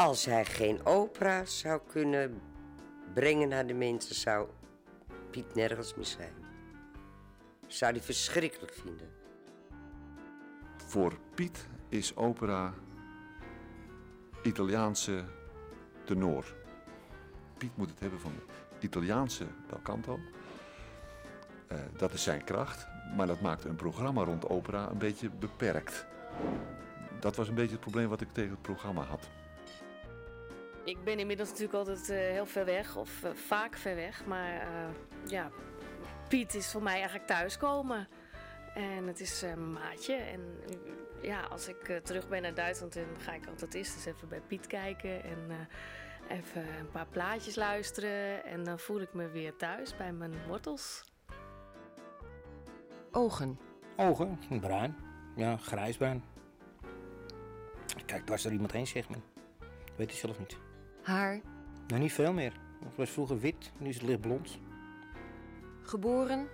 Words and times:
Als 0.00 0.24
hij 0.24 0.44
geen 0.44 0.86
opera 0.86 1.44
zou 1.44 1.80
kunnen 1.86 2.40
brengen 3.14 3.48
naar 3.48 3.66
de 3.66 3.74
mensen, 3.74 4.14
zou 4.14 4.48
Piet 5.30 5.54
nergens 5.54 5.94
meer 5.94 6.04
zijn. 6.04 6.32
Zou 7.66 7.92
hij 7.92 8.00
verschrikkelijk 8.00 8.74
vinden. 8.74 9.08
Voor 10.86 11.18
Piet 11.34 11.66
is 11.88 12.16
opera 12.16 12.74
Italiaanse 14.42 15.24
tenor. 16.04 16.54
Piet 17.58 17.76
moet 17.76 17.90
het 17.90 18.00
hebben 18.00 18.20
van 18.20 18.32
Italiaanse 18.78 19.46
bel 19.68 19.80
canto. 19.82 20.18
Eh, 21.66 21.78
dat 21.96 22.12
is 22.12 22.22
zijn 22.22 22.44
kracht, 22.44 22.86
maar 23.16 23.26
dat 23.26 23.40
maakt 23.40 23.64
een 23.64 23.76
programma 23.76 24.24
rond 24.24 24.48
opera 24.48 24.90
een 24.90 24.98
beetje 24.98 25.30
beperkt. 25.30 26.06
Dat 27.18 27.36
was 27.36 27.48
een 27.48 27.54
beetje 27.54 27.72
het 27.72 27.80
probleem 27.80 28.08
wat 28.08 28.20
ik 28.20 28.32
tegen 28.32 28.50
het 28.50 28.62
programma 28.62 29.02
had. 29.02 29.28
Ik 30.84 31.04
ben 31.04 31.18
inmiddels 31.18 31.48
natuurlijk 31.48 31.78
altijd 31.78 32.08
eh, 32.10 32.16
heel 32.16 32.46
ver 32.46 32.64
weg, 32.64 32.96
of 32.96 33.24
eh, 33.24 33.30
vaak 33.30 33.76
ver 33.76 33.94
weg. 33.94 34.26
Maar 34.26 34.60
eh, 34.60 34.88
ja, 35.26 35.50
Piet 36.28 36.54
is 36.54 36.70
voor 36.70 36.82
mij 36.82 36.94
eigenlijk 36.94 37.26
thuiskomen. 37.26 38.08
En 38.74 39.06
het 39.06 39.20
is 39.20 39.40
mijn 39.42 39.72
maatje. 39.72 40.14
En 40.14 40.40
ja, 41.22 41.40
als 41.40 41.68
ik 41.68 41.88
eh, 41.88 41.96
terug 41.96 42.28
ben 42.28 42.42
naar 42.42 42.54
Duitsland, 42.54 42.94
dan 42.94 43.04
ga 43.18 43.32
ik 43.32 43.46
altijd 43.46 43.74
eerst 43.74 43.94
eens 43.94 44.04
even 44.04 44.28
bij 44.28 44.40
Piet 44.40 44.66
kijken. 44.66 45.24
En 45.24 45.38
eh, 45.48 46.36
even 46.36 46.78
een 46.78 46.90
paar 46.90 47.06
plaatjes 47.06 47.54
luisteren. 47.54 48.44
En 48.44 48.64
dan 48.64 48.78
voel 48.78 49.00
ik 49.00 49.14
me 49.14 49.28
weer 49.28 49.56
thuis 49.56 49.96
bij 49.96 50.12
mijn 50.12 50.32
wortels. 50.46 51.04
Ogen. 53.10 53.58
Ogen, 53.96 54.38
bruin. 54.60 54.96
Ja, 55.36 55.56
grijsbruin. 55.56 56.24
Kijk, 58.06 58.26
dwars 58.26 58.44
er 58.44 58.52
iemand 58.52 58.72
heen, 58.72 58.86
zegt 58.86 59.08
men. 59.08 59.22
Weet 59.96 60.10
je 60.10 60.16
zelf 60.16 60.38
niet. 60.38 60.56
Haar. 61.10 61.40
Nou, 61.86 62.00
niet 62.00 62.12
veel 62.12 62.32
meer. 62.32 62.52
Het 62.84 62.96
was 62.96 63.10
vroeger 63.10 63.38
wit, 63.38 63.72
nu 63.78 63.88
is 63.88 63.94
het 63.94 64.04
lichtblond. 64.04 64.58
Geboren. 65.82 66.48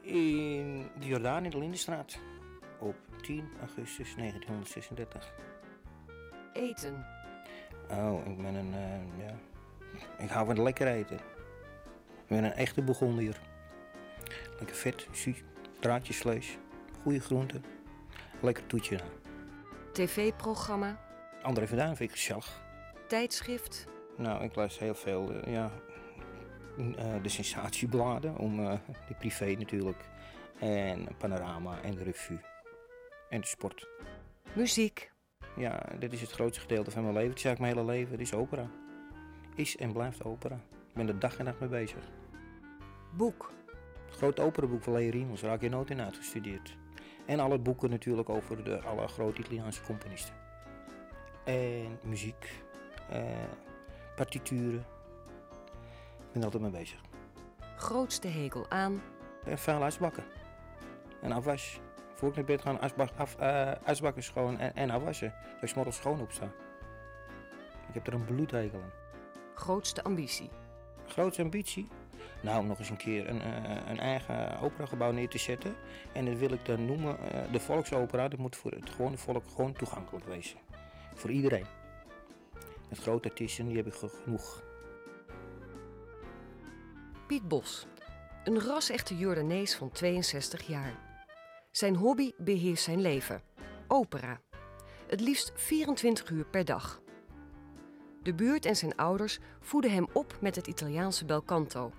In 0.00 0.88
de 0.98 1.06
Jordaan 1.06 1.44
in 1.44 1.50
de 1.50 1.58
Lindenstraat. 1.58 2.18
Op 2.78 2.96
10 3.22 3.48
augustus 3.60 4.14
1936. 4.14 5.32
Eten. 6.52 7.06
Oh, 7.90 8.26
ik 8.26 8.36
ben 8.36 8.54
een, 8.54 8.74
eh, 8.74 9.24
ja... 9.24 9.34
Ik 10.18 10.30
hou 10.30 10.46
van 10.46 10.62
lekker 10.62 10.86
eten. 10.86 11.16
Ik 11.16 12.26
ben 12.26 12.44
een 12.44 12.52
echte 12.52 12.82
Bourgondier. 12.82 13.40
Lekker 14.58 14.76
vet, 14.76 15.08
draadjesvlees, 15.80 16.58
goede 17.02 17.20
groenten. 17.20 17.64
Lekker 18.40 18.66
toetje. 18.66 19.00
TV-programma. 19.92 21.00
André 21.42 21.66
van 21.66 21.76
Duin 21.76 21.96
vind 21.96 22.10
ik 22.10 22.16
gezellig. 22.16 22.68
Tijdschrift. 23.10 23.86
Nou, 24.16 24.44
ik 24.44 24.54
luister 24.54 24.82
heel 24.82 24.94
veel, 24.94 25.32
eh, 25.32 25.52
ja, 25.52 25.70
eh, 26.96 27.22
de 27.22 27.28
sensatiebladen, 27.28 28.36
om 28.36 28.60
eh, 28.60 28.78
de 29.08 29.14
privé 29.14 29.54
natuurlijk. 29.58 30.08
En 30.58 31.08
Panorama 31.18 31.82
en 31.82 31.94
de 31.94 32.02
revue. 32.02 32.40
En 33.28 33.40
de 33.40 33.46
sport. 33.46 33.88
Muziek. 34.52 35.12
Ja, 35.56 35.82
dit 35.98 36.12
is 36.12 36.20
het 36.20 36.30
grootste 36.30 36.60
gedeelte 36.60 36.90
van 36.90 37.02
mijn 37.02 37.14
leven. 37.14 37.30
Het 37.30 37.38
is 37.38 37.44
eigenlijk 37.44 37.74
mijn 37.74 37.86
hele 37.86 37.98
leven. 37.98 38.18
Het 38.18 38.26
is 38.26 38.34
opera. 38.34 38.70
Is 39.54 39.76
en 39.76 39.92
blijft 39.92 40.24
opera. 40.24 40.54
Ik 40.88 40.94
ben 40.94 41.08
er 41.08 41.18
dag 41.18 41.38
en 41.38 41.44
nacht 41.44 41.60
mee 41.60 41.68
bezig. 41.68 42.08
Boek. 43.16 43.52
Het 44.06 44.16
grote 44.16 44.42
operaboek 44.42 44.82
van 44.82 44.92
Leo 44.92 45.10
Riemels, 45.10 45.40
daar 45.40 45.50
heb 45.50 45.62
ik 45.62 45.70
nooit 45.70 45.90
in 45.90 46.00
uitgestudeerd. 46.00 46.76
En 47.26 47.40
alle 47.40 47.58
boeken 47.58 47.90
natuurlijk 47.90 48.28
over 48.28 48.64
de 48.64 48.80
alle 48.80 49.08
grote 49.08 49.40
Italiaanse 49.40 49.82
componisten. 49.82 50.34
En 51.44 51.98
muziek, 52.02 52.62
partituren. 54.16 54.84
Ik 56.18 56.32
ben 56.32 56.38
er 56.38 56.44
altijd 56.44 56.62
mee 56.62 56.80
bezig. 56.80 57.00
Grootste 57.76 58.28
hekel 58.28 58.66
aan. 58.68 59.02
En 59.44 59.58
vuil 59.58 59.84
asbakken. 59.84 60.24
En 61.22 61.32
afwas. 61.32 61.80
Voor 62.14 62.28
ik 62.28 62.34
naar 62.34 62.44
bed 62.44 62.62
ga, 62.62 62.72
asbak, 62.72 63.10
af, 63.16 63.36
eh, 63.36 63.72
asbakken 63.84 64.22
schoon 64.22 64.58
en, 64.58 64.74
en 64.74 64.90
afwassen. 64.90 65.34
Dat 65.54 65.62
ik 65.62 65.68
's 65.68 65.74
morgens 65.74 65.96
schoon 65.96 66.20
op 66.20 66.32
sta. 66.32 66.44
Ik 67.88 67.94
heb 67.94 68.06
er 68.06 68.12
een 68.12 68.24
bloedhekel 68.24 68.80
aan. 68.82 68.90
Grootste 69.54 70.02
ambitie. 70.02 70.50
Grootste 71.06 71.42
ambitie? 71.42 71.88
Nou, 72.42 72.60
om 72.60 72.66
nog 72.66 72.78
eens 72.78 72.90
een 72.90 72.96
keer 72.96 73.28
een, 73.28 73.40
eh, 73.40 73.88
een 73.88 73.98
eigen 73.98 74.60
operagebouw 74.60 75.12
neer 75.12 75.28
te 75.28 75.38
zetten. 75.38 75.74
En 76.12 76.24
dat 76.24 76.38
wil 76.38 76.50
ik 76.50 76.64
dan 76.64 76.86
noemen 76.86 77.18
eh, 77.18 77.52
de 77.52 77.60
volksopera. 77.60 78.28
Dat 78.28 78.38
moet 78.38 78.56
voor 78.56 78.70
het 78.70 78.90
gewone 78.90 79.16
volk 79.16 79.44
gewoon 79.54 79.72
toegankelijk 79.72 80.26
wezen. 80.26 80.58
Voor 81.14 81.30
iedereen. 81.30 81.66
Met 82.90 82.98
grote 82.98 83.28
artiesten, 83.28 83.66
die 83.66 83.76
heb 83.76 83.86
ik 83.86 83.94
ge- 83.94 84.08
genoeg. 84.22 84.62
Piet 87.26 87.48
Bos. 87.48 87.86
Een 88.44 88.60
ras-echte 88.60 89.16
Jordanees 89.16 89.74
van 89.76 89.90
62 89.90 90.66
jaar. 90.66 91.08
Zijn 91.70 91.96
hobby 91.96 92.32
beheerst 92.38 92.84
zijn 92.84 93.00
leven. 93.00 93.42
Opera. 93.88 94.40
Het 95.06 95.20
liefst 95.20 95.52
24 95.54 96.30
uur 96.30 96.44
per 96.44 96.64
dag. 96.64 97.00
De 98.22 98.34
buurt 98.34 98.64
en 98.66 98.76
zijn 98.76 98.96
ouders 98.96 99.38
voeden 99.60 99.92
hem 99.92 100.06
op 100.12 100.36
met 100.40 100.56
het 100.56 100.66
Italiaanse 100.66 101.24
bel 101.24 101.44
canto. 101.44 101.92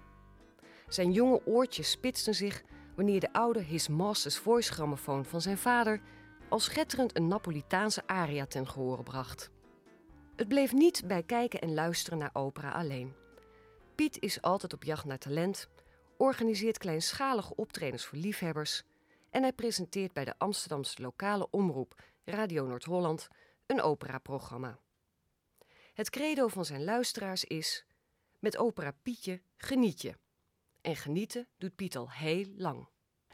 Zijn 0.88 1.12
jonge 1.12 1.42
oortjes 1.46 1.92
spitsten 1.92 2.36
zich 2.36 2.64
wanneer 2.96 3.20
de 3.20 3.34
oude 3.34 3.60
His 3.62 3.88
Master's 3.88 4.38
Voice 4.38 4.74
grammofoon 4.74 5.26
van 5.26 5.42
zijn 5.42 5.58
vader 5.58 6.02
al 6.50 6.60
schetterend 6.60 7.18
een 7.18 7.28
Napolitaanse 7.28 8.08
aria 8.08 8.46
ten 8.46 8.68
gehore 8.68 9.04
bracht. 9.04 9.52
Het 10.42 10.50
bleef 10.50 10.74
niet 10.74 11.04
bij 11.08 11.24
kijken 11.24 11.62
en 11.62 11.74
luisteren 11.74 12.20
naar 12.20 12.30
opera 12.34 12.72
alleen. 12.72 13.14
Piet 13.96 14.20
is 14.20 14.42
altijd 14.42 14.74
op 14.74 14.84
jacht 14.84 15.06
naar 15.06 15.18
talent, 15.18 15.70
organiseert 16.18 16.78
kleinschalige 16.78 17.56
optredens 17.56 18.06
voor 18.06 18.18
liefhebbers 18.18 18.84
en 19.30 19.42
hij 19.42 19.54
presenteert 19.54 20.14
bij 20.14 20.26
de 20.26 20.34
Amsterdamse 20.38 21.02
lokale 21.02 21.48
omroep 21.50 22.04
Radio 22.26 22.66
Noord-Holland 22.66 23.28
een 23.66 23.82
operaprogramma. 23.82 24.80
Het 25.94 26.10
credo 26.10 26.48
van 26.48 26.66
zijn 26.66 26.84
luisteraars 26.84 27.44
is: 27.44 27.86
met 28.40 28.58
opera 28.58 28.92
Pietje 29.04 29.42
geniet 29.58 30.02
je. 30.02 30.14
En 30.82 30.96
genieten 30.96 31.48
doet 31.58 31.76
Piet 31.76 31.96
al 31.96 32.12
heel 32.12 32.46
lang. 32.56 32.88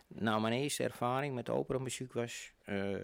Nou, 0.07 0.41
mijn 0.41 0.53
eerste 0.53 0.84
ervaring 0.84 1.35
met 1.35 1.50
operamuziek 1.50 2.13
was... 2.13 2.53
eh, 2.63 2.96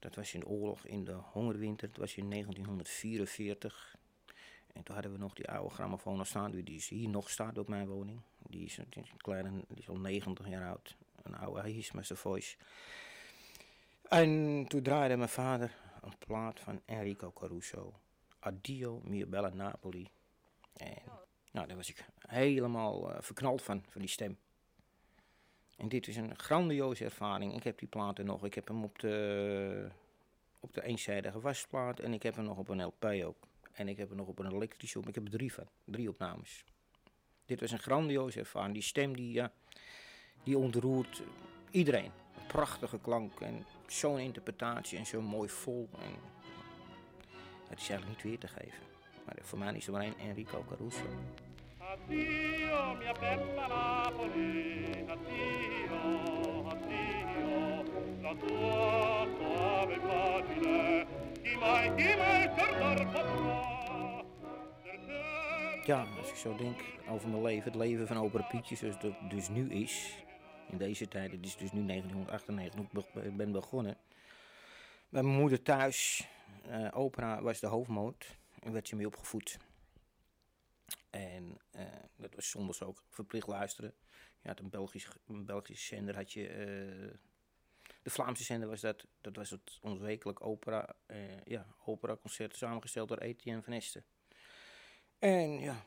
dat 0.00 0.14
was 0.14 0.34
in 0.34 0.46
oorlog, 0.46 0.86
in 0.86 1.04
de 1.04 1.12
hongerwinter. 1.12 1.88
Dat 1.88 1.96
was 1.96 2.16
in 2.16 2.30
1944. 2.30 3.96
En 4.72 4.82
toen 4.82 4.94
hadden 4.94 5.12
we 5.12 5.18
nog 5.18 5.34
die 5.34 5.50
oude 5.50 5.74
grammofoon 5.74 6.26
staan. 6.26 6.50
Die 6.50 6.76
is 6.76 6.88
hier 6.88 7.08
nog 7.08 7.30
staat 7.30 7.58
op 7.58 7.68
mijn 7.68 7.86
woning. 7.86 8.20
Die 8.38 8.64
is, 8.64 8.78
is 8.78 9.10
een 9.10 9.16
kleine, 9.16 9.50
die 9.68 9.78
is 9.78 9.88
al 9.88 9.98
90 9.98 10.48
jaar 10.48 10.68
oud. 10.68 10.96
Een 11.22 11.36
oude 11.36 11.68
His 11.68 11.92
Master 11.92 12.16
Voice. 12.16 12.56
En 14.08 14.64
toen 14.68 14.82
draaide 14.82 15.16
mijn 15.16 15.28
vader 15.28 15.74
een 16.02 16.18
plaat 16.18 16.60
van 16.60 16.80
Enrico 16.84 17.32
Caruso. 17.32 17.94
Addio 18.38 19.00
mia 19.04 19.26
bella 19.26 19.48
Napoli. 19.48 20.08
En 20.76 21.02
nou, 21.52 21.66
daar 21.66 21.76
was 21.76 21.88
ik 21.88 22.04
helemaal 22.18 23.12
eh, 23.12 23.22
verknald 23.22 23.62
van, 23.62 23.84
van 23.88 24.00
die 24.00 24.10
stem. 24.10 24.38
En 25.80 25.88
dit 25.88 26.08
is 26.08 26.16
een 26.16 26.38
grandioze 26.38 27.04
ervaring. 27.04 27.54
Ik 27.54 27.62
heb 27.62 27.78
die 27.78 27.88
platen 27.88 28.26
nog. 28.26 28.44
Ik 28.44 28.54
heb 28.54 28.68
hem 28.68 28.84
op 28.84 28.98
de, 28.98 29.88
op 30.60 30.74
de 30.74 30.82
eenzijdige 30.82 31.40
wasplaat 31.40 32.00
en 32.00 32.12
ik 32.12 32.22
heb 32.22 32.36
hem 32.36 32.44
nog 32.44 32.58
op 32.58 32.68
een 32.68 32.84
LP 32.84 33.04
ook. 33.24 33.36
En 33.72 33.88
ik 33.88 33.96
heb 33.96 34.08
hem 34.08 34.16
nog 34.16 34.26
op 34.26 34.38
een 34.38 34.52
elektrische 34.52 34.98
op. 34.98 35.08
Ik 35.08 35.14
heb 35.14 35.24
er 35.24 35.30
drie 35.30 35.52
van, 35.52 35.66
drie 35.84 36.08
opnames. 36.08 36.64
Dit 37.46 37.60
was 37.60 37.70
een 37.70 37.78
grandioze 37.78 38.38
ervaring. 38.38 38.72
Die 38.72 38.82
stem 38.82 39.16
die, 39.16 39.32
ja, 39.32 39.52
die 40.42 40.58
ontroert 40.58 41.22
iedereen. 41.70 42.04
Een 42.36 42.46
prachtige 42.46 42.98
klank 42.98 43.40
en 43.40 43.64
zo'n 43.86 44.18
interpretatie 44.18 44.98
en 44.98 45.06
zo 45.06 45.20
mooi 45.20 45.48
vol. 45.48 45.88
En 45.92 46.14
het 47.68 47.80
is 47.80 47.88
eigenlijk 47.88 48.06
niet 48.06 48.22
weer 48.22 48.38
te 48.38 48.48
geven. 48.48 48.82
Maar 49.24 49.36
voor 49.40 49.58
mij 49.58 49.74
is 49.74 49.86
er 49.86 49.92
maar 49.92 50.16
Enrico 50.18 50.64
Caruso. 50.68 51.06
Addio 51.90 52.94
mia 52.98 53.12
bella 53.20 53.66
Napoli, 53.66 55.04
addio, 55.14 56.68
addio, 56.70 57.84
la 58.22 58.34
tua 58.34 59.26
suave 59.36 59.94
immagine, 59.94 61.06
chi 61.42 61.56
mai, 61.56 61.90
chi 61.96 62.14
mai 62.78 62.98
Ja, 65.84 66.06
als 66.18 66.28
ik 66.28 66.34
zo 66.34 66.56
denk 66.56 66.80
over 67.08 67.28
mijn 67.28 67.42
leven, 67.42 67.64
het 67.64 67.74
leven 67.74 68.06
van 68.06 68.16
opera 68.16 68.42
Pietje 68.42 68.76
zoals 68.76 68.96
het 69.02 69.30
dus 69.30 69.48
nu 69.48 69.70
is, 69.70 70.24
in 70.68 70.78
deze 70.78 71.08
tijd, 71.08 71.32
het 71.32 71.46
is 71.46 71.56
dus 71.56 71.72
nu 71.72 71.84
1998, 71.86 72.74
toen 72.90 73.02
ik 73.02 73.12
be- 73.22 73.30
ben 73.30 73.52
begonnen. 73.52 73.96
Bij 75.08 75.22
mijn 75.22 75.36
moeder 75.36 75.62
thuis, 75.62 76.28
eh, 76.68 76.88
opera 76.92 77.42
was 77.42 77.60
de 77.60 77.66
hoofdmoot 77.66 78.36
en 78.62 78.72
werd 78.72 78.88
je 78.88 78.96
mee 78.96 79.06
opgevoed. 79.06 79.58
En 81.10 81.58
eh, 81.70 81.84
dat 82.16 82.34
was 82.34 82.50
zondags 82.50 82.82
ook 82.82 83.04
verplicht 83.08 83.46
luisteren. 83.46 83.94
Je 84.40 84.48
had 84.48 84.58
een 84.58 84.70
Belgisch, 84.70 85.08
een 85.26 85.44
Belgische 85.44 85.94
zender, 85.94 86.16
had 86.16 86.32
je 86.32 86.48
eh, 86.48 87.18
De 88.02 88.10
Vlaamse 88.10 88.44
zender 88.44 88.68
was 88.68 88.80
dat. 88.80 89.06
Dat 89.20 89.36
was 89.36 89.50
het 89.50 89.78
ons 89.80 89.98
wekelijk 89.98 90.46
opera, 90.46 90.94
eh, 91.06 91.44
ja, 91.44 91.66
operaconcert 91.84 92.56
samengesteld 92.56 93.08
door 93.08 93.18
Etienne 93.18 93.62
van. 93.62 94.02
En 95.18 95.60
ja, 95.60 95.84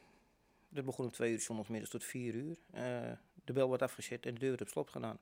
dat 0.69 0.85
begon 0.85 1.05
om 1.05 1.11
twee 1.11 1.31
uur 1.31 1.41
zondagsmiddags 1.41 1.91
tot 1.91 2.03
vier 2.03 2.33
uur. 2.33 2.57
De 3.43 3.53
bel 3.53 3.69
werd 3.69 3.81
afgezet 3.81 4.25
en 4.25 4.33
de 4.33 4.39
deur 4.39 4.49
werd 4.49 4.61
op 4.61 4.67
slot 4.67 4.89
gedaan. 4.89 5.19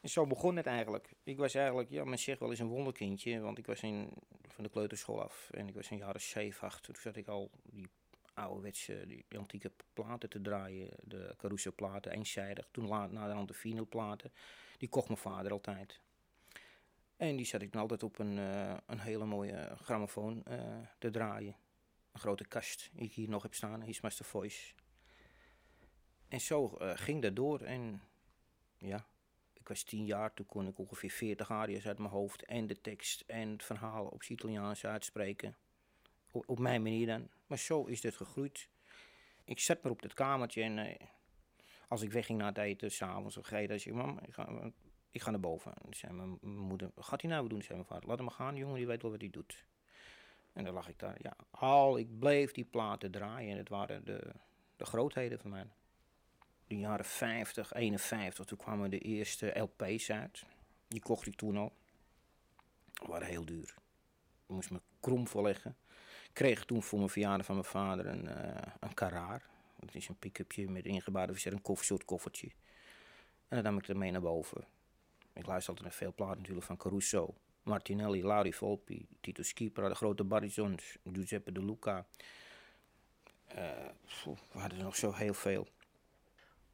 En 0.00 0.08
zo 0.08 0.26
begon 0.26 0.56
het 0.56 0.66
eigenlijk. 0.66 1.12
Ik 1.22 1.36
was 1.36 1.54
eigenlijk, 1.54 1.90
ja, 1.90 2.04
men 2.04 2.18
zegt 2.18 2.40
wel 2.40 2.50
eens 2.50 2.58
een 2.58 2.68
wonderkindje. 2.68 3.40
Want 3.40 3.58
ik 3.58 3.66
was 3.66 3.82
in, 3.82 4.12
van 4.48 4.64
de 4.64 4.70
kleuterschool 4.70 5.22
af 5.22 5.50
en 5.50 5.68
ik 5.68 5.74
was 5.74 5.90
in 5.90 5.96
jaren 5.96 6.20
7, 6.20 6.68
8. 6.68 6.82
Toen 6.82 6.94
zat 6.98 7.16
ik 7.16 7.28
al 7.28 7.50
die 7.62 7.88
ouderwetse, 8.38 9.06
die 9.06 9.24
antieke 9.38 9.72
platen 9.92 10.28
te 10.28 10.40
draaien. 10.40 10.88
De 11.02 11.34
Caruso 11.36 11.72
platen, 11.72 12.12
eenzijdig. 12.12 12.68
Toen 12.70 12.86
laat, 12.86 13.12
na 13.12 13.34
de 13.34 13.44
de 13.44 13.54
vinylplaten. 13.54 14.32
Die 14.78 14.88
kocht 14.88 15.08
mijn 15.08 15.20
vader 15.20 15.52
altijd. 15.52 16.00
En 17.16 17.36
die 17.36 17.46
zat 17.46 17.62
ik 17.62 17.72
dan 17.72 17.80
altijd 17.80 18.02
op 18.02 18.18
een, 18.18 18.38
eh, 18.38 18.76
een 18.86 19.00
hele 19.00 19.24
mooie 19.24 19.76
grammofoon 19.82 20.44
eh, 20.44 20.78
te 20.98 21.10
draaien. 21.10 21.56
Een 22.12 22.20
grote 22.20 22.46
kast 22.46 22.90
die 22.92 23.04
ik 23.04 23.12
hier 23.12 23.28
nog 23.28 23.42
heb 23.42 23.54
staan, 23.54 23.82
His 23.82 24.00
Master 24.00 24.24
Voice. 24.24 24.74
En 26.28 26.40
zo 26.40 26.76
eh, 26.76 26.90
ging 26.94 27.22
dat 27.22 27.36
door 27.36 27.60
en 27.60 28.02
ja, 28.76 29.06
ik 29.52 29.68
was 29.68 29.82
tien 29.82 30.04
jaar, 30.04 30.34
toen 30.34 30.46
kon 30.46 30.66
ik 30.66 30.78
ongeveer 30.78 31.10
40 31.10 31.50
aria's 31.50 31.86
uit 31.86 31.98
mijn 31.98 32.10
hoofd 32.10 32.44
en 32.44 32.66
de 32.66 32.80
tekst 32.80 33.20
en 33.20 33.48
het 33.50 33.64
verhaal 33.64 34.06
op 34.06 34.20
het 34.20 34.28
Italiaans 34.28 34.86
uitspreken. 34.86 35.56
Op 36.30 36.58
mijn 36.58 36.82
manier 36.82 37.06
dan. 37.06 37.28
Maar 37.46 37.58
zo 37.58 37.84
is 37.84 38.00
dit 38.00 38.16
gegroeid. 38.16 38.68
Ik 39.44 39.60
zat 39.60 39.82
maar 39.82 39.92
op 39.92 40.02
dat 40.02 40.14
kamertje 40.14 40.62
en 40.62 40.78
eh, 40.78 41.06
als 41.88 42.02
ik 42.02 42.12
wegging 42.12 42.38
na 42.38 42.46
het 42.46 42.58
eten, 42.58 42.90
s'avonds 42.90 43.36
of 43.36 43.44
gegeten, 43.46 43.68
dan 43.68 43.78
zei 43.78 43.94
ik, 43.94 44.02
mam, 44.02 44.18
ik 44.26 44.34
ga, 44.34 44.70
ik 45.10 45.22
ga 45.22 45.30
naar 45.30 45.40
boven. 45.40 45.72
En 45.74 45.94
zei 45.94 46.12
mijn 46.12 46.38
moeder, 46.40 46.90
wat 46.94 47.04
gaat 47.04 47.22
hij 47.22 47.30
nou 47.30 47.48
doen? 47.48 47.62
Zei 47.62 47.74
mijn 47.74 47.88
vader, 47.88 48.08
laat 48.08 48.18
hem 48.18 48.28
gaan, 48.28 48.56
jongen, 48.56 48.76
die 48.76 48.86
weet 48.86 49.02
wel 49.02 49.10
wat 49.10 49.20
hij 49.20 49.30
doet. 49.30 49.66
En 50.52 50.64
dan 50.64 50.74
lag 50.74 50.88
ik 50.88 50.98
daar, 50.98 51.16
ja, 51.22 51.36
al, 51.50 51.98
ik 51.98 52.18
bleef 52.18 52.52
die 52.52 52.64
platen 52.64 53.10
draaien 53.10 53.50
en 53.50 53.56
het 53.56 53.68
waren 53.68 54.04
de, 54.04 54.32
de 54.76 54.84
grootheden 54.84 55.38
van 55.38 55.50
mij. 55.50 55.66
De 56.66 56.78
jaren 56.78 57.04
50, 57.04 57.72
51, 57.72 58.44
toen 58.44 58.58
kwamen 58.58 58.90
de 58.90 58.98
eerste 58.98 59.58
LP's 59.58 60.10
uit. 60.10 60.44
Die 60.88 61.00
kocht 61.00 61.26
ik 61.26 61.34
toen 61.34 61.56
al. 61.56 61.72
Die 62.92 63.08
waren 63.08 63.26
heel 63.26 63.44
duur. 63.44 63.74
Ik 64.46 64.54
moest 64.54 64.70
me 64.70 64.80
krom 65.00 65.28
voorleggen. 65.28 65.76
Ik 66.38 66.44
kreeg 66.44 66.64
toen 66.64 66.82
voor 66.82 66.98
mijn 66.98 67.10
verjaardag 67.10 67.46
van 67.46 67.54
mijn 67.54 67.66
vader 67.66 68.06
een, 68.06 68.28
eh 68.28 68.72
een 68.80 68.94
Carrare. 68.94 69.40
Dat 69.80 69.94
is 69.94 70.08
een 70.08 70.18
pick-upje 70.18 70.68
met 70.68 70.86
ingebouwde 70.86 71.32
verster, 71.32 71.52
een 71.52 71.62
koffer, 71.62 71.86
soort 71.86 72.04
koffertje. 72.04 72.46
En 73.48 73.56
dan 73.56 73.62
nam 73.62 73.78
ik 73.78 73.88
er 73.88 73.96
mee 73.96 74.10
naar 74.10 74.20
boven. 74.20 74.64
Ik 75.32 75.46
luister 75.46 75.68
altijd 75.68 75.88
naar 75.88 75.98
veel 75.98 76.12
platen 76.14 76.36
natuurlijk 76.38 76.66
van 76.66 76.76
Caruso. 76.76 77.34
Martinelli, 77.62 78.22
Lauri 78.22 78.52
Volpi, 78.52 79.06
Tito 79.20 79.42
Schipra, 79.42 79.88
de 79.88 79.94
grote 79.94 80.24
baritons, 80.24 80.98
Giuseppe 81.12 81.52
De 81.52 81.64
Luca. 81.64 82.06
We 84.22 84.58
hadden 84.58 84.78
er 84.78 84.84
nog 84.84 84.96
zo 84.96 85.12
heel 85.12 85.34
veel. 85.34 85.66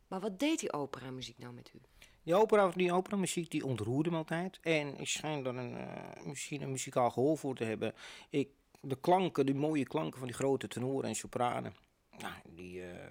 Maar 0.08 0.20
wat 0.20 0.38
deed 0.38 0.60
die 0.60 0.72
operamuziek 0.72 1.38
nou 1.38 1.54
met 1.54 1.70
u? 1.74 1.78
Die 2.22 2.34
opera, 2.34 2.68
die 2.68 2.92
operamuziek 2.92 3.50
die 3.50 3.64
ontroerde 3.64 4.10
me 4.10 4.16
altijd. 4.16 4.58
En 4.62 4.98
ik 4.98 5.08
schijn 5.08 5.46
er 5.46 5.56
een, 5.56 5.76
eh, 5.76 6.24
misschien 6.24 6.62
een 6.62 6.70
muzikaal 6.70 7.10
gehoor 7.10 7.38
voor 7.38 7.54
te 7.54 7.64
hebben. 7.64 7.94
Ik, 8.28 8.48
de 8.84 9.00
klanken, 9.00 9.46
die 9.46 9.54
mooie 9.54 9.84
klanken 9.84 10.18
van 10.18 10.28
die 10.28 10.36
grote 10.36 10.68
tenoren 10.68 11.08
en 11.08 11.14
sopranen. 11.14 11.74
Nou, 12.18 12.34
die, 12.48 12.82
eh, 12.82 13.08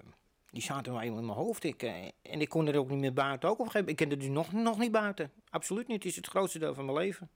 die 0.50 0.62
zaten 0.62 0.92
nou 0.92 1.04
eenmaal 1.04 1.20
in 1.20 1.26
mijn 1.26 1.38
hoofd. 1.38 1.64
Ik, 1.64 1.82
eh, 1.82 2.04
en 2.22 2.40
ik 2.40 2.48
kon 2.48 2.66
er 2.66 2.76
ook 2.76 2.88
niet 2.88 2.98
meer 2.98 3.12
buiten. 3.12 3.48
Ook 3.48 3.58
op 3.58 3.74
een. 3.74 3.86
Ik 3.86 3.96
kende 3.96 4.16
die 4.16 4.30
nog, 4.30 4.52
nog 4.52 4.78
niet 4.78 4.92
buiten. 4.92 5.32
Absoluut 5.50 5.86
niet. 5.86 6.02
Het 6.02 6.06
is 6.12 6.16
het 6.16 6.26
grootste 6.26 6.58
deel 6.58 6.74
van 6.74 6.84
mijn 6.84 6.98
leven. 6.98 7.30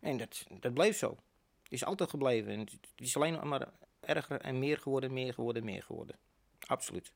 En 0.00 0.16
dat, 0.16 0.46
dat 0.60 0.74
bleef 0.74 0.96
zo. 0.96 1.08
Het 1.62 1.72
is 1.72 1.84
altijd 1.84 2.10
gebleven. 2.10 2.52
En 2.52 2.60
het 2.60 2.78
is 2.96 3.16
alleen 3.16 3.48
maar 3.48 3.68
erger 4.00 4.40
en 4.40 4.58
meer 4.58 4.78
geworden, 4.78 5.12
meer 5.12 5.34
geworden, 5.34 5.64
meer 5.64 5.82
geworden. 5.82 6.16
Absoluut. 6.66 7.12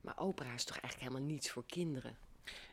Maar 0.00 0.18
opera 0.18 0.52
is 0.52 0.64
toch 0.64 0.78
eigenlijk 0.78 1.10
helemaal 1.10 1.32
niets 1.32 1.50
voor 1.50 1.66
kinderen? 1.66 2.16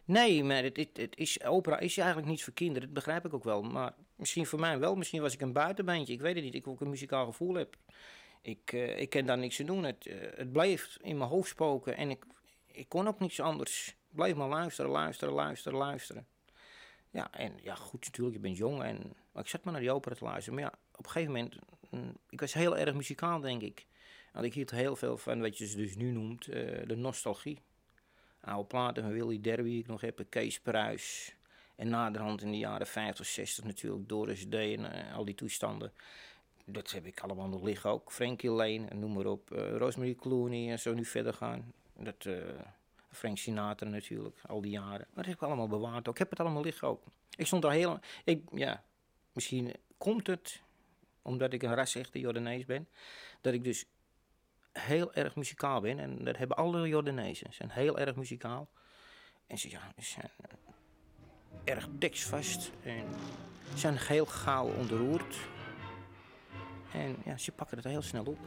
Nee, 0.06 0.44
maar 0.44 0.63
het, 0.63 0.77
het, 0.94 1.16
is, 1.16 1.44
opera 1.44 1.80
is 1.80 1.98
eigenlijk 1.98 2.27
niets 2.27 2.44
voor 2.44 2.54
kinderen. 2.54 2.83
Dat 2.83 2.94
begrijp 2.94 3.25
ik 3.25 3.33
ook 3.33 3.44
wel. 3.44 3.62
Maar 3.62 3.94
misschien 4.16 4.45
voor 4.45 4.60
mij 4.60 4.80
wel. 4.80 4.95
Misschien 4.95 5.22
was 5.22 5.33
ik 5.33 5.42
een 5.42 5.54
buitenbeentje. 5.54 6.13
Ik 6.13 6.22
weet 6.22 6.36
het 6.36 6.44
niet. 6.44 6.56
Ik 6.56 6.68
ook 6.68 6.81
een 6.81 6.89
muzikaal 6.89 7.25
gevoel 7.25 7.54
heb. 7.54 7.77
Ik, 8.42 8.74
eh, 8.74 9.00
ik 9.00 9.10
kan 9.10 9.25
daar 9.25 9.38
niks 9.38 9.60
aan 9.60 9.66
doen. 9.66 9.83
Het, 9.83 10.06
eh, 10.06 10.16
het 10.36 10.51
bleef 10.51 10.98
in 11.01 11.18
mijn 11.18 11.30
hoofd 11.30 11.50
spoken. 11.50 11.98
En 11.98 12.10
ik, 12.10 12.25
ik 12.66 12.89
kon 12.89 13.07
ook 13.07 13.19
niets 13.19 13.39
anders. 13.39 13.88
Ik 13.88 14.16
bleef 14.16 14.36
maar 14.36 14.50
luisteren, 14.50 14.92
luisteren, 14.92 15.33
luisteren, 15.33 15.77
luisteren. 15.77 16.27
Ja, 17.10 17.31
en 17.31 17.54
ja, 17.62 17.75
goed, 17.75 18.06
natuurlijk, 18.06 18.36
je 18.36 18.42
bent 18.42 18.57
jong. 18.57 18.83
En, 18.83 19.13
maar 19.31 19.44
ik 19.44 19.50
zat 19.50 19.63
maar 19.63 19.74
naar 19.74 19.81
die 19.81 19.92
opera 19.92 20.16
te 20.16 20.24
luisteren. 20.24 20.60
Maar 20.60 20.69
ja, 20.72 20.80
op 20.92 21.06
een 21.06 21.12
gegeven 21.12 21.33
moment... 21.33 21.56
mm, 21.89 22.18
ik 22.30 22.39
was 22.39 22.54
heel 22.54 22.77
erg 22.77 22.94
muzikaal, 22.94 23.39
denk 23.39 23.62
ik. 23.62 23.86
Want 24.33 24.45
ik 24.45 24.54
hield 24.54 24.72
heel 24.72 24.95
veel 24.95 25.18
van 25.18 25.42
wat 25.42 25.57
je 25.57 25.75
dus 25.75 25.95
nu 25.95 26.12
noemt, 26.12 26.48
eh, 26.48 26.88
de 26.88 26.95
nostalgie 26.95 27.62
oude 28.46 28.68
platen 28.68 29.04
van 29.04 29.12
Willy 29.12 29.42
Derby 29.42 29.70
ik 29.70 29.88
nog 29.88 30.02
heb, 30.02 30.26
Kees 30.30 30.60
Pruis. 30.60 31.36
En 31.76 31.90
naderhand 31.90 32.42
in 32.42 32.52
de 32.52 32.58
jaren 32.58 32.88
50, 32.88 33.26
60 33.26 33.64
natuurlijk 33.64 34.10
Doris 34.10 34.46
D 34.50 34.54
en 34.54 34.92
eh, 34.92 35.16
al 35.16 35.26
die 35.26 35.36
toestanden. 35.36 35.92
Dat 36.66 36.92
heb 36.92 37.06
ik 37.06 37.20
allemaal 37.20 37.48
nog 37.48 37.64
liggen 37.64 37.90
ook. 37.90 38.12
Frankie 38.12 38.50
Lane, 38.50 38.86
en 38.90 39.00
noem 39.00 39.14
maar 39.14 39.26
op. 39.26 39.52
eh, 39.52 39.78
Rosemary 39.78 40.16
Clooney 40.16 40.72
en 40.72 40.80
zo 40.80 40.94
nu 40.94 41.06
verder 41.06 41.34
gaan. 41.34 41.74
Dat, 41.98 42.26
eh, 42.26 42.34
Frank 43.12 43.38
Sinatra 43.38 43.90
natuurlijk, 43.90 44.42
al 44.48 44.62
die 44.62 44.72
jaren. 44.72 45.08
Dat 45.14 45.26
heb 45.26 45.34
ik 45.34 45.42
allemaal 45.42 45.68
bewaard 45.68 46.08
ook. 46.08 46.14
Ik 46.14 46.20
heb 46.20 46.30
het 46.30 46.40
allemaal 46.40 46.64
liggen 46.64 46.88
ook. 46.88 47.04
Ik 47.36 47.46
stond 47.46 47.62
daar 47.62 47.72
heel... 47.72 48.00
Ik, 48.24 48.42
ja, 48.54 48.84
misschien 49.32 49.74
komt 49.98 50.28
het, 50.28 50.62
omdat 51.22 51.54
ik 51.54 51.64
een 51.64 51.76
ras-echte 51.76 52.20
Jordanees 52.20 52.66
ben, 52.66 52.88
dat 53.42 53.54
ik 53.54 53.64
dus 53.64 53.86
heel 54.80 55.13
erg 55.13 55.36
muzikaal 55.36 55.81
ben. 55.81 56.00
En 56.00 56.24
dat 56.24 56.38
hebben 56.38 56.57
alle 56.57 56.88
Jordanezen. 56.88 57.48
Ze 57.50 57.56
zijn 57.56 57.69
heel 57.69 58.00
erg 58.00 58.16
muzikaal. 58.16 58.69
En 59.48 59.57
ze, 59.57 59.69
ja, 59.69 59.92
ze 59.98 60.04
zijn 60.04 60.30
eh, 60.42 61.74
erg 61.74 61.88
deksvast. 61.92 62.72
En 62.83 63.06
zijn 63.74 63.98
heel 63.98 64.25
gauw 64.25 64.68
ontroerd. 64.68 65.38
En 66.94 67.16
ja, 67.25 67.38
ze 67.38 67.51
pakken 67.51 67.77
het 67.77 67.86
heel 67.86 68.01
snel 68.01 68.24
op. 68.24 68.39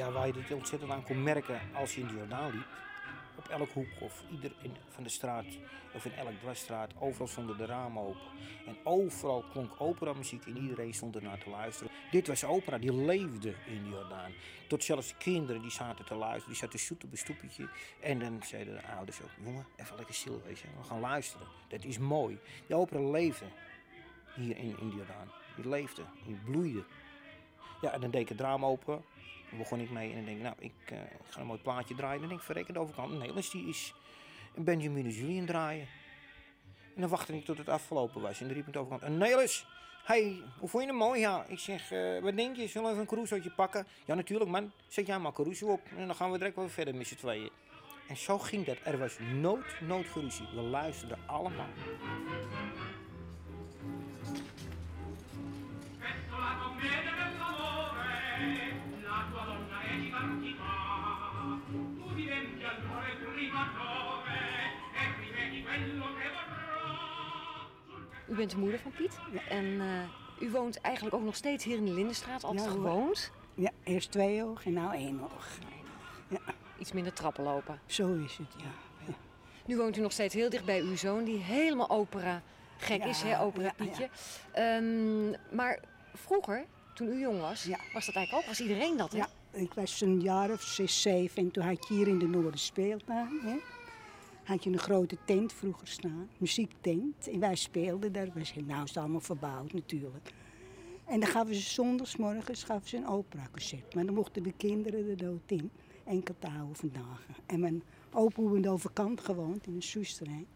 Ja, 0.00 0.10
waar 0.12 0.26
je 0.26 0.32
dit 0.32 0.52
ontzettend 0.52 0.90
aan 0.90 1.02
kon 1.02 1.22
merken 1.22 1.60
als 1.74 1.94
je 1.94 2.00
in 2.00 2.06
de 2.06 2.14
Jordaan 2.14 2.50
liep. 2.50 2.66
Op 3.36 3.48
elk 3.48 3.70
hoek 3.70 3.88
of 4.00 4.24
ieder 4.30 4.52
in, 4.62 4.76
van 4.88 5.02
de 5.02 5.08
straat 5.08 5.44
of 5.94 6.04
in 6.04 6.12
elk 6.12 6.38
dwarsstraat, 6.40 6.92
overal 6.98 7.26
stonden 7.26 7.56
de 7.56 7.66
ramen 7.66 8.02
open. 8.02 8.20
En 8.66 8.76
overal 8.84 9.44
klonk 9.52 9.72
operamuziek 9.78 10.46
en 10.46 10.56
iedereen 10.56 10.94
stond 10.94 11.16
ernaar 11.16 11.38
te 11.38 11.50
luisteren. 11.50 11.92
Dit 12.10 12.26
was 12.26 12.44
opera, 12.44 12.78
die 12.78 12.94
leefde 12.94 13.54
in 13.66 13.82
de 13.82 13.88
Jordaan. 13.88 14.32
Tot 14.68 14.84
zelfs 14.84 15.08
de 15.08 15.14
kinderen 15.18 15.62
die 15.62 15.70
zaten 15.70 16.04
te 16.04 16.14
luisteren, 16.14 16.48
die 16.48 16.62
zaten 16.62 16.78
zoet 16.78 17.04
op 17.04 17.10
een 17.10 17.18
stoepetje. 17.18 17.68
En 18.00 18.18
dan 18.18 18.42
zeiden 18.42 18.74
de 18.74 18.86
ouders 18.86 19.22
ook, 19.22 19.30
jongen, 19.44 19.66
even 19.76 19.96
lekker 19.96 20.14
stil 20.14 20.42
wezen, 20.46 20.68
we 20.78 20.84
gaan 20.84 21.00
luisteren. 21.00 21.46
Dat 21.68 21.84
is 21.84 21.98
mooi. 21.98 22.38
Die 22.66 22.76
opera 22.76 23.00
leefde 23.00 23.44
hier 24.34 24.56
in, 24.56 24.78
in 24.78 24.90
de 24.90 24.96
Jordaan. 24.96 25.30
Die 25.56 25.68
leefde, 25.68 26.02
die 26.26 26.38
bloeide. 26.44 26.84
Ja, 27.80 27.92
en 27.92 28.00
dan 28.00 28.10
deed 28.10 28.20
ik 28.20 28.28
het 28.28 28.40
raam 28.40 28.64
open. 28.64 29.04
Begon 29.58 29.80
ik 29.80 29.90
mee 29.90 30.08
en 30.08 30.16
dan 30.16 30.24
denk 30.24 30.36
ik, 30.36 30.42
nou, 30.42 30.54
ik, 30.58 30.90
eh, 30.90 30.98
ik 30.98 31.30
ga 31.30 31.40
een 31.40 31.46
mooi 31.46 31.60
plaatje 31.60 31.94
draaien. 31.94 32.14
En 32.14 32.20
dan 32.20 32.28
denk 32.28 32.40
ik, 32.40 32.46
verrek, 32.46 32.72
de 32.72 32.78
overkant, 32.78 33.12
Nederlands, 33.12 33.50
die 33.50 33.68
is 33.68 33.94
Benjamin 34.54 35.04
en 35.04 35.10
Julian 35.10 35.46
draaien. 35.46 35.86
En 36.94 37.00
dan 37.00 37.10
wachtte 37.10 37.36
ik 37.36 37.44
tot 37.44 37.58
het 37.58 37.68
afgelopen 37.68 38.20
was. 38.20 38.40
En 38.40 38.46
dan 38.46 38.56
riep 38.56 38.72
de 38.72 38.78
overkant, 38.78 39.16
Nelis, 39.16 39.66
hey, 40.04 40.42
hoe 40.58 40.68
vond 40.68 40.82
je 40.82 40.88
hem 40.88 40.98
mooi? 40.98 41.20
Ja, 41.20 41.44
ik 41.48 41.58
zeg, 41.58 41.90
eh, 41.90 42.18
wat 42.22 42.36
denk 42.36 42.56
je, 42.56 42.66
zullen 42.66 42.86
we 42.86 42.88
even 42.88 43.00
een 43.00 43.06
Carusootje 43.06 43.50
pakken? 43.50 43.86
Ja, 44.04 44.14
natuurlijk 44.14 44.50
man, 44.50 44.72
zet 44.88 45.06
jij 45.06 45.18
maar 45.18 45.32
Caruso 45.32 45.66
op. 45.66 45.80
En 45.96 46.06
dan 46.06 46.16
gaan 46.16 46.30
we 46.30 46.38
direct 46.38 46.56
wel 46.56 46.68
verder 46.68 46.94
met 46.94 47.06
z'n 47.06 47.16
tweeën. 47.16 47.50
En 48.08 48.16
zo 48.16 48.38
ging 48.38 48.66
dat. 48.66 48.76
Er 48.84 48.98
was 48.98 49.18
nood, 49.18 49.80
noodgeruzie. 49.80 50.46
We 50.54 50.60
luisterden 50.60 51.18
allemaal. 51.26 51.68
U 68.30 68.34
bent 68.34 68.50
de 68.50 68.56
moeder 68.58 68.78
van 68.80 68.90
Piet. 68.92 69.18
En 69.48 69.80
eh, 69.80 70.42
u 70.46 70.50
woont 70.50 70.80
eigenlijk 70.80 71.14
ook 71.14 71.22
nog 71.24 71.36
steeds 71.36 71.64
hier 71.64 71.76
in 71.76 71.84
de 71.84 71.92
Lindenstraat. 71.92 72.44
Altijd 72.44 72.64
Ja, 72.64 72.70
gewoond. 72.70 73.30
Ja, 73.54 73.70
eerst 73.84 74.10
twee 74.10 74.44
oog 74.44 74.64
en 74.64 74.72
nou 74.72 74.94
één 74.94 75.20
oog. 75.22 75.46
Ja. 76.28 76.38
iets 76.78 76.92
minder 76.92 77.12
trappen 77.12 77.44
lopen. 77.44 77.80
Zo 77.86 78.14
is 78.14 78.36
het, 78.36 78.46
ja. 78.56 78.64
ja. 79.06 79.14
Nu 79.66 79.76
woont 79.76 79.96
u 79.96 80.00
nog 80.00 80.12
steeds 80.12 80.34
heel 80.34 80.50
dicht 80.50 80.64
bij 80.64 80.80
uw 80.80 80.96
zoon, 80.96 81.24
die 81.24 81.38
helemaal 81.38 81.90
opera 81.90 82.42
gek 82.76 83.04
is, 83.04 83.22
hè, 83.22 83.40
opera 83.42 83.72
Pietje. 83.76 84.08
Ehm, 84.52 85.30
maar 85.56 85.78
vroeger, 86.14 86.64
toen 86.94 87.08
u 87.08 87.20
jong 87.20 87.40
was, 87.40 87.64
Ja. 87.64 87.78
was 87.92 88.06
dat 88.06 88.14
eigenlijk 88.14 88.32
ook, 88.44 88.48
was 88.50 88.60
iedereen 88.60 88.96
dat, 88.96 89.12
hè? 89.12 89.18
Ja, 89.18 89.28
ik 89.52 89.74
was 89.74 90.00
een 90.00 90.20
jaar 90.20 90.50
of 90.50 90.62
zes, 90.62 91.02
zeven 91.02 91.42
en 91.42 91.50
toen 91.50 91.64
had 91.64 91.88
je 91.88 91.94
hier 91.94 92.08
in 92.08 92.18
de 92.18 92.26
Noorden 92.26 92.60
speeltuin. 92.60 93.40
Hè? 93.42 93.56
Had 94.44 94.64
je 94.64 94.70
een 94.70 94.78
grote 94.78 95.16
tent 95.24 95.52
vroeger 95.52 95.86
staan, 95.86 96.28
muziektent. 96.38 97.28
En 97.28 97.40
wij 97.40 97.56
speelden 97.56 98.12
daar, 98.12 98.28
was, 98.34 98.54
nou 98.54 98.82
is 98.82 98.88
het 98.88 98.98
allemaal 98.98 99.20
verbouwd 99.20 99.72
natuurlijk. 99.72 100.32
En 101.04 101.20
dan 101.20 101.28
gaven 101.28 101.54
ze 101.54 101.60
zondagsmorgens 101.60 102.64
gaven 102.64 102.88
ze 102.88 102.96
een 102.96 103.08
operaconcert. 103.08 103.94
Maar 103.94 104.04
dan 104.04 104.14
mochten 104.14 104.42
de 104.42 104.52
kinderen 104.56 105.08
er 105.08 105.16
dood 105.16 105.50
in, 105.50 105.70
enkel 106.04 106.34
te 106.38 106.46
houden 106.46 106.76
vandaag. 106.76 107.26
En 107.46 107.60
mijn 107.60 107.82
opa 108.12 108.42
had 108.42 108.66
overkant 108.66 109.20
gewoond, 109.20 109.66
in 109.66 109.74
een 109.74 109.82
soesterij. 109.82 110.46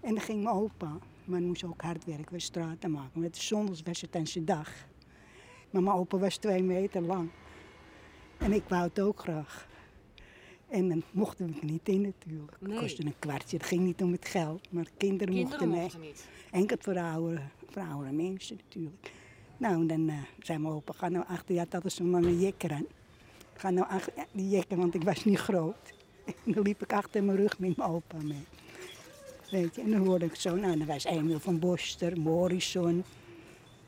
En 0.00 0.14
dan 0.14 0.20
ging 0.20 0.42
mijn 0.42 0.56
opa, 0.56 0.98
maar 1.24 1.42
moest 1.42 1.64
ook 1.64 1.82
hard 1.82 2.04
werken, 2.04 2.32
was 2.32 2.44
straten 2.44 2.90
maken. 2.90 3.20
De 3.20 3.28
zondags 3.32 3.82
was 3.82 4.00
het 4.00 4.16
aan 4.16 4.26
zijn 4.26 4.44
dag. 4.44 4.70
Maar 5.70 5.82
mijn 5.82 5.96
opa 5.96 6.18
was 6.18 6.36
twee 6.36 6.62
meter 6.62 7.02
lang. 7.02 7.30
En 8.38 8.52
ik 8.52 8.64
wou 8.68 8.82
het 8.82 9.00
ook 9.00 9.20
graag. 9.20 9.68
En 10.72 10.88
dan 10.88 11.02
mochten 11.10 11.46
we 11.46 11.52
er 11.60 11.64
niet 11.64 11.88
in 11.88 12.00
natuurlijk. 12.00 12.56
Het 12.58 12.68
Nee. 12.68 12.78
kostte 12.78 13.04
een 13.04 13.14
kwartje. 13.18 13.56
Het 13.56 13.66
ging 13.66 13.82
niet 13.82 14.02
om 14.02 14.12
het 14.12 14.24
geld, 14.24 14.72
maar 14.72 14.86
kinderen, 14.96 15.34
Kinderen 15.34 15.48
mochten 15.48 15.68
mochten 15.68 16.00
niet. 16.00 16.28
Enkel 16.50 16.76
voor 16.80 16.98
oudere, 16.98 17.42
voor 17.70 17.82
oudere 17.82 18.12
mensen 18.12 18.58
natuurlijk. 18.64 19.12
Nou, 19.56 19.74
en 19.74 19.86
dan 19.86 20.08
eh, 20.08 20.14
zei 20.38 20.58
mijn 20.58 20.74
opa, 20.74 20.92
ga 20.92 21.08
nou 21.08 21.24
achter, 21.28 21.54
ja, 21.54 21.64
dat 21.68 21.84
is 21.84 21.94
zo'n 21.94 22.10
lange 22.10 22.38
jekker 22.38 22.72
aan. 22.72 22.86
Ga 23.54 23.70
nou 23.70 23.88
achter 23.88 24.12
ja, 24.16 24.26
die 24.32 24.48
jekker, 24.48 24.76
want 24.76 24.94
ik 24.94 25.02
was 25.02 25.24
niet 25.24 25.38
groot. 25.38 25.92
En 26.46 26.52
dan 26.52 26.62
liep 26.62 26.82
ik 26.82 26.92
achter 26.92 27.24
mijn 27.24 27.36
rug 27.36 27.58
met 27.58 27.76
mijn 27.76 27.90
opa 27.90 28.16
mee. 28.22 28.44
Weet 29.50 29.74
je, 29.74 29.82
en 29.82 29.90
dan 29.90 30.06
hoorde 30.06 30.24
ik 30.24 30.34
zo, 30.34 30.54
nou, 30.56 30.78
dan 30.78 30.86
was 30.86 31.04
Emil 31.04 31.40
van 31.40 31.58
Boster, 31.58 32.20
Morrison. 32.20 33.04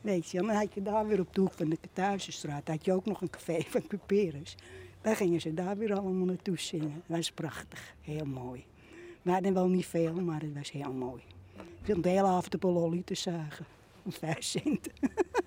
Weet 0.01 0.29
je, 0.29 0.37
en 0.37 0.45
dan 0.45 0.55
had 0.55 0.73
je 0.73 0.81
daar 0.81 1.07
weer 1.07 1.19
op 1.19 1.33
de 1.35 1.41
hoek 1.41 1.53
van 1.53 1.69
de 1.69 1.77
Kathuizenstraat, 1.81 2.67
had 2.67 2.85
je 2.85 2.93
ook 2.93 3.05
nog 3.05 3.21
een 3.21 3.29
café 3.29 3.61
van 3.67 3.87
Cuperus. 3.87 4.55
Daar 5.05 5.15
gingen 5.15 5.41
ze 5.41 5.53
daar 5.53 5.77
weer 5.77 5.93
allemaal 5.93 6.25
naartoe 6.25 6.59
zingen. 6.59 7.03
Dat 7.07 7.17
was 7.17 7.31
prachtig, 7.31 7.95
heel 8.01 8.25
mooi. 8.25 8.65
We 9.21 9.31
hadden 9.31 9.53
wel 9.53 9.67
niet 9.67 9.85
veel, 9.85 10.13
maar 10.13 10.41
het 10.41 10.53
was 10.53 10.71
heel 10.71 10.93
mooi. 10.93 11.23
Ik 11.55 11.85
zat 11.85 12.03
de 12.03 12.09
hele 12.09 12.27
avond 12.27 12.63
een 12.63 12.69
lolly 12.69 13.01
te 13.05 13.15
zuigen. 13.15 13.65
Om 14.03 14.11
vijf 14.11 14.43
cent. 14.43 14.87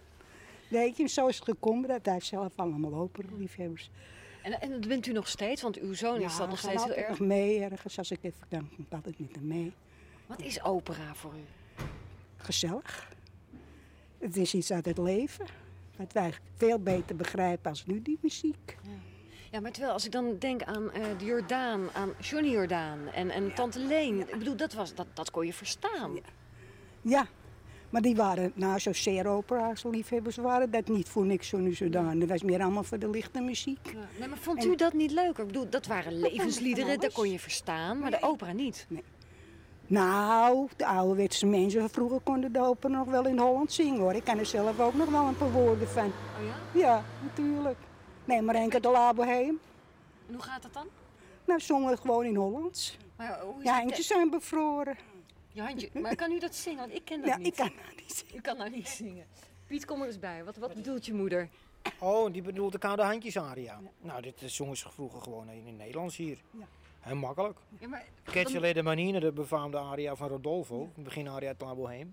Weet 0.70 0.96
je, 0.96 1.08
zo 1.08 1.26
is 1.26 1.36
het 1.36 1.44
gekomen 1.44 1.88
dat 1.88 2.06
hij 2.06 2.20
zelf 2.20 2.52
allemaal 2.56 2.94
operaliefhebbers. 2.94 3.90
En, 4.42 4.60
en 4.60 4.70
dat 4.70 4.88
bent 4.88 5.06
u 5.06 5.12
nog 5.12 5.28
steeds, 5.28 5.62
want 5.62 5.78
uw 5.78 5.94
zoon 5.94 6.20
is 6.20 6.36
dat 6.36 6.48
nog 6.48 6.58
steeds 6.58 6.84
heel 6.84 6.94
erg. 6.94 7.20
mee 7.20 7.60
ergens. 7.60 7.98
Als 7.98 8.10
ik 8.10 8.22
even 8.22 8.46
kan, 8.48 8.68
altijd 8.88 9.18
met 9.18 9.34
hem 9.34 9.46
mee. 9.46 9.72
Wat 10.26 10.42
is 10.42 10.62
opera 10.62 11.14
voor 11.14 11.32
u? 11.34 11.84
Gezellig. 12.36 13.12
Het 14.18 14.36
is 14.36 14.54
iets 14.54 14.72
uit 14.72 14.84
het 14.84 14.98
leven. 14.98 15.46
Wat 15.96 16.12
wij 16.12 16.32
veel 16.54 16.78
beter 16.78 17.16
begrijpen 17.16 17.70
als 17.70 17.86
nu 17.86 18.02
die 18.02 18.18
muziek. 18.20 18.76
Ja, 18.82 18.90
maar 19.52 19.70
terwijl 19.72 19.92
als 19.92 20.04
ik 20.04 20.12
dan 20.12 20.36
denk 20.38 20.62
aan 20.62 20.92
eh, 20.92 21.02
de 21.18 21.24
Jordaan, 21.24 21.88
aan 21.92 22.12
Johnny 22.20 22.50
Jordaan 22.50 22.98
en, 23.14 23.30
en 23.30 23.54
Tante 23.54 23.78
Leen. 23.78 24.20
Ik 24.20 24.38
bedoel, 24.38 24.56
dat, 24.56 24.72
was, 24.72 24.94
dat, 24.94 25.06
dat 25.14 25.30
kon 25.30 25.46
je 25.46 25.52
verstaan. 25.52 26.14
Ja. 26.14 26.20
Ja, 27.02 27.26
maar 27.90 28.02
die 28.02 28.16
waren, 28.16 28.52
nou 28.54 28.78
zo 28.78 28.92
zeer 28.92 29.26
opera's 29.26 29.84
liefhebbers 29.84 30.36
waren 30.36 30.70
dat 30.70 30.88
niet 30.88 31.08
voor 31.08 31.26
niks 31.26 31.48
zo 31.48 31.58
nu 31.58 31.74
zo 31.74 31.88
dan. 31.88 32.18
Dat 32.18 32.28
was 32.28 32.42
meer 32.42 32.62
allemaal 32.62 32.82
voor 32.82 32.98
de 32.98 33.10
lichte 33.10 33.40
muziek. 33.40 33.78
Ja. 33.92 33.98
Nee, 34.18 34.28
maar 34.28 34.38
vond 34.38 34.64
En- 34.64 34.70
u 34.70 34.76
dat 34.76 34.92
niet 34.92 35.10
leuker? 35.10 35.40
Ik 35.40 35.46
bedoel, 35.46 35.68
dat 35.70 35.86
waren 35.86 36.20
levensliederen, 36.20 37.00
dat 37.00 37.12
kon 37.12 37.30
je 37.30 37.38
verstaan, 37.38 37.98
maar 37.98 38.10
de 38.10 38.22
opera 38.22 38.52
niet. 38.52 38.86
Nou, 39.86 40.68
de 40.76 40.86
ouderwetse 40.86 41.46
mensen 41.46 41.80
van 41.80 41.90
vroeger 41.90 42.20
konden 42.20 42.52
de 42.52 42.60
opera 42.60 42.92
nog 42.92 43.06
wel 43.06 43.26
in 43.26 43.38
Holland 43.38 43.72
zingen 43.72 44.00
hoor. 44.00 44.12
Ik 44.12 44.24
kan 44.24 44.38
er 44.38 44.46
zelf 44.46 44.80
ook 44.80 44.94
nog 44.94 45.08
wel 45.10 45.26
een 45.26 45.36
paar 45.36 45.52
woorden 45.52 45.88
van. 45.88 46.06
Oh 46.06 46.44
ja? 46.72 46.80
Ja, 46.80 47.04
natuurlijk. 47.22 47.76
Nee, 48.28 48.42
maar 48.42 48.54
enkel 48.54 48.80
de 48.80 48.90
La 48.90 49.14
Bohème. 49.14 49.58
En 50.26 50.34
hoe 50.34 50.42
gaat 50.42 50.62
dat 50.62 50.72
dan? 50.72 50.86
Nou, 51.44 51.60
zongen 51.60 51.90
we 51.90 51.96
gewoon 51.96 52.24
in 52.24 52.36
Hollands. 52.36 52.96
Maar, 53.16 53.40
hoe 53.40 53.58
is 53.58 53.64
Ja, 53.64 53.80
handjes 53.80 54.06
zijn 54.06 54.30
bevroren. 54.30 54.96
Je 55.52 55.62
handje. 55.62 55.90
Maar 55.92 56.14
kan 56.16 56.32
u 56.32 56.38
dat 56.38 56.54
zingen? 56.54 56.78
Want 56.78 56.94
ik 56.94 57.04
ken 57.04 57.20
dat 57.20 57.28
Ja, 57.28 57.36
niet. 57.36 57.46
ik 57.46 57.54
kan 57.54 57.66
dat 57.86 57.96
niet 57.96 58.12
zingen. 58.16 58.36
U 58.36 58.40
kan 58.40 58.56
nou 58.56 58.70
niet 58.70 58.88
zingen. 58.88 59.26
Piet, 59.66 59.84
kom 59.84 60.00
er 60.00 60.06
eens 60.06 60.18
bij. 60.18 60.44
Wat, 60.44 60.56
wat 60.56 60.74
bedoelt 60.74 61.06
je 61.06 61.14
moeder? 61.14 61.48
Oh, 61.98 62.32
die 62.32 62.42
bedoelt 62.42 62.72
de 62.72 62.78
koude 62.78 63.02
handjes 63.02 63.38
aria. 63.38 63.80
Nou, 64.00 64.22
dit 64.22 64.34
zongen 64.46 64.76
ze 64.76 64.90
vroeger 64.90 65.22
gewoon 65.22 65.50
in 65.50 65.66
het 65.66 65.76
Nederlands 65.76 66.16
hier. 66.16 66.38
Ja. 66.50 66.66
Heel 67.00 67.16
makkelijk. 67.16 67.58
Ja, 67.78 67.88
maar, 67.88 68.04
Ketchele 68.22 68.74
de 68.74 68.82
Manine, 68.82 69.20
de 69.20 69.32
befaamde 69.32 69.78
aria 69.78 70.14
van 70.16 70.28
Rodolfo, 70.28 70.90
begin 70.96 71.28
aria 71.28 71.48
uit 71.48 71.60
La 71.60 71.74
Bohème. 71.74 72.10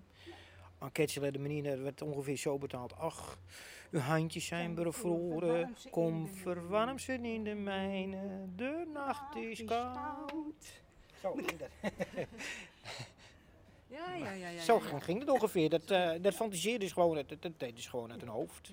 Aan 0.78 0.92
Ketchele 0.92 1.30
de 1.30 1.38
Manine 1.38 1.76
werd 1.76 2.02
ongeveer 2.02 2.36
zo 2.36 2.58
betaald. 2.58 2.94
Ach, 2.98 3.38
uw 3.90 4.00
handjes 4.00 4.46
zijn 4.46 4.74
bevroren, 4.74 5.76
kom 5.90 6.28
verwarm 6.28 6.98
ze 6.98 7.12
in 7.12 7.44
de 7.44 7.54
mijne, 7.54 8.48
de 8.56 8.90
nacht 8.92 9.36
is 9.36 9.64
koud. 9.64 10.82
Zo 11.20 11.32
ging 11.32 11.58
dat. 11.58 11.68
ja, 13.96 14.14
ja, 14.14 14.32
ja. 14.32 14.48
ja, 14.48 14.62
Zo 14.62 14.74
ja. 14.74 14.80
ging, 14.80 15.04
ging 15.04 15.20
het 15.20 15.30
ongeveer. 15.30 15.70
Dat, 15.70 15.90
eh 15.90 16.10
dat 16.20 16.34
fantaseerde 16.34 16.86
ze 16.86 16.92
gewoon, 16.92 17.14
dat, 17.14 17.42
dat 17.42 17.52
deed 17.56 17.82
ze 17.82 17.88
gewoon 17.88 18.10
uit 18.10 18.20
hun 18.20 18.30
hoofd. 18.30 18.72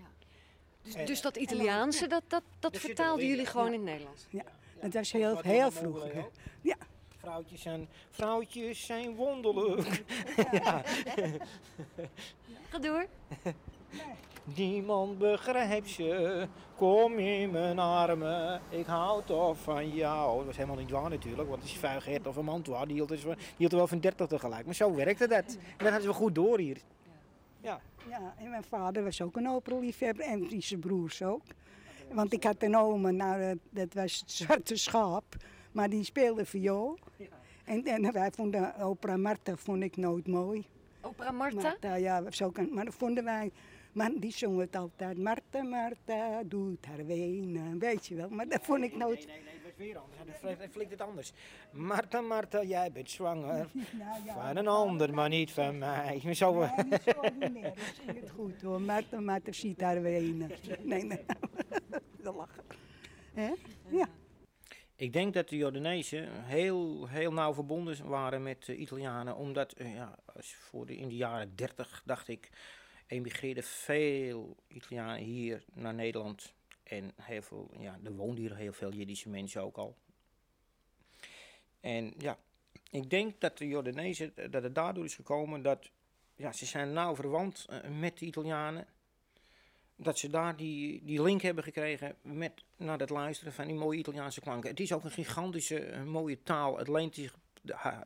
Dus, 0.82 1.06
dus 1.06 1.22
dat 1.22 1.38
Italiaanse, 1.38 2.08
dat, 2.08 2.24
dat, 2.28 2.44
dat 2.60 2.76
er 2.76 2.82
vertaalden 2.82 3.28
jullie 3.28 3.44
ja. 3.44 3.50
gewoon 3.50 3.68
in 3.68 3.74
het 3.74 3.84
Nederlands? 3.84 4.26
Ja, 4.30 4.44
dat 4.82 4.94
was 4.94 5.12
heel, 5.12 5.42
heel 5.42 5.70
mogelijk, 5.84 6.30
Ja, 6.62 6.76
Vrouwtjes 7.24 7.62
zijn, 7.62 7.88
vrouwtjes 8.10 8.86
zijn 8.86 9.16
wonderlijk. 9.16 10.04
Ga 12.70 12.80
door. 12.80 13.06
Niemand 14.44 15.18
begrijpt 15.18 15.90
ze. 15.90 16.48
Kom 16.76 17.18
in 17.18 17.52
mijn 17.52 17.80
armen. 17.80 18.62
Ik 18.70 18.86
hou 18.86 19.24
toch 19.26 19.58
van 19.58 19.90
jou. 19.90 20.38
Dat 20.38 20.46
was 20.46 20.56
helemaal 20.56 20.78
niet 20.78 20.90
waar 20.90 21.10
natuurlijk. 21.10 21.50
Want 21.50 21.62
het 21.62 21.72
is 21.72 21.78
vuigheid 21.78 22.28
of 22.28 22.36
een 22.36 22.46
mantua. 22.46 22.86
Die 22.86 22.96
hield, 22.96 23.10
dus, 23.10 23.24
wel- 23.24 23.36
die 23.36 23.46
hield 23.58 23.72
er 23.72 23.78
wel 23.78 23.88
van 23.88 24.00
30 24.00 24.28
tegelijk. 24.28 24.66
Maar 24.66 24.76
zo 24.76 24.96
werkte 24.96 25.28
dat. 25.28 25.46
En 25.46 25.56
dat 25.78 25.82
hadden 25.82 26.02
ze 26.02 26.08
wel 26.08 26.18
goed 26.18 26.36
door 26.36 26.60
hier. 26.60 26.78
Ja. 27.62 27.80
ja, 28.10 28.34
en 28.38 28.50
mijn 28.50 28.64
vader 28.64 29.04
was 29.04 29.22
ook 29.22 29.36
een 29.36 29.50
operaliefhebber 29.50 30.26
en 30.26 30.48
die 30.48 30.62
zijn 30.62 30.80
broers 30.80 31.24
ook. 31.24 31.42
Want 32.12 32.34
ik 32.34 32.44
had 32.44 32.56
een 32.64 32.76
oma, 32.78 33.10
nou, 33.12 33.60
dat, 33.70 33.94
was 33.94 34.20
het 34.20 34.32
zwarte 34.32 34.76
schaap, 34.76 35.24
maar 35.72 35.90
die 35.90 36.04
speelde 36.04 36.46
viool. 36.46 36.98
En, 37.64 37.84
en 37.86 38.12
wij 38.12 38.32
vonden 38.32 38.76
opera 38.80 39.18
Marta 39.18 39.56
vond 39.56 39.84
ik 39.84 39.98
nooit 39.98 40.28
mooi. 40.28 40.66
Opera 41.02 41.32
Marta? 41.32 41.62
Marta, 41.62 41.96
ja, 41.96 42.24
zo 42.32 42.50
kan, 42.50 42.74
maar 42.74 42.86
dat 42.86 42.94
vonden 42.94 43.24
wij. 43.24 43.52
Maar 43.94 44.12
die 44.20 44.32
zong 44.32 44.60
het 44.60 44.76
altijd. 44.76 45.18
Marta, 45.18 45.62
Marta, 45.64 46.44
doet 46.44 46.86
haar 46.86 47.06
wenen. 47.06 47.80
Weet 47.80 48.06
je 48.08 48.16
wel, 48.16 48.30
maar 48.30 48.48
dat 48.48 48.60
vond 48.66 48.84
ik 48.84 48.96
nooit. 48.96 49.26
Nee, 49.28 49.36
nee, 49.36 49.44
nee, 49.44 49.54
het 49.54 49.64
was 49.64 49.72
weer 49.78 49.98
anders. 49.98 50.42
Hij 50.60 50.70
flikt- 50.70 50.92
het 50.92 51.02
anders. 51.02 51.34
Marta, 51.72 52.22
Marta, 52.22 52.64
jij 52.64 52.92
bent 52.92 53.10
zwanger. 53.10 53.68
Nou 54.00 54.26
ja, 54.26 54.34
Van 54.34 54.58
een 54.58 54.68
ander, 54.68 55.14
maar 55.14 55.30
niet 55.30 55.52
van 55.52 55.78
mij. 55.78 56.20
Zo, 56.34 56.62
eh, 56.62 56.78
Nee, 56.78 56.86
niet 56.86 57.02
zo 57.04 57.12
ordinair. 57.20 57.64
Dat 57.76 57.84
zing 58.06 58.20
het 58.20 58.30
goed 58.30 58.62
hoor. 58.62 58.82
Marta, 58.82 59.20
Marta, 59.20 59.52
ziet 59.52 59.82
haar 59.82 60.02
wenen. 60.02 60.52
Nee, 60.84 61.04
nee. 61.04 61.26
Dat 62.24 62.36
lachen. 62.36 62.64
Hè? 63.34 63.52
Ja. 63.90 64.08
Ik 64.96 65.14
denk 65.14 65.34
dat 65.34 65.50
de 65.50 65.58
Jordanezen 65.58 66.44
heel, 66.46 67.08
heel 67.08 67.34
nauw 67.34 67.54
verbonden 67.54 68.08
waren 68.08 68.44
met 68.44 68.66
de 68.66 68.76
Italianen. 68.76 69.36
Omdat 69.36 69.72
eh, 69.72 69.96
ja, 69.96 70.16
als 70.36 70.56
voor 70.56 70.86
de, 70.86 70.96
in 70.96 71.08
de 71.08 71.16
jaren 71.16 71.56
30, 71.56 72.02
dacht 72.06 72.28
ik, 72.28 72.50
emigreerden 73.14 73.64
veel 73.64 74.56
Italianen 74.68 75.24
hier 75.24 75.64
naar 75.74 75.94
Nederland. 75.94 76.54
En 76.84 77.12
heel 77.22 77.42
veel, 77.42 77.72
ja, 77.80 78.00
er 78.04 78.16
woonden 78.16 78.40
hier 78.40 78.56
heel 78.56 78.74
veel 78.74 78.94
Jiddische 78.94 79.30
mensen 79.30 79.62
ook 79.62 79.78
al. 79.78 79.96
En 81.80 82.14
ja, 82.18 82.38
ik 82.90 83.10
denk 83.10 83.42
dat 83.42 83.58
de 83.58 83.68
Jordanezen, 83.68 84.32
eh, 84.36 84.52
dat 84.52 84.64
het 84.64 84.76
daardoor 84.76 85.06
is 85.06 85.16
gekomen 85.16 85.62
dat 85.62 85.90
ja, 86.36 86.52
ze 86.52 86.66
zijn 86.66 86.94
nauw 86.94 87.16
verwant 87.16 87.66
eh, 87.70 87.90
met 87.90 88.18
de 88.18 88.26
Italianen. 88.26 88.88
Dat 89.96 90.20
ze 90.20 90.30
daar 90.30 90.56
die, 90.56 91.04
die 91.04 91.22
link 91.22 91.42
hebben 91.42 91.64
gekregen 91.64 92.16
met 92.22 92.64
naar 92.78 93.00
het 93.00 93.10
luisteren 93.10 93.54
van 93.54 93.68
die 93.68 93.76
mooie 93.76 94.00
Italiaanse 94.00 94.42
klanken. 94.42 94.70
Het 94.70 94.80
is 94.80 94.94
ook 94.94 95.04
een 95.04 95.12
gigantische 95.12 95.80
eh, 95.80 96.04
mooie 96.04 96.44
taal. 96.44 96.78
Het 96.78 96.88
leent 96.88 97.16
zich 97.16 97.36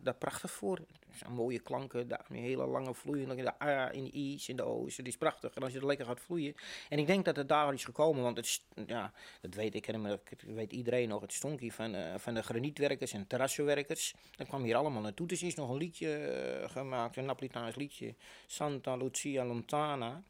daar 0.02 0.16
prachtig 0.18 0.52
voor. 0.52 0.78
Het 0.78 1.18
zijn 1.18 1.34
mooie 1.34 1.60
klanken, 1.60 2.08
de 2.08 2.18
hele 2.28 2.66
lange 2.66 2.94
vloeiende, 2.94 3.36
de 3.36 3.64
A 3.64 3.92
in 3.92 4.04
de 4.04 4.12
I's 4.12 4.50
en 4.50 4.56
de 4.56 4.66
O's. 4.66 4.98
Het 4.98 5.08
is 5.08 5.18
prachtig 5.18 5.54
en 5.54 5.64
als 5.64 5.72
je 5.72 5.78
het 5.78 5.88
lekker 5.88 6.06
gaat 6.06 6.20
vloeien. 6.20 6.56
En 6.90 7.00
ik 7.00 7.08
denk 7.08 7.26
dat 7.26 7.36
het 7.36 7.50
daar 7.50 7.74
is 7.74 7.86
gekomen, 7.86 8.24
want 8.24 8.38
het, 8.38 8.62
ja, 8.88 9.12
dat 9.42 9.54
weet 9.54 9.76
ik, 9.76 9.88
en 9.88 10.20
weet 10.46 10.74
iedereen 10.74 11.10
nog. 11.10 11.22
Het 11.22 11.34
stonk 11.34 11.72
van, 11.72 11.96
eh, 11.96 12.14
van 12.18 12.34
de 12.34 12.44
granietwerkers 12.44 13.14
en 13.14 13.28
terrassenwerkers. 13.28 14.16
Dat 14.36 14.48
kwam 14.48 14.64
hier 14.64 14.76
allemaal 14.76 15.02
naartoe. 15.02 15.28
Dus 15.28 15.42
er 15.42 15.48
is 15.48 15.56
nog 15.56 15.70
een 15.70 15.78
liedje 15.78 16.18
eh, 16.18 16.70
gemaakt, 16.70 17.18
een 17.18 17.26
Napolitaans 17.26 17.76
liedje. 17.76 18.16
Santa 18.46 18.96
Lucia 18.96 19.46
Lontana. 19.46 20.24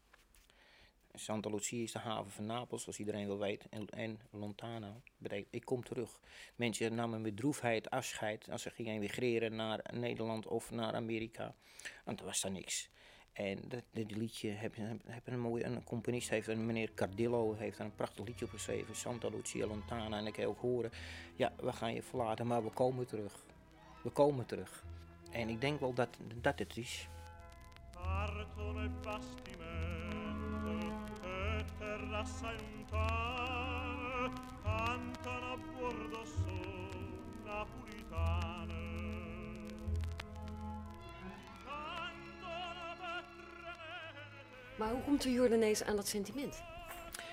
Santa 1.18 1.50
Lucia 1.50 1.82
is 1.82 1.92
de 1.92 1.98
haven 1.98 2.30
van 2.30 2.46
Napels, 2.46 2.82
zoals 2.82 2.98
iedereen 2.98 3.26
wel 3.26 3.38
weet. 3.38 3.66
En, 3.90 4.20
Lontano 4.30 5.02
betekent 5.16 5.54
ik 5.54 5.64
kom 5.64 5.84
terug. 5.84 6.20
Mensen 6.56 6.94
namen 6.94 7.20
met 7.20 7.36
droefheid 7.36 7.90
afscheid 7.90 8.50
als 8.50 8.62
ze 8.62 8.70
gingen 8.70 8.94
emigreren 8.94 9.56
naar 9.56 9.84
Nederland 9.92 10.46
of 10.46 10.70
naar 10.70 10.94
Amerika. 10.94 11.54
Want 12.04 12.20
er 12.20 12.26
was 12.26 12.40
daar 12.40 12.52
niks. 12.52 12.90
En 13.32 13.68
dit 13.90 14.10
liedje 14.10 14.50
heb, 14.50 14.74
heb, 15.06 15.26
een 15.26 15.40
mooie 15.40 15.64
een 15.64 15.84
componist 15.84 16.28
heeft 16.28 16.48
een 16.48 16.66
meneer 16.66 16.94
Cardillo 16.94 17.54
heeft 17.54 17.78
een 17.78 17.94
prachtig 17.94 18.24
liedje 18.24 18.44
op 18.44 18.50
geschreven, 18.50 18.96
Santa 18.96 19.28
Lucia 19.28 19.66
Lontana. 19.66 20.16
En 20.16 20.26
ik 20.26 20.32
kan 20.32 20.44
ook 20.44 20.60
horen, 20.60 20.90
ja, 21.36 21.52
we 21.60 21.72
gaan 21.72 21.94
je 21.94 22.02
verlaten, 22.02 22.46
maar 22.46 22.64
we 22.64 22.70
komen 22.70 23.06
terug. 23.06 23.44
We 24.02 24.10
komen 24.10 24.46
terug. 24.46 24.84
En 25.30 25.48
ik 25.48 25.60
denk 25.60 25.80
wel 25.80 25.94
dat, 25.94 26.08
dat 26.40 26.58
het 26.58 26.76
is. 26.76 27.08
Intane 32.14 33.10
cantano 34.62 35.52
a 35.52 35.56
bordo 35.56 36.22
napolitane. 37.44 38.82
Vetramente 41.64 42.48
Maar 44.76 44.90
hoe 44.90 45.02
komt 45.02 45.22
de 45.22 45.32
Jordanees 45.32 45.82
aan 45.82 45.96
dat 45.96 46.08
sentiment? 46.08 46.62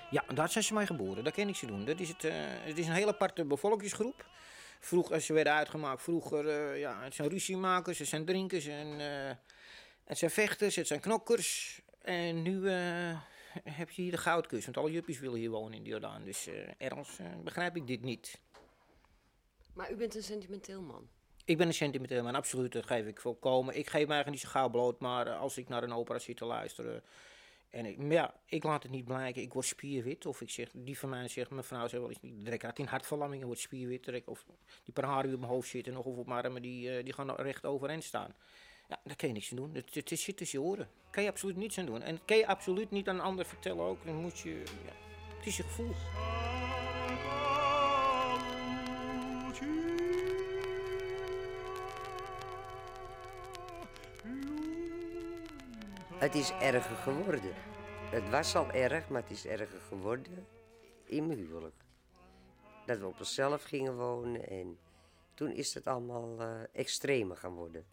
Ja, 0.10 0.24
daar 0.34 0.50
zijn 0.50 0.64
ze 0.64 0.74
mij 0.74 0.86
geboren. 0.86 1.24
Dat 1.24 1.34
kan 1.34 1.48
ik 1.48 1.56
ze 1.56 1.66
doen. 1.66 1.86
Dat 1.86 2.00
is 2.00 2.10
het, 2.10 2.24
eh, 2.24 2.34
het 2.38 2.78
is 2.78 2.88
een 2.88 2.94
hele 2.94 3.12
aparte 3.12 3.46
bevolkingsgroep. 3.46 4.26
Vroeger, 4.80 5.22
ze 5.22 5.34
werden 5.34 5.54
uitgemaakt, 5.54 6.02
vroeger, 6.02 6.48
eh, 6.48 6.80
ja, 6.80 7.04
het 7.04 7.16
zijn 7.16 7.30
ruziemakers, 7.30 8.00
het 8.00 8.08
zijn 8.08 8.26
drinkers 8.26 8.66
en 8.66 9.00
eh, 9.00 9.36
het 10.04 10.18
zijn 10.18 10.32
vechters, 10.32 10.76
het 10.76 10.88
zijn 10.88 11.00
knokkers. 11.00 11.82
En 12.02 12.42
nu 12.42 12.70
eh, 12.70 13.18
heb 13.80 13.90
je 13.90 14.02
hier 14.02 14.12
de 14.12 14.18
goudkus, 14.18 14.66
want 14.66 14.78
alle 14.78 14.92
juppies 14.92 15.20
willen 15.20 15.40
hier 15.40 15.50
wonen 15.50 15.78
in 15.78 15.84
de 15.84 15.90
Jordaan. 15.90 16.24
Dus 16.24 16.48
eh, 16.48 16.56
ergens 16.78 17.20
eh, 17.20 17.26
begrijp 17.44 17.76
ik 17.76 17.88
dit 17.88 18.02
niet. 18.02 18.40
Maar 19.74 19.92
u 19.92 19.96
bent 19.96 20.16
een 20.16 20.24
sentimenteel 20.24 20.82
man. 20.82 21.08
Ik 21.46 21.58
ben 21.58 21.68
een 21.68 21.74
sentimenteel 21.74 22.24
man, 22.24 22.36
absoluut, 22.36 22.72
dat 22.72 22.86
geef 22.86 23.06
ik 23.06 23.20
volkomen. 23.20 23.78
Ik 23.78 23.90
geef 23.90 24.08
me 24.08 24.14
eigenlijk 24.14 24.30
niet 24.30 24.52
zo 24.52 24.60
gauw 24.60 24.70
bloot, 24.70 25.00
maar 25.00 25.28
eh, 25.28 25.40
als 25.40 25.58
ik 25.58 25.70
naar 25.70 25.84
een 25.84 25.94
opera 25.94 26.20
zit 26.20 26.38
te 26.38 26.46
luisteren... 26.46 27.04
En 27.70 27.86
ik, 27.86 28.12
ja, 28.12 28.34
ik 28.46 28.64
laat 28.64 28.84
het 28.84 28.92
niet 28.92 29.06
blijken, 29.06 29.42
ik 29.42 29.54
word 29.54 29.66
spierwit. 29.66 30.26
Of 30.26 30.42
ik 30.42 30.50
zeg, 30.50 30.70
die 30.74 30.98
van 30.98 31.10
mij 31.10 31.28
zegt, 31.28 31.50
mijn 31.50 31.64
vrouw 31.64 31.88
zegt 31.88 32.02
wel 32.02 32.10
eens, 32.10 32.44
direct 32.44 32.64
uit 32.64 32.80
in 32.80 32.86
hartverlamming 32.86 33.42
en 33.42 33.48
word 33.48 33.60
spierwit. 33.60 34.04
Direct, 34.04 34.28
of 34.28 34.46
die 34.84 34.94
paar 34.94 35.06
haren 35.06 35.24
die 35.24 35.34
op 35.34 35.40
mijn 35.40 35.52
hoofd 35.52 35.70
zitten 35.70 35.94
nog, 35.94 36.06
of 36.06 36.18
op 36.18 36.28
mijn 36.28 36.44
armen, 36.44 36.62
die, 36.62 37.04
die 37.04 37.14
gaan 37.14 37.32
recht 37.32 37.66
overeind 37.66 38.04
staan. 38.04 38.36
Ja, 38.88 39.00
daar 39.04 39.16
kan 39.16 39.28
je 39.28 39.34
niks 39.34 39.52
aan 39.52 39.58
doen. 39.58 39.74
Het, 39.74 39.94
het, 39.94 40.20
zit 40.20 40.38
tussen 40.38 40.60
je 40.60 40.66
oren. 40.66 40.88
Daar 41.04 41.12
kan 41.12 41.24
je 41.24 41.30
absoluut 41.30 41.56
niets 41.56 41.78
aan 41.78 41.86
doen. 41.86 42.02
En 42.02 42.16
dat 42.16 42.26
kan 42.26 42.38
je 42.38 42.48
absoluut 42.48 42.92
niet 42.92 43.08
aan 43.08 43.20
ander 43.20 43.46
vertellen 43.46 43.84
ook. 43.84 44.06
Dan 44.06 44.16
moet 44.16 44.40
je, 44.40 44.64
ja, 44.86 44.94
het 45.38 45.46
is 45.46 45.58
je 45.58 45.64
gevoel. 45.64 45.94
Het 56.16 56.36
is 56.36 56.52
erger 56.52 56.96
geworden. 56.96 57.54
Het 58.12 58.30
was 58.30 58.56
al 58.56 58.72
erg, 58.72 59.10
maar 59.10 59.22
het 59.22 59.32
is 59.32 59.46
erger 59.46 59.82
geworden 59.88 60.48
in 61.04 61.28
mijn 61.28 61.40
huwelijk. 61.40 61.76
Dat 62.86 63.00
we 63.00 63.06
op 63.06 63.20
onszelf 63.20 63.64
gingen 63.64 63.96
wonen 63.96 64.50
en 64.50 64.78
toen 65.34 65.52
is 65.52 65.74
het 65.74 65.88
allemaal 65.88 66.40
eh, 66.40 66.62
extremer 66.72 67.38
gaan 67.38 67.54
worden. 67.54 67.86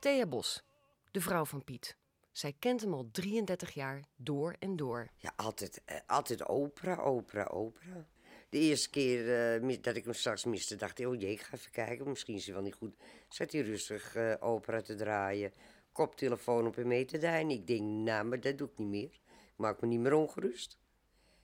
Thea 0.00 0.26
Bos, 0.26 0.62
de 1.10 1.20
vrouw 1.20 1.44
van 1.44 1.64
Piet. 1.64 1.96
Zij 2.32 2.54
kent 2.58 2.80
hem 2.80 2.94
al 2.94 3.08
33 3.12 3.74
jaar 3.74 4.04
door 4.16 4.56
en 4.58 4.76
door. 4.76 5.08
Ja, 5.16 5.32
altijd, 5.36 5.82
eh, 5.84 5.96
altijd 6.06 6.48
opera, 6.48 6.96
opera, 6.96 7.44
opera. 7.44 8.06
De 8.48 8.58
eerste 8.58 8.90
keer 8.90 9.54
eh, 9.62 9.78
dat 9.82 9.96
ik 9.96 10.04
hem 10.04 10.12
straks 10.12 10.44
miste, 10.44 10.76
dacht 10.76 10.98
ik, 10.98 11.06
oh 11.06 11.20
jee, 11.20 11.32
ik 11.32 11.40
ga 11.40 11.56
even 11.56 11.70
kijken. 11.70 12.08
Misschien 12.08 12.34
is 12.34 12.44
hij 12.44 12.54
wel 12.54 12.62
niet 12.62 12.74
goed. 12.74 12.94
Zet 13.28 13.52
hij 13.52 13.60
rustig 13.60 14.14
eh, 14.14 14.34
opera 14.40 14.80
te 14.80 14.94
draaien. 14.94 15.52
Koptelefoon 15.92 16.66
op 16.66 16.74
hem 16.74 16.86
mee 16.86 17.04
te 17.04 17.18
draaien. 17.18 17.50
Ik 17.50 17.66
denk, 17.66 17.80
nou, 17.80 18.24
maar 18.24 18.40
dat 18.40 18.58
doe 18.58 18.68
ik 18.68 18.78
niet 18.78 18.88
meer. 18.88 19.12
Ik 19.12 19.56
maak 19.56 19.80
me 19.80 19.86
niet 19.86 20.00
meer 20.00 20.14
ongerust. 20.14 20.78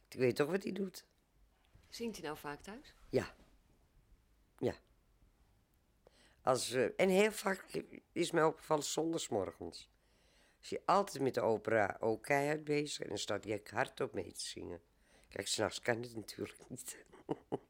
Ik 0.08 0.18
weet 0.18 0.36
toch 0.36 0.50
wat 0.50 0.62
hij 0.62 0.72
doet. 0.72 1.04
Zingt 1.88 2.16
hij 2.16 2.26
nou 2.26 2.38
vaak 2.38 2.60
thuis? 2.60 2.94
Ja. 3.10 3.34
Als, 6.46 6.72
eh, 6.72 6.88
en 6.96 7.08
heel 7.08 7.32
vaak 7.32 7.82
is 8.12 8.30
mij 8.30 8.44
opgevallen 8.44 8.84
zondagsmorgens. 8.84 9.90
Als 10.58 10.68
je 10.68 10.82
altijd 10.84 11.22
met 11.22 11.34
de 11.34 11.40
opera 11.40 11.96
ook 12.00 12.22
keihard 12.22 12.64
bezig 12.64 13.02
en 13.02 13.08
dan 13.08 13.18
staat 13.18 13.44
hij 13.44 13.54
ook 13.54 13.68
hardop 13.68 14.14
mee 14.14 14.32
te 14.32 14.40
zingen. 14.40 14.80
Kijk, 15.28 15.46
s'nachts 15.46 15.80
kan 15.80 16.02
het 16.02 16.14
natuurlijk 16.14 16.68
niet. 16.68 17.04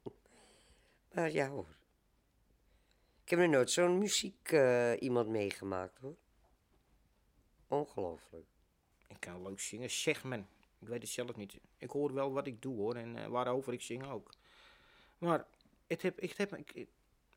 maar 1.13 1.31
ja 1.31 1.49
hoor. 1.49 1.77
Ik 3.23 3.31
heb 3.31 3.39
nog 3.39 3.51
nooit 3.51 3.71
zo'n 3.71 3.99
muziek 3.99 4.51
eh, 4.51 4.93
iemand 4.99 5.29
meegemaakt 5.29 5.99
hoor. 5.99 6.17
Ongelooflijk. 7.69 8.47
Ik 9.09 9.21
kan 9.21 9.43
leuk 9.43 9.61
zingen, 9.61 9.91
zeg 9.91 10.25
men. 10.25 10.49
Ik 10.79 10.89
weet 10.89 11.03
het 11.03 11.11
zelf 11.11 11.37
niet. 11.37 11.61
Ik 11.77 11.91
hoor 11.91 12.15
wel 12.15 12.33
wat 12.33 12.47
ik 12.47 12.63
doe 12.63 12.77
hoor 12.77 12.95
en 12.95 13.17
eh, 13.17 13.27
waarover 13.27 13.73
ik 13.73 13.83
zing 13.83 14.07
ook. 14.07 14.31
Maar 15.19 15.47
het 15.87 16.03
heb, 16.03 16.21
ik 16.21 16.37
heb, 16.37 16.57
ik, 16.57 16.89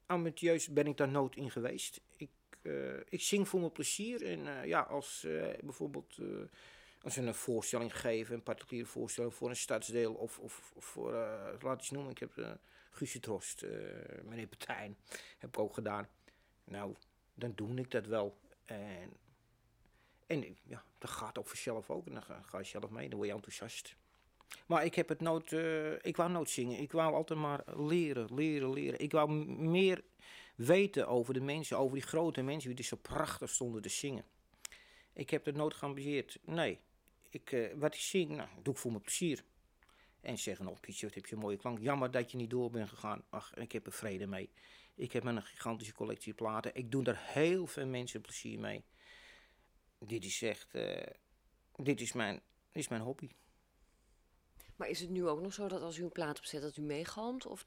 amatieus 0.09 0.67
ben 0.67 0.87
ik 0.87 0.97
daar 0.97 1.07
nooit 1.09 1.35
in 1.35 1.51
geweest. 1.51 2.01
Ik, 2.17 2.29
eh, 2.61 2.97
ik 3.09 3.21
zing 3.21 3.47
voor 3.47 3.59
mijn 3.59 3.71
plezier. 3.71 4.25
En 4.25 4.47
eh, 4.47 4.65
ja, 4.65 4.81
als 4.81 5.23
eh, 5.23 5.57
bijvoorbeeld 5.63 6.17
als 7.01 7.15
we 7.15 7.21
een 7.21 7.35
voorstelling 7.35 7.99
geven, 7.99 8.35
een 8.35 8.43
particuliere 8.43 8.87
voorstelling 8.87 9.33
voor 9.33 9.49
een 9.49 9.55
stadsdeel 9.55 10.13
of, 10.13 10.39
of, 10.39 10.71
of 10.75 10.85
voor, 10.85 11.11
laat 11.61 11.79
eens 11.79 11.89
noemen, 11.89 12.11
ik 12.11 12.17
heb 12.19 12.35
uh, 12.37 12.51
Guusje 12.89 13.19
Trost, 13.19 13.65
meneer 14.23 14.47
Partijn, 14.47 14.97
heb 15.37 15.49
ik 15.49 15.59
ook 15.59 15.73
gedaan. 15.73 16.07
Nou, 16.63 16.95
dan 17.33 17.51
doe 17.55 17.75
ik 17.75 17.91
dat 17.91 18.05
wel. 18.05 18.37
En 18.65 19.13
en 20.27 20.43
ik- 20.43 20.61
ja, 20.63 20.83
dat 20.97 21.09
gaat 21.09 21.37
ook 21.37 21.47
vanzelf 21.47 21.89
ook. 21.89 22.05
En 22.07 22.13
dan 22.13 22.23
ga, 22.23 22.41
ga 22.41 22.57
je 22.57 22.63
zelf 22.63 22.89
mee, 22.89 23.09
dan 23.09 23.17
word 23.17 23.29
je 23.29 23.35
enthousiast. 23.35 23.95
Maar 24.67 24.85
ik 24.85 24.95
heb 24.95 25.09
het 25.09 25.21
nooit, 25.21 25.53
eh, 25.53 25.93
ik 25.93 26.17
wou 26.17 26.31
nooit 26.31 26.49
zingen. 26.49 26.79
Ik 26.79 26.91
wou 26.91 27.13
altijd 27.13 27.39
maar 27.39 27.63
leren, 27.75 28.33
leren, 28.33 28.73
leren. 28.73 28.99
Ik 28.99 29.11
wou 29.11 29.31
meer 29.45 30.03
weten 30.55 31.07
over 31.07 31.33
de 31.33 31.41
mensen, 31.41 31.77
over 31.77 31.95
die 31.95 32.07
grote 32.07 32.41
mensen 32.41 32.75
die 32.75 32.85
zo 32.85 32.97
prachtig 33.01 33.49
stonden 33.49 33.81
te 33.81 33.89
zingen. 33.89 34.23
Ik 35.13 35.29
heb 35.29 35.45
het 35.45 35.55
nooit 35.55 35.73
geambieerd. 35.73 36.39
Nee, 36.45 36.79
ik, 37.29 37.51
eh, 37.51 37.73
wat 37.75 37.93
ik 37.93 37.99
zing, 37.99 38.29
nou, 38.35 38.49
doe 38.61 38.73
ik 38.73 38.79
voor 38.79 38.91
mijn 38.91 39.03
plezier. 39.03 39.43
En 40.21 40.37
zeggen, 40.37 40.67
oh 40.67 40.79
Pietje, 40.79 41.05
wat 41.05 41.15
heb 41.15 41.25
je 41.25 41.35
een 41.35 41.41
mooie 41.41 41.57
klank. 41.57 41.79
Jammer 41.79 42.11
dat 42.11 42.31
je 42.31 42.37
niet 42.37 42.49
door 42.49 42.69
bent 42.69 42.89
gegaan. 42.89 43.23
Ach, 43.29 43.53
ik 43.53 43.71
heb 43.71 43.85
er 43.85 43.91
vrede 43.91 44.27
mee. 44.27 44.49
Ik 44.95 45.11
heb 45.11 45.23
een 45.23 45.41
gigantische 45.41 45.93
collectie 45.93 46.33
platen. 46.33 46.75
Ik 46.75 46.91
doe 46.91 47.03
daar 47.03 47.21
heel 47.33 47.67
veel 47.67 47.85
mensen 47.85 48.21
plezier 48.21 48.59
mee. 48.59 48.83
Dit 49.99 50.25
is 50.25 50.41
echt, 50.41 50.73
eh, 50.73 51.07
dit 51.75 52.01
is 52.01 52.13
mijn, 52.13 52.35
dit 52.71 52.83
is 52.83 52.87
mijn 52.87 53.01
hobby. 53.01 53.29
Maar 54.79 54.89
is 54.89 54.99
het 54.99 55.09
nu 55.09 55.27
ook 55.27 55.41
nog 55.41 55.53
zo 55.53 55.67
dat 55.67 55.81
als 55.81 55.97
u 55.97 56.03
een 56.03 56.11
plaat 56.11 56.37
opzet 56.37 56.61
dat 56.61 56.77
u 56.77 56.81
meegalmt? 56.81 57.45
Of? 57.45 57.65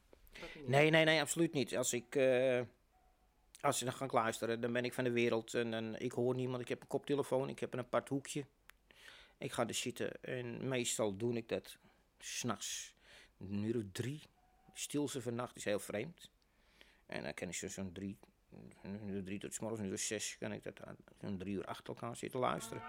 Nee, 0.66 0.90
nee, 0.90 1.05
nee, 1.05 1.20
absoluut 1.20 1.53
niet. 1.53 1.77
Als 1.77 1.92
ik, 1.92 2.14
eh, 2.14 2.61
als 3.61 3.83
ik 3.83 3.87
dan 3.87 3.96
ga 3.96 4.07
luisteren, 4.11 4.61
dan 4.61 4.72
ben 4.72 4.85
ik 4.85 4.92
van 4.92 5.05
de 5.05 5.11
wereld. 5.11 5.55
En, 5.55 5.75
en 5.75 6.01
ik 6.01 6.12
hoor 6.12 6.35
niemand. 6.35 6.62
Ik 6.62 6.68
heb 6.68 6.81
een 6.81 6.87
koptelefoon, 6.87 7.48
ik 7.48 7.59
heb 7.59 7.72
een 7.72 7.79
apart 7.79 8.09
hoekje. 8.09 8.44
Ik 9.38 9.53
ga 9.53 9.66
er 9.66 9.75
zitten 9.75 10.22
en 10.22 10.68
meestal 10.68 11.16
doe 11.16 11.35
ik 11.37 11.48
dat 11.48 11.77
s'nachts. 12.18 12.94
Een 13.38 13.62
uur 13.62 13.77
of 13.77 13.83
drie. 13.92 14.22
Stilste 14.75 15.22
van 15.22 15.35
nacht 15.35 15.57
is 15.57 15.64
heel 15.64 15.79
vreemd. 15.81 16.31
En 17.07 17.22
dan 17.22 17.35
kan 17.35 17.48
ik 17.48 17.55
zo- 17.55 17.68
zo'n 17.68 17.92
drie, 17.92 18.18
een 18.83 19.09
uur 19.09 19.25
drie 19.25 19.38
tot 19.38 19.55
's 19.55 19.59
een 19.61 19.85
uur 19.85 19.98
zes, 19.98 20.37
kan 20.38 20.53
ik 20.53 20.62
dat 20.62 20.81
zo'n 21.20 21.38
drie 21.38 21.55
uur 21.55 21.64
achter 21.64 21.87
elkaar 21.94 22.16
zitten 22.16 22.40
luisteren. 22.40 22.83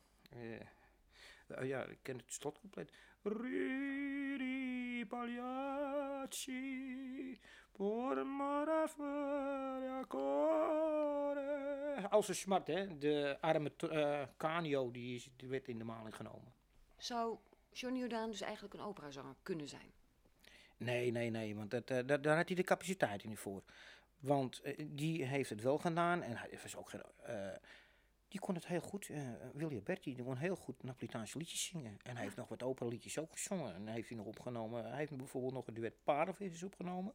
Eh, 1.56 1.68
ja, 1.68 1.84
ik 1.84 2.00
ken 2.02 2.18
het 2.18 2.34
slot 2.34 2.60
compleet. 2.60 2.92
Ridi 3.24 5.06
Pagliacci, 5.06 6.50
por 7.72 8.26
mare 8.26 8.88
core. 10.08 12.08
Als 12.10 12.28
een 12.28 12.36
smart, 12.36 12.68
hè. 12.68 12.98
De 12.98 13.38
arme 13.42 13.72
eh 13.90 14.22
Canio, 14.38 14.92
die, 14.92 15.16
is, 15.16 15.30
die 15.36 15.50
werd 15.50 15.68
in 15.68 15.78
de 15.78 15.84
maling 15.84 16.16
genomen. 16.16 16.54
Zou 16.98 17.38
Johnny 17.72 18.00
Jordaan 18.00 18.30
dus 18.30 18.42
eigenlijk 18.42 18.74
een 18.74 18.82
operazanger 18.82 19.36
kunnen 19.44 19.68
zijn? 19.68 19.92
Nee, 20.78 21.12
nee, 21.12 21.30
nee, 21.30 21.56
want 21.56 21.72
dat, 21.72 21.90
eh, 21.90 22.00
daar, 22.06 22.22
daar 22.22 22.38
had 22.38 22.48
hij 22.48 22.56
de 22.56 22.64
capaciteit 22.64 23.24
niet 23.24 23.40
voor. 23.40 23.64
Want 24.20 24.62
die 24.86 25.26
heeft 25.26 25.50
het 25.50 25.62
wel 25.62 25.78
gedaan 25.78 26.22
en 26.22 26.38
hij 26.38 26.60
was 26.62 26.76
ook 26.76 26.90
geen... 26.90 27.04
die 28.32 28.40
kon 28.40 28.56
het 28.56 28.68
heel 28.68 28.82
goed. 28.82 29.10
eh 29.10 29.30
William 29.54 29.84
Berti, 29.84 30.16
die 30.16 30.24
kon 30.24 30.38
heel 30.38 30.56
goed 30.56 30.84
Napolitaanse 30.84 31.38
liedjes 31.38 31.66
zingen. 31.66 31.98
En 32.04 32.16
hij 32.16 32.24
heeft 32.24 32.36
nog 32.36 32.48
wat 32.48 32.64
operaliedjes 32.64 33.18
ook 33.18 33.32
gezongen. 33.32 33.76
En 33.76 33.88
heeft 33.88 34.08
hij 34.08 34.18
nog 34.18 34.26
opgenomen. 34.26 34.86
Hij 34.86 34.98
heeft 34.98 35.18
bijvoorbeeld 35.18 35.54
nog 35.54 35.68
een 35.68 35.74
duet 35.74 36.04
Paardenvissers 36.04 36.64
opgenomen. 36.64 37.14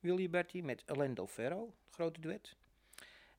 William 0.00 0.30
Berti 0.30 0.62
met 0.62 0.82
Alendo 0.86 1.26
Ferro, 1.26 1.74
het 1.84 1.94
grote 1.94 2.20
duet. 2.20 2.56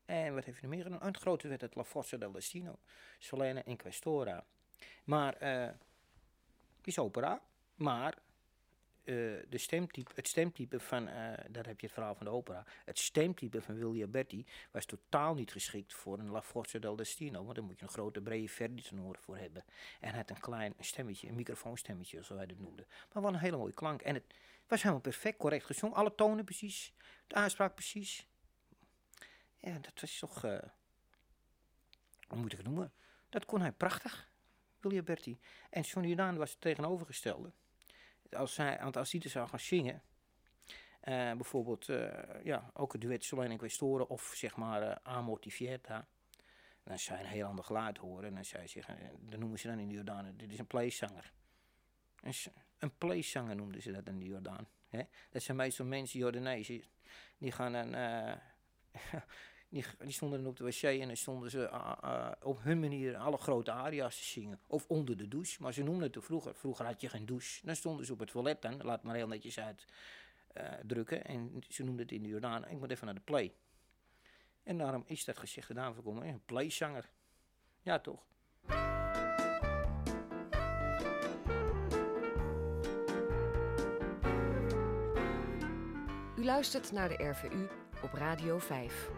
En 0.05 0.33
wat 0.33 0.45
heeft 0.45 0.59
hij 0.59 0.69
nog 0.69 0.77
meer 0.77 0.83
gedaan? 0.83 1.07
Het 1.07 1.17
grote 1.17 1.47
duet, 1.47 1.61
het 1.61 1.75
La 1.75 1.83
Forza 1.83 2.17
del 2.17 2.31
Destino. 2.31 2.79
Solene 3.19 3.63
en 3.63 3.77
Questora. 3.77 4.45
Maar, 5.03 5.37
eh 5.37 5.69
is 6.83 6.99
opera. 6.99 7.41
Maar 7.75 8.17
eh, 9.03 9.15
de 9.49 9.57
stemtype, 9.57 10.11
het 10.15 10.27
stemtype 10.27 10.79
van, 10.79 11.07
eh, 11.07 11.13
daar 11.49 11.65
heb 11.65 11.79
je 11.79 11.85
het 11.85 11.95
verhaal 11.95 12.15
van 12.15 12.25
de 12.25 12.31
opera. 12.31 12.65
Het 12.85 12.99
stemtype 12.99 13.61
van 13.61 13.75
William 13.75 14.11
Berti 14.11 14.45
was 14.71 14.85
totaal 14.85 15.33
niet 15.33 15.51
geschikt 15.51 15.93
voor 15.93 16.19
een 16.19 16.29
La 16.29 16.41
Forza 16.41 16.79
del 16.79 16.95
Destino. 16.95 17.43
Want 17.43 17.55
daar 17.55 17.63
moet 17.63 17.79
je 17.79 17.83
een 17.83 17.91
grote 17.91 18.21
brede 18.21 18.47
verdi 18.47 18.83
voor 19.11 19.37
hebben. 19.37 19.63
En 19.99 20.09
hij 20.09 20.17
had 20.17 20.29
een 20.29 20.39
klein 20.39 20.73
stemmetje, 20.79 21.27
een 21.27 21.35
microfoonstemmetje, 21.35 22.23
zoals 22.23 22.29
wij 22.41 22.45
dat 22.45 22.57
noemden. 22.57 22.87
Maar 23.13 23.23
wel 23.23 23.33
een 23.33 23.39
hele 23.39 23.57
mooie 23.57 23.73
klank. 23.73 24.01
En 24.01 24.13
het 24.13 24.35
was 24.67 24.81
helemaal 24.81 25.01
perfect, 25.01 25.37
correct 25.37 25.65
gezongen. 25.65 25.97
Alle 25.97 26.15
tonen 26.15 26.45
precies, 26.45 26.93
de 27.27 27.35
aanspraak 27.35 27.73
precies. 27.73 28.27
Ja, 29.57 29.79
dat 29.79 30.01
was 30.01 30.19
toch, 30.19 30.43
eh, 30.43 30.59
hoe 32.27 32.37
moet 32.37 32.51
ik 32.51 32.57
het 32.57 32.67
noemen? 32.67 32.93
Dat 33.29 33.45
kon 33.45 33.61
hij 33.61 33.71
prachtig, 33.71 34.31
William 34.79 35.05
Berti. 35.05 35.39
En 35.69 35.81
Johnny 35.81 36.07
Jordaan 36.07 36.37
was 36.37 36.51
het 36.51 36.61
tegenovergestelde 36.61 37.53
als 38.35 38.57
hij, 38.57 38.79
want 38.81 38.97
als 38.97 39.13
er 39.13 39.29
zou 39.29 39.47
gaan 39.47 39.59
zingen, 39.59 40.01
eh, 40.99 41.31
bijvoorbeeld, 41.31 41.89
eh, 41.89 42.43
ja, 42.43 42.71
ook 42.73 42.91
het 42.91 43.01
duet 43.01 43.23
Solene 43.23 43.49
en 43.49 43.57
Questoren 43.57 44.09
of 44.09 44.33
zeg 44.35 44.55
maar 44.55 44.81
uh, 44.81 44.95
Amor 45.03 45.39
dan 46.83 46.99
zou 46.99 47.19
je 47.19 47.25
een 47.25 47.31
heel 47.31 47.47
ander 47.47 47.65
geluid 47.65 47.97
horen. 47.97 48.27
En 48.27 48.33
dan 48.33 48.45
zou 48.45 48.61
je 48.61 48.69
zeggen, 48.69 48.97
dat 49.19 49.39
noemen 49.39 49.59
ze 49.59 49.67
dan 49.67 49.79
in 49.79 49.87
de 49.87 49.93
Jordaan, 49.93 50.33
dit 50.37 50.51
is 50.51 50.59
een 50.59 50.67
playzanger. 50.67 51.31
Een, 52.21 52.33
een 52.77 52.97
playzanger 52.97 53.55
noemden 53.55 53.81
ze 53.81 53.91
dat 53.91 54.07
in 54.07 54.19
de 54.19 54.25
Jordaan. 54.25 54.67
Hè? 54.87 55.01
Dat 55.29 55.41
zijn 55.41 55.57
meestal 55.57 55.85
mensen, 55.85 56.19
Jordanezen, 56.19 56.83
die 57.37 57.51
gaan 57.51 57.71
dan... 57.71 57.89
Die, 59.71 59.85
die 59.99 60.11
stonden 60.11 60.45
op 60.45 60.57
de 60.57 60.63
wc 60.63 60.83
en 60.83 61.07
dan 61.07 61.17
stonden 61.17 61.49
ze 61.49 61.69
ah, 61.69 61.97
ah, 62.01 62.31
op 62.41 62.63
hun 62.63 62.79
manier 62.79 63.17
alle 63.17 63.37
grote 63.37 63.71
aria's 63.71 64.17
te 64.17 64.23
zingen. 64.23 64.59
Of 64.67 64.85
onder 64.87 65.17
de 65.17 65.27
douche. 65.27 65.61
Maar 65.61 65.73
ze 65.73 65.83
noemden 65.83 66.11
het 66.11 66.23
vroeger. 66.23 66.55
Vroeger 66.55 66.85
had 66.85 67.01
je 67.01 67.09
geen 67.09 67.25
douche. 67.25 67.65
Dan 67.65 67.75
stonden 67.75 68.05
ze 68.05 68.13
op 68.13 68.19
het 68.19 68.31
toilet 68.31 68.61
dan. 68.61 68.81
Laat 68.83 69.03
maar 69.03 69.15
heel 69.15 69.27
netjes 69.27 69.59
uit 69.59 69.85
eh. 70.53 71.29
En 71.29 71.63
ze 71.67 71.83
noemden 71.83 72.05
het 72.05 72.11
in 72.11 72.23
de 72.23 72.29
Jordaan. 72.29 72.67
Ik 72.67 72.79
moet 72.79 72.91
even 72.91 73.05
naar 73.05 73.15
de 73.15 73.21
play. 73.21 73.53
En 74.63 74.77
daarom 74.77 75.03
is 75.05 75.25
dat 75.25 75.37
gezegd 75.37 75.67
gedaan 75.67 75.93
voorkomen. 75.93 76.27
Een 76.27 76.45
playzanger. 76.45 77.09
Ja, 77.81 77.99
toch? 77.99 78.25
U 86.37 86.43
luistert 86.43 86.91
naar 86.91 87.09
de 87.09 87.23
RVU 87.23 87.67
op 88.03 88.13
Radio 88.13 88.59
5. 88.59 89.09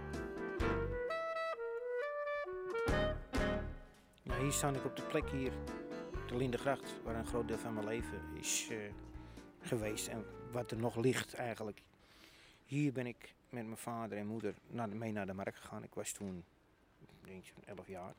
Hier 4.44 4.52
sta 4.52 4.70
ik 4.70 4.86
op 4.86 4.96
de 4.96 5.02
plek 5.02 5.30
hier, 5.30 5.52
de 6.28 6.36
Lindegracht, 6.36 6.94
waar 7.04 7.16
een 7.16 7.26
groot 7.28 7.48
deel 7.48 7.58
van 7.58 7.74
mijn 7.74 7.86
leven 7.86 8.22
is 8.34 8.68
eh, 8.70 8.78
geweest 9.62 10.08
en 10.08 10.26
wat 10.52 10.72
er 10.72 10.78
nog 10.78 10.96
ligt 10.96 11.34
eigenlijk. 11.34 11.82
Hier 12.66 12.92
ben 12.92 13.06
ik 13.08 13.36
met 13.50 13.66
mijn 13.66 13.78
vader 13.78 14.18
en 14.18 14.28
moeder 14.28 14.54
naar 14.68 14.90
mee 14.90 15.12
naar 15.12 15.26
de 15.26 15.34
markt 15.34 15.58
gegaan. 15.58 15.84
Ik 15.84 15.94
was 15.94 16.12
toen, 16.12 16.44
ik 17.00 17.28
denk 17.28 17.46
zo'n 17.46 17.78
11 17.78 17.88
jaar, 17.88 18.14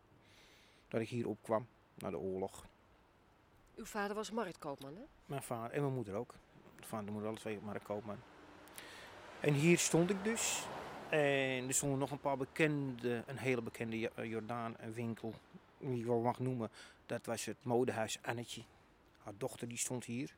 dat 0.88 1.00
ik 1.00 1.08
hier 1.08 1.28
opkwam, 1.28 1.66
na 1.94 2.10
de 2.10 2.18
oorlog. 2.18 2.66
Uw 3.76 3.84
vader 3.84 4.16
was 4.16 4.30
marktkoopman, 4.30 4.94
hè? 4.94 5.02
Mijn 5.26 5.42
vader 5.42 5.70
en 5.70 5.82
mijn 5.82 5.94
moeder 5.94 6.14
ook. 6.14 6.34
Mijn 6.74 6.88
vader 6.88 7.06
en 7.06 7.12
moeder 7.12 7.30
alle 7.30 7.38
twee 7.38 7.58
marktkoopman. 7.62 8.18
En 9.40 9.54
hier 9.54 9.78
stond 9.78 10.10
ik 10.10 10.24
dus. 10.24 10.66
En 11.08 11.68
er 11.68 11.74
stonden 11.74 11.98
nog 11.98 12.10
een 12.10 12.20
paar 12.20 12.36
bekende, 12.36 13.22
een 13.26 13.38
hele 13.38 13.62
bekende 13.62 13.98
Jo- 13.98 14.22
Jordaan 14.22 14.74
een 14.78 14.92
winkel, 14.92 15.34
ik 15.92 16.04
wel 16.04 16.20
mag 16.20 16.38
noemen. 16.38 16.70
Dat 17.06 17.26
was 17.26 17.44
het 17.44 17.56
modehuis 17.62 18.18
Annetje. 18.22 18.62
Haar 19.18 19.32
dochter 19.38 19.68
die 19.68 19.78
stond 19.78 20.04
hier. 20.04 20.34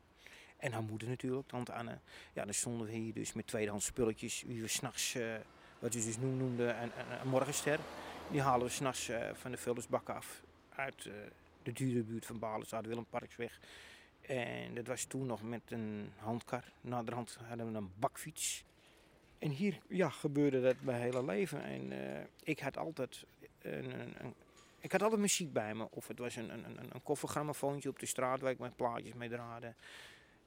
En 0.56 0.72
haar 0.72 0.82
moeder 0.82 1.09
natuurlijk, 1.09 1.48
tante 1.48 1.72
Anne. 1.72 1.98
Ja, 2.32 2.44
dan 2.44 2.54
stonden 2.54 2.87
we 2.87 2.92
hier 2.92 3.12
dus 3.14 3.32
met 3.32 3.46
tweedehands 3.46 3.87
spulletjes. 3.87 4.42
Wie 4.46 4.61
we 4.61 4.68
s'nachts, 4.68 5.14
eh 5.14 5.35
wat 5.78 5.94
we 5.94 6.04
dus 6.04 6.18
noem- 6.18 6.37
noemden, 6.37 6.82
een, 6.82 6.90
morgenster. 7.28 7.78
Die 8.30 8.40
halen 8.40 8.66
we 8.66 8.72
s'nachts 8.72 9.09
eh 9.09 9.30
van 9.35 9.50
de 9.50 9.56
vullersbak 9.56 10.09
af. 10.09 10.42
Uit 10.74 11.06
eh, 11.06 11.12
de 11.62 11.72
dure 11.72 12.02
buurt 12.02 12.26
van 12.26 12.38
Balen, 12.38 12.82
Willem 12.82 13.06
Parksweg. 13.11 13.61
En 14.20 14.74
dat 14.74 14.87
was 14.87 15.04
toen 15.04 15.26
nog 15.26 15.42
met 15.42 15.62
een 15.68 16.12
handkar. 16.16 16.64
Naderhand 16.80 17.38
hadden 17.48 17.72
we 17.72 17.78
een 17.78 17.90
bakfiets. 17.98 18.64
En 19.38 19.50
hier 19.50 19.78
ja, 19.88 20.09
gebeurde 20.11 20.61
dat 20.61 20.76
mijn 20.80 21.00
hele 21.00 21.24
leven. 21.24 21.62
En 21.62 21.92
ik 22.42 22.59
had 22.61 22.76
altijd 22.76 23.24
een, 23.59 24.24
een- 24.24 24.35
ik 24.87 24.92
had 24.92 25.03
altijd 25.03 25.20
muziek 25.20 25.53
bij 25.53 25.75
me. 25.75 25.90
Of 25.90 26.09
het 26.09 26.18
was 26.18 26.37
een, 26.37 26.51
een, 26.53 26.64
een, 26.64 26.90
een 26.92 27.88
op 27.88 27.99
de 27.99 28.07
straat 28.07 28.40
waar 28.40 28.51
ik 28.51 28.59
mijn 28.59 28.75
plaatjes 28.75 29.14
mee 29.14 29.29
draaide. 29.29 29.75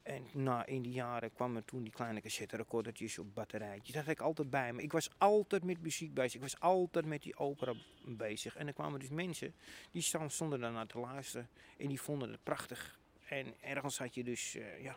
En 0.04 0.28
na 0.34 0.66
in 0.66 0.82
die 0.82 0.92
jaren 0.92 1.34
kwamen 1.34 1.66
toen 1.66 1.84
die 1.84 1.92
kleine 1.92 2.22
cassette 2.22 2.56
recordertjes 2.56 3.20
op 3.20 3.36
batterijtjes. 3.36 3.96
Dat 3.96 4.04
had 4.04 4.14
ik 4.14 4.20
altijd 4.20 4.50
bij 4.50 4.74
me. 4.74 4.82
Ik 4.82 4.92
was 4.92 5.10
altijd 5.18 5.64
met 5.64 5.82
muziek 5.82 6.14
bezig. 6.14 6.34
Ik 6.34 6.42
was 6.42 6.60
altijd 6.60 7.06
met 7.06 7.22
die 7.22 7.38
opera 7.38 7.74
bezig. 8.06 8.56
En 8.56 8.68
er 8.68 8.74
kwamen 8.74 9.00
dus 9.00 9.10
mensen 9.10 9.54
die 9.92 10.02
stonden 10.28 10.60
daarnaar 10.60 10.88
te 10.88 11.00
luisteren. 11.00 11.50
En 11.78 11.88
die 11.88 12.02
vonden 12.02 12.32
het 12.32 12.44
prachtig. 12.44 13.00
En 13.28 13.54
ergens 13.62 13.98
had 13.98 14.16
je 14.16 14.24
dus, 14.24 14.56
eh, 14.56 14.84
ja, 14.84 14.96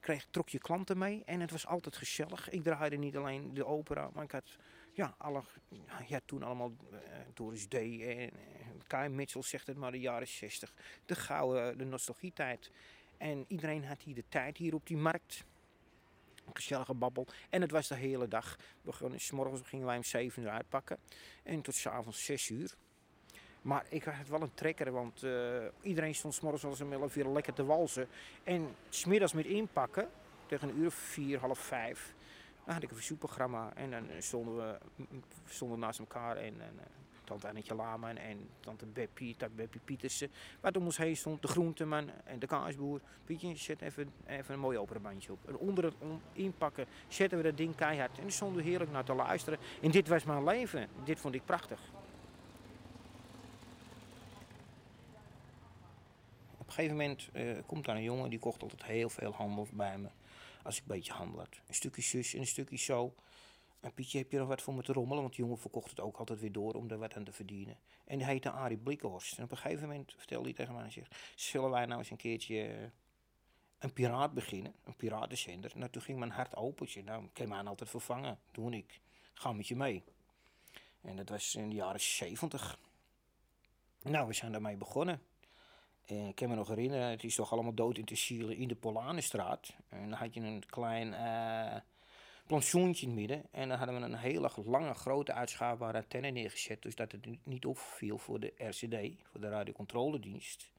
kreeg, 0.00 0.26
trok 0.30 0.48
je 0.48 0.58
klanten 0.58 0.98
mee. 0.98 1.22
En 1.24 1.40
het 1.40 1.50
was 1.50 1.66
altijd 1.66 1.96
gezellig. 1.96 2.50
Ik 2.50 2.62
draaide 2.62 2.96
niet 2.96 3.16
alleen 3.16 3.54
de 3.54 3.66
opera, 3.66 4.10
maar 4.14 4.24
ik 4.24 4.32
had 4.32 4.56
ja, 4.92 5.14
alle, 5.18 5.42
ja, 6.06 6.20
toen 6.24 6.42
allemaal 6.42 6.72
uh, 6.92 6.98
Doris 7.34 7.66
D. 7.66 7.74
en 7.74 7.80
uh, 7.80 8.30
Kai 8.86 9.08
Mitchell 9.08 9.42
zegt 9.42 9.66
het 9.66 9.76
maar 9.76 9.92
de 9.92 10.00
jaren 10.00 10.28
60. 10.28 10.74
De 11.06 11.14
gouden, 11.14 11.78
de 11.78 11.84
nostalgietijd. 11.84 12.70
En 13.16 13.44
iedereen 13.48 13.84
had 13.84 14.02
hier 14.02 14.14
de 14.14 14.24
tijd 14.28 14.56
hier 14.56 14.74
op 14.74 14.86
die 14.86 14.96
markt. 14.96 15.44
Een 16.46 16.56
gezellige 16.56 16.94
babbel. 16.94 17.26
En 17.50 17.60
het 17.60 17.70
was 17.70 17.88
de 17.88 17.94
hele 17.94 18.28
dag. 18.28 18.56
We 18.82 18.92
gingen, 18.92 19.20
s 19.20 19.30
morgens 19.30 19.60
gingen 19.64 19.86
wij 19.86 19.96
om 19.96 20.04
7 20.04 20.42
uur 20.42 20.48
uitpakken. 20.48 20.98
En 21.42 21.62
tot 21.62 21.74
s'avonds 21.74 22.24
6 22.24 22.48
uur. 22.48 22.74
Maar 23.62 23.84
ik 23.88 24.04
had 24.04 24.28
wel 24.28 24.42
een 24.42 24.54
trekker, 24.54 24.92
want 24.92 25.26
iedereen 25.82 26.14
stond 26.14 26.40
wel 26.40 26.52
eens 26.52 26.80
om 26.80 26.92
11 26.92 27.16
uur 27.16 27.28
lekker 27.28 27.52
te 27.52 27.64
walsen. 27.64 28.08
En 28.44 28.74
smiddags 28.88 29.32
met 29.32 29.46
inpakken, 29.46 30.08
tegen 30.46 30.68
een 30.68 30.78
uur 30.78 30.86
of 30.86 30.94
vier, 30.94 31.38
half 31.38 31.58
vijf, 31.58 32.14
dan 32.70 32.78
had 32.78 32.88
ik 32.88 32.90
een 32.90 33.02
verzoekprogramma. 33.04 33.72
En 33.74 33.90
dan 33.90 34.06
stonden 34.18 34.56
we 34.56 34.78
stonden 35.46 35.78
naast 35.78 35.98
elkaar 35.98 36.36
en, 36.36 36.60
en 36.60 36.74
uh, 36.74 36.82
tante 37.24 37.48
Annetje 37.48 37.74
Lama 37.74 38.14
en 38.14 38.48
tante 38.60 38.86
Beppie, 38.86 39.36
tante 39.36 39.54
Beppie 39.54 39.80
Pietersen. 39.84 40.30
Waar 40.60 40.74
om 40.74 40.84
ons 40.84 40.96
heen 40.96 41.16
stond 41.16 41.42
de 41.42 41.48
groenteman 41.48 42.10
en 42.24 42.38
de 42.38 42.46
kaasboer. 42.46 43.00
Pietje, 43.24 43.56
zet 43.56 43.80
even, 43.80 44.12
even 44.26 44.54
een 44.54 44.60
mooi 44.60 44.78
operabandje 44.78 45.32
op. 45.32 45.48
En 45.48 45.56
onder 45.56 45.84
het 45.84 45.94
inpakken 46.32 46.86
zetten 47.08 47.38
we 47.38 47.44
dat 47.44 47.56
ding 47.56 47.74
keihard. 47.74 48.18
En 48.18 48.32
stonden 48.32 48.62
heerlijk 48.62 48.90
naar 48.90 49.04
te 49.04 49.14
luisteren. 49.14 49.58
En 49.82 49.90
dit 49.90 50.08
was 50.08 50.24
mijn 50.24 50.44
leven. 50.44 50.88
Dit 51.04 51.20
vond 51.20 51.34
ik 51.34 51.44
prachtig. 51.44 51.80
Op 56.58 56.66
een 56.66 56.72
gegeven 56.72 56.96
moment 56.96 57.28
uh, 57.32 57.58
komt 57.66 57.84
daar 57.84 57.96
een 57.96 58.02
jongen 58.02 58.30
die 58.30 58.38
kocht 58.38 58.62
altijd 58.62 58.84
heel 58.84 59.08
veel 59.08 59.32
handel 59.32 59.66
bij 59.72 59.98
me. 59.98 60.08
Als 60.62 60.76
ik 60.76 60.82
een 60.82 60.94
beetje 60.96 61.12
handel 61.12 61.38
had. 61.38 61.60
Een 61.66 61.74
stukje 61.74 62.02
zus 62.02 62.34
en 62.34 62.40
een 62.40 62.46
stukje 62.46 62.76
zo. 62.76 63.14
En 63.80 63.94
Pietje, 63.94 64.18
heb 64.18 64.32
je 64.32 64.38
nog 64.38 64.48
wat 64.48 64.62
voor 64.62 64.74
me 64.74 64.82
te 64.82 64.92
rommelen? 64.92 65.22
Want 65.22 65.34
de 65.34 65.42
jongen 65.42 65.58
verkocht 65.58 65.90
het 65.90 66.00
ook 66.00 66.16
altijd 66.16 66.40
weer 66.40 66.52
door 66.52 66.74
om 66.74 66.90
er 66.90 66.98
wat 66.98 67.14
aan 67.14 67.24
te 67.24 67.32
verdienen. 67.32 67.78
En 68.04 68.18
die 68.18 68.26
heette 68.26 68.50
Arie 68.50 68.76
Blikkenhorst. 68.76 69.38
En 69.38 69.44
op 69.44 69.50
een 69.50 69.56
gegeven 69.56 69.88
moment 69.88 70.14
vertelde 70.16 70.44
hij 70.44 70.54
tegen 70.54 70.74
mij: 70.74 70.90
zegt, 70.90 71.16
Zullen 71.36 71.70
wij 71.70 71.86
nou 71.86 71.98
eens 71.98 72.10
een 72.10 72.16
keertje 72.16 72.90
een 73.78 73.92
piraat 73.92 74.34
beginnen? 74.34 74.74
Een 74.84 74.96
piratenzender. 74.96 75.72
Nou, 75.74 75.90
toen 75.90 76.02
ging 76.02 76.18
mijn 76.18 76.30
hart 76.30 76.56
open. 76.56 76.88
Nou, 77.04 77.24
ik 77.24 77.30
kan 77.32 77.48
mij 77.48 77.62
altijd 77.62 77.90
vervangen. 77.90 78.38
Doe 78.50 78.76
ik. 78.76 79.00
Ga 79.32 79.52
met 79.52 79.68
je 79.68 79.76
mee. 79.76 80.04
En 81.00 81.16
dat 81.16 81.28
was 81.28 81.54
in 81.54 81.68
de 81.68 81.74
jaren 81.74 82.00
70. 82.00 82.78
Nou, 84.02 84.26
we 84.26 84.32
zijn 84.32 84.52
daarmee 84.52 84.76
begonnen. 84.76 85.22
En 86.10 86.26
ik 86.26 86.34
kan 86.34 86.48
me 86.48 86.54
nog 86.54 86.68
herinneren, 86.68 87.10
het 87.10 87.24
is 87.24 87.34
toch 87.34 87.52
allemaal 87.52 87.74
dood 87.74 87.98
in 87.98 88.04
te 88.04 88.14
zielen 88.14 88.56
in 88.56 88.68
de 88.68 88.74
Polanenstraat. 88.74 89.74
En 89.88 90.08
dan 90.08 90.18
had 90.18 90.34
je 90.34 90.40
een 90.40 90.62
klein 90.66 91.12
uh, 91.12 91.80
plantsoentje 92.46 93.06
in 93.06 93.12
het 93.12 93.20
midden. 93.20 93.42
En 93.50 93.68
dan 93.68 93.78
hadden 93.78 93.96
we 93.96 94.02
een 94.02 94.14
hele 94.14 94.50
lange, 94.64 94.94
grote 94.94 95.32
uitschaafbare 95.32 95.98
antenne 95.98 96.30
neergezet. 96.30 96.82
Dus 96.82 96.94
dat 96.94 97.12
het 97.12 97.26
niet 97.44 97.66
opviel 97.66 98.18
voor 98.18 98.40
de 98.40 98.52
RCD, 98.56 99.22
voor 99.22 99.40
de 99.40 99.48
radiocontroledienst. 99.48 100.70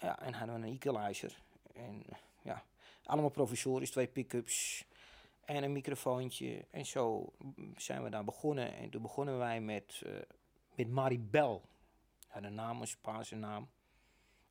Ja, 0.00 0.20
en 0.20 0.32
hadden 0.32 0.60
we 0.60 0.66
een 0.66 0.74
equalizer. 0.74 1.38
En 1.74 2.04
ja, 2.42 2.64
allemaal 3.04 3.30
provisorisch, 3.30 3.90
twee 3.90 4.06
pick-ups 4.06 4.84
en 5.44 5.62
een 5.62 5.72
microfoontje. 5.72 6.64
En 6.70 6.86
zo 6.86 7.32
zijn 7.76 8.02
we 8.02 8.10
daar 8.10 8.24
begonnen. 8.24 8.74
En 8.74 8.90
toen 8.90 9.02
begonnen 9.02 9.38
wij 9.38 9.60
met, 9.60 10.02
uh, 10.06 10.12
met 10.74 10.88
Maribel. 10.88 11.62
De 12.40 12.48
naam 12.48 12.82
is 12.82 12.90
Spaanse 12.90 13.36
naam 13.36 13.68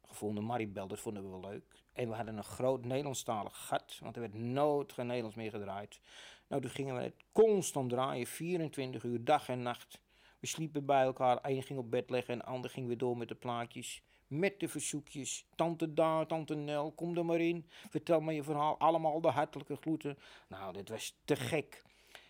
gevonden. 0.09 0.45
Maribel, 0.45 0.87
dat 0.87 0.99
vonden 0.99 1.23
we 1.23 1.29
wel 1.29 1.49
leuk. 1.49 1.63
En 1.93 2.09
we 2.09 2.15
hadden 2.15 2.37
een 2.37 2.43
groot 2.43 2.85
Nederlandstalig 2.85 3.67
gat, 3.67 3.99
want 4.01 4.15
er 4.15 4.21
werd 4.21 4.33
nooit 4.33 4.93
geen 4.93 5.05
Nederlands 5.05 5.35
meer 5.35 5.51
gedraaid. 5.51 5.99
Nou, 6.47 6.61
toen 6.61 6.71
gingen 6.71 6.95
we 6.95 7.01
het 7.01 7.15
constant 7.31 7.89
draaien, 7.89 8.27
24 8.27 9.03
uur, 9.03 9.23
dag 9.23 9.49
en 9.49 9.61
nacht. 9.61 9.99
We 10.39 10.47
sliepen 10.47 10.85
bij 10.85 11.03
elkaar, 11.03 11.37
één 11.37 11.63
ging 11.63 11.79
op 11.79 11.91
bed 11.91 12.09
leggen 12.09 12.33
en 12.33 12.39
de 12.39 12.45
ander 12.45 12.69
ging 12.69 12.87
weer 12.87 12.97
door 12.97 13.17
met 13.17 13.27
de 13.27 13.35
plaatjes. 13.35 14.01
Met 14.27 14.59
de 14.59 14.67
verzoekjes. 14.67 15.45
Tante 15.55 15.93
daar, 15.93 16.27
tante 16.27 16.55
Nel, 16.55 16.91
kom 16.91 17.17
er 17.17 17.25
maar 17.25 17.39
in. 17.39 17.65
Vertel 17.89 18.19
me 18.19 18.33
je 18.33 18.43
verhaal. 18.43 18.79
Allemaal 18.79 19.21
de 19.21 19.27
hartelijke 19.27 19.75
groeten. 19.75 20.17
Nou, 20.47 20.73
dit 20.73 20.89
was 20.89 21.15
te 21.25 21.35
gek. 21.35 21.83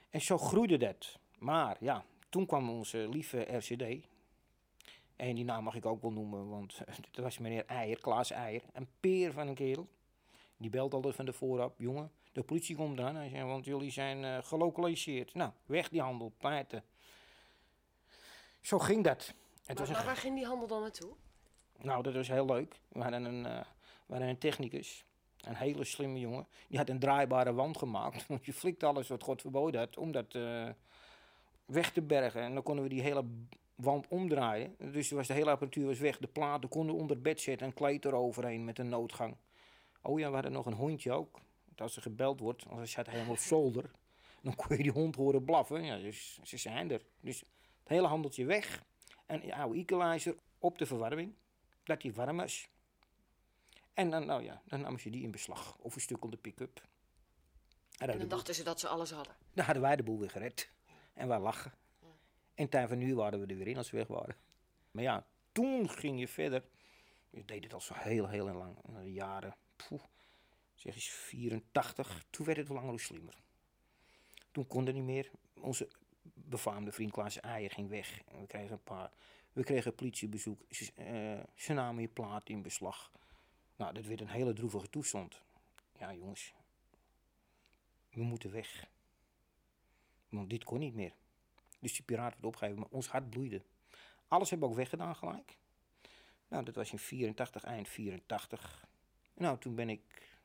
En 0.10 0.22
zo 0.22 0.38
groeide 0.38 0.78
dat. 0.78 1.20
Maar 1.40 1.78
ja, 1.80 2.06
toen 2.30 2.46
kwam 2.46 2.70
onze 2.70 3.10
lieve 3.10 3.58
RCD, 3.58 4.08
en 5.20 5.36
die 5.36 5.46
naam 5.46 5.64
mag 5.64 5.76
ik 5.76 5.86
ook 5.86 6.02
wel 6.02 6.12
noemen, 6.12 6.50
want 6.50 6.78
dat 7.12 7.24
was 7.24 7.38
meneer 7.38 7.66
Eier, 7.66 8.00
Klaas 8.00 8.32
Eier. 8.32 8.62
Een 8.74 8.88
peer 9.00 9.34
van 9.34 9.48
een 9.48 9.56
kerel. 9.56 9.88
Die 10.58 10.70
belt 10.70 10.94
altijd 10.94 11.16
van 11.16 11.26
de 11.26 11.34
vooraf, 11.34 11.74
jongen, 11.78 12.12
de 12.32 12.44
politie 12.44 12.76
komt 12.76 13.00
eraan. 13.00 13.16
Hij 13.16 13.30
zei, 13.30 13.44
want 13.44 13.66
jullie 13.66 13.92
zijn 13.92 14.24
uh, 14.24 14.38
gelokaliseerd. 14.42 15.34
Nou, 15.34 15.52
weg 15.66 15.90
die 15.90 16.02
handel, 16.02 16.32
paarden. 16.38 16.84
Zo 18.62 18.80
ging 18.80 19.04
dat. 19.04 19.34
Het 19.66 19.78
maar, 19.78 19.88
was 19.88 19.96
maar 19.96 20.06
waar 20.06 20.18
ging 20.18 20.36
die 20.36 20.46
handel 20.46 20.68
dan 20.68 20.82
naartoe? 20.82 21.14
Nou, 21.78 22.04
dat 22.04 22.14
was 22.14 22.28
heel 22.28 22.46
leuk. 22.46 22.80
We 22.88 23.02
hadden 23.02 23.24
een, 23.24 23.46
uh, 23.46 23.60
we 24.06 24.14
hadden 24.14 24.28
een 24.28 24.38
technicus, 24.38 25.06
een 25.42 25.56
hele 25.56 25.84
slimme 25.84 26.20
jongen. 26.20 26.48
Die 26.68 26.78
had 26.78 26.90
een 26.90 27.00
draaibare 27.00 27.54
wand 27.54 27.78
gemaakt. 27.78 28.28
Want 28.28 28.46
je 28.46 28.54
flikt 28.54 28.84
alles 28.84 29.08
wat 29.08 29.24
God 29.24 29.42
verboden 29.42 29.80
had 29.80 29.98
om 29.98 30.12
dat 30.12 30.34
uh, 30.34 30.70
weg 31.66 31.92
te 31.92 32.02
bergen. 32.02 32.42
En 32.42 32.54
dan 32.54 32.64
konden 32.64 32.84
we 32.84 32.90
die 32.90 33.02
hele 33.02 33.24
wand 33.82 34.08
omdraaien. 34.08 34.76
Dus 34.92 35.12
was 35.12 35.28
de 35.28 35.34
hele 35.34 35.50
apparatuur 35.50 35.86
was 35.86 36.00
weg. 36.00 36.18
De 36.18 36.28
platen 36.28 36.70
konden 36.70 36.96
onder 36.96 37.22
bed 37.22 37.42
zetten 37.42 37.68
en 37.68 37.74
kleed 37.74 38.06
eroverheen 38.06 38.64
met 38.66 38.80
een 38.80 38.90
noodgang. 38.90 39.36
Oh 40.02 40.20
ja, 40.20 40.28
we 40.28 40.34
hadden 40.34 40.52
nog 40.52 40.66
een 40.66 40.74
hondje 40.74 41.12
ook. 41.12 41.40
Als 41.76 41.96
er 41.96 42.02
gebeld 42.02 42.40
wordt, 42.40 42.66
als 42.68 42.78
hij 42.78 42.86
zat 42.86 43.08
helemaal 43.08 43.32
op 43.32 43.38
zolder, 43.38 43.92
dan 44.42 44.56
kon 44.56 44.78
je 44.78 44.84
die 44.84 44.92
hond 44.92 45.16
horen 45.16 45.44
blaffen. 45.44 45.84
Ja, 45.84 45.98
dus 45.98 46.40
ze 46.44 46.58
zijn 46.58 46.92
er. 46.92 47.02
Dus 47.20 47.40
het 47.80 47.88
hele 47.88 48.08
handeltje 48.08 48.46
weg. 48.46 48.84
En 49.26 49.44
een 49.44 49.54
oude 49.54 49.80
equalizer 49.80 50.36
op 50.58 50.78
de 50.78 50.86
verwarming, 50.86 51.34
dat 51.84 52.02
die 52.02 52.14
warm 52.14 52.40
is. 52.40 52.70
En 53.94 54.10
dan, 54.10 54.26
nou 54.26 54.44
ja, 54.44 54.62
dan 54.66 54.82
namen 54.82 55.00
ze 55.00 55.10
die 55.10 55.24
in 55.24 55.32
beslag. 55.32 55.78
Of 55.78 55.96
een 55.96 56.02
stuk 56.02 56.24
onder 56.24 56.40
pick-up. 56.40 56.82
En, 57.98 58.10
en 58.10 58.20
dan 58.20 58.28
dachten 58.28 58.56
ze 58.56 58.64
dat 58.64 58.80
ze 58.80 58.88
alles 58.88 59.12
hadden. 59.12 59.36
Dan 59.54 59.66
hadden 59.66 59.84
wij 59.84 59.96
de 59.96 60.04
boel 60.04 60.20
weer 60.20 60.30
gered. 60.30 60.70
En 61.14 61.28
wij 61.28 61.40
lachen. 61.40 61.74
En 62.60 62.70
tijd 62.70 62.90
van 62.90 62.98
nu 62.98 63.16
waren 63.16 63.40
we 63.40 63.46
er 63.46 63.58
weer 63.58 63.68
in 63.68 63.78
als 63.78 63.92
we 63.92 63.98
weg 63.98 64.08
waren. 64.08 64.36
Maar 64.92 65.04
ja, 65.04 65.26
toen 65.52 65.90
ging 65.90 66.20
je 66.20 66.28
verder. 66.28 66.64
Je 67.30 67.46
deed 67.46 67.64
het 67.64 67.74
al 67.74 67.82
zo 67.82 67.94
heel, 67.98 68.28
heel 68.28 68.46
lang. 68.46 68.78
De 69.04 69.12
jaren, 69.12 69.56
zeg 70.74 70.96
eens 70.96 71.10
84. 71.10 72.26
Toen 72.30 72.46
werd 72.46 72.58
het 72.58 72.68
wel 72.68 72.78
langer 72.78 73.00
slimmer. 73.00 73.38
Toen 74.52 74.68
kon 74.68 74.86
het 74.86 74.96
niet 74.96 75.04
meer. 75.04 75.32
Onze 75.54 75.90
befaamde 76.34 76.92
vriend 76.92 77.12
Klaas 77.12 77.40
Eier 77.40 77.72
ging 77.72 77.90
weg. 77.90 78.22
We 78.40 78.48
kregen 78.48 78.72
een 78.72 78.84
paar. 78.84 79.12
We 79.54 79.64
kregen 79.64 79.96
politiebezoek. 79.96 80.62
Ze, 80.70 80.92
uh, 80.98 81.44
ze 81.56 81.74
namen 81.74 82.02
je 82.02 82.08
plaat 82.08 82.50
in 82.50 82.62
beslag. 82.62 83.12
Nou, 83.76 83.94
dat 83.94 84.06
werd 84.06 84.22
een 84.22 84.30
hele 84.30 84.54
droevige 84.54 84.90
toestand. 84.90 85.42
Ja, 86.00 86.14
jongens. 86.14 86.54
We 88.10 88.24
moeten 88.24 88.52
weg. 88.52 88.90
Want 90.30 90.50
dit 90.50 90.64
kon 90.64 90.80
niet 90.80 90.94
meer. 90.94 91.14
Dus 91.80 91.94
die 91.94 92.04
piraat 92.04 92.34
werd 92.34 92.46
opgegeven, 92.46 92.80
maar 92.80 92.90
ons 92.90 93.08
hart 93.08 93.30
bloeide. 93.30 93.64
Alles 94.28 94.50
hebben 94.50 94.68
we 94.68 94.74
ook 94.74 94.80
weggedaan 94.80 95.16
gelijk. 95.16 95.58
Nou, 96.48 96.64
dat 96.64 96.76
was 96.76 96.92
in 96.92 97.00
84, 97.00 97.64
eind 97.64 97.90
84. 97.90 98.88
Nou, 99.34 99.58
toen 99.58 99.76
ben 99.76 99.90
ik 99.90 100.38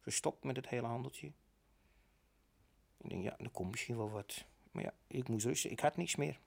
gestopt 0.00 0.44
met 0.44 0.56
het 0.56 0.68
hele 0.68 0.86
handeltje. 0.86 1.32
Ik 2.96 3.08
denk, 3.08 3.22
ja, 3.22 3.38
er 3.38 3.50
komt 3.50 3.70
misschien 3.70 3.96
wel 3.96 4.10
wat. 4.10 4.44
Maar 4.72 4.82
ja, 4.82 4.94
ik 5.06 5.28
moest 5.28 5.46
rusten. 5.46 5.70
Ik 5.70 5.80
had 5.80 5.96
niks 5.96 6.16
meer. 6.16 6.40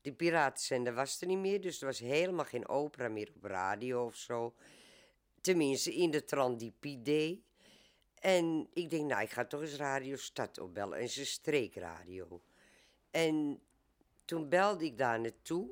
Die 0.00 0.12
piratenzender 0.12 0.94
was 0.94 1.20
er 1.20 1.26
niet 1.26 1.38
meer, 1.38 1.60
dus 1.60 1.80
er 1.80 1.86
was 1.86 1.98
helemaal 1.98 2.44
geen 2.44 2.68
opera 2.68 3.08
meer 3.08 3.32
op 3.36 3.44
radio 3.44 4.04
of 4.04 4.16
zo. 4.16 4.54
Tenminste, 5.40 5.94
in 5.94 6.10
de 6.10 6.72
deed. 7.02 7.40
En 8.14 8.68
ik 8.72 8.90
denk, 8.90 9.08
nou, 9.08 9.22
ik 9.22 9.30
ga 9.30 9.44
toch 9.44 9.60
eens 9.60 9.76
Radio 9.76 10.16
Stad 10.16 10.58
opbellen. 10.58 10.98
En 10.98 11.08
ze 11.08 11.26
streekradio. 11.26 12.40
En 13.10 13.62
toen 14.24 14.48
belde 14.48 14.84
ik 14.84 14.98
daar 14.98 15.20
naartoe. 15.20 15.70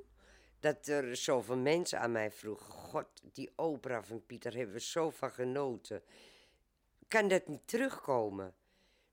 Dat 0.60 0.86
er 0.86 1.16
zoveel 1.16 1.56
mensen 1.56 2.00
aan 2.00 2.12
mij 2.12 2.30
vroegen. 2.30 2.72
God, 2.72 3.08
die 3.32 3.52
opera 3.56 4.02
van 4.02 4.26
Pieter 4.26 4.54
hebben 4.54 4.74
we 4.74 4.80
zo 4.80 5.10
van 5.10 5.30
genoten. 5.30 6.02
Kan 7.08 7.28
dat 7.28 7.46
niet 7.46 7.68
terugkomen? 7.68 8.54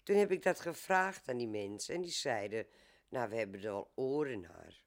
Toen 0.04 0.16
heb 0.16 0.32
ik 0.32 0.44
dat 0.44 0.60
gevraagd 0.60 1.30
aan 1.30 1.38
die 1.38 1.48
mensen. 1.48 1.96
En 1.96 2.02
die 2.02 2.12
zeiden, 2.12 2.68
nou, 3.10 3.30
we 3.30 3.36
hebben 3.36 3.64
er 3.64 3.70
al 3.70 3.92
oren 3.96 4.40
naar. 4.40 4.84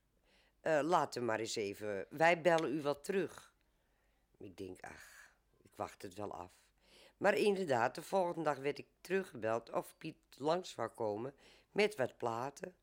Uh, 0.63 0.81
laat 0.89 1.15
hem 1.15 1.25
maar 1.25 1.41
eens 1.41 1.57
even, 1.57 2.07
wij 2.11 2.41
bellen 2.41 2.75
u 2.75 2.83
wel 2.83 3.01
terug. 3.01 3.55
Ik 4.37 4.57
denk, 4.57 4.81
ach, 4.81 5.33
ik 5.63 5.71
wacht 5.75 6.03
het 6.03 6.15
wel 6.15 6.33
af. 6.33 6.53
Maar 7.17 7.37
inderdaad, 7.37 7.95
de 7.95 8.03
volgende 8.03 8.43
dag 8.43 8.59
werd 8.59 8.79
ik 8.79 8.87
teruggebeld 9.01 9.71
of 9.71 9.95
Piet 9.99 10.17
langs 10.37 10.71
zou 10.71 10.89
komen 10.89 11.35
met 11.73 11.97
wat 11.97 12.17
platen. 12.17 12.75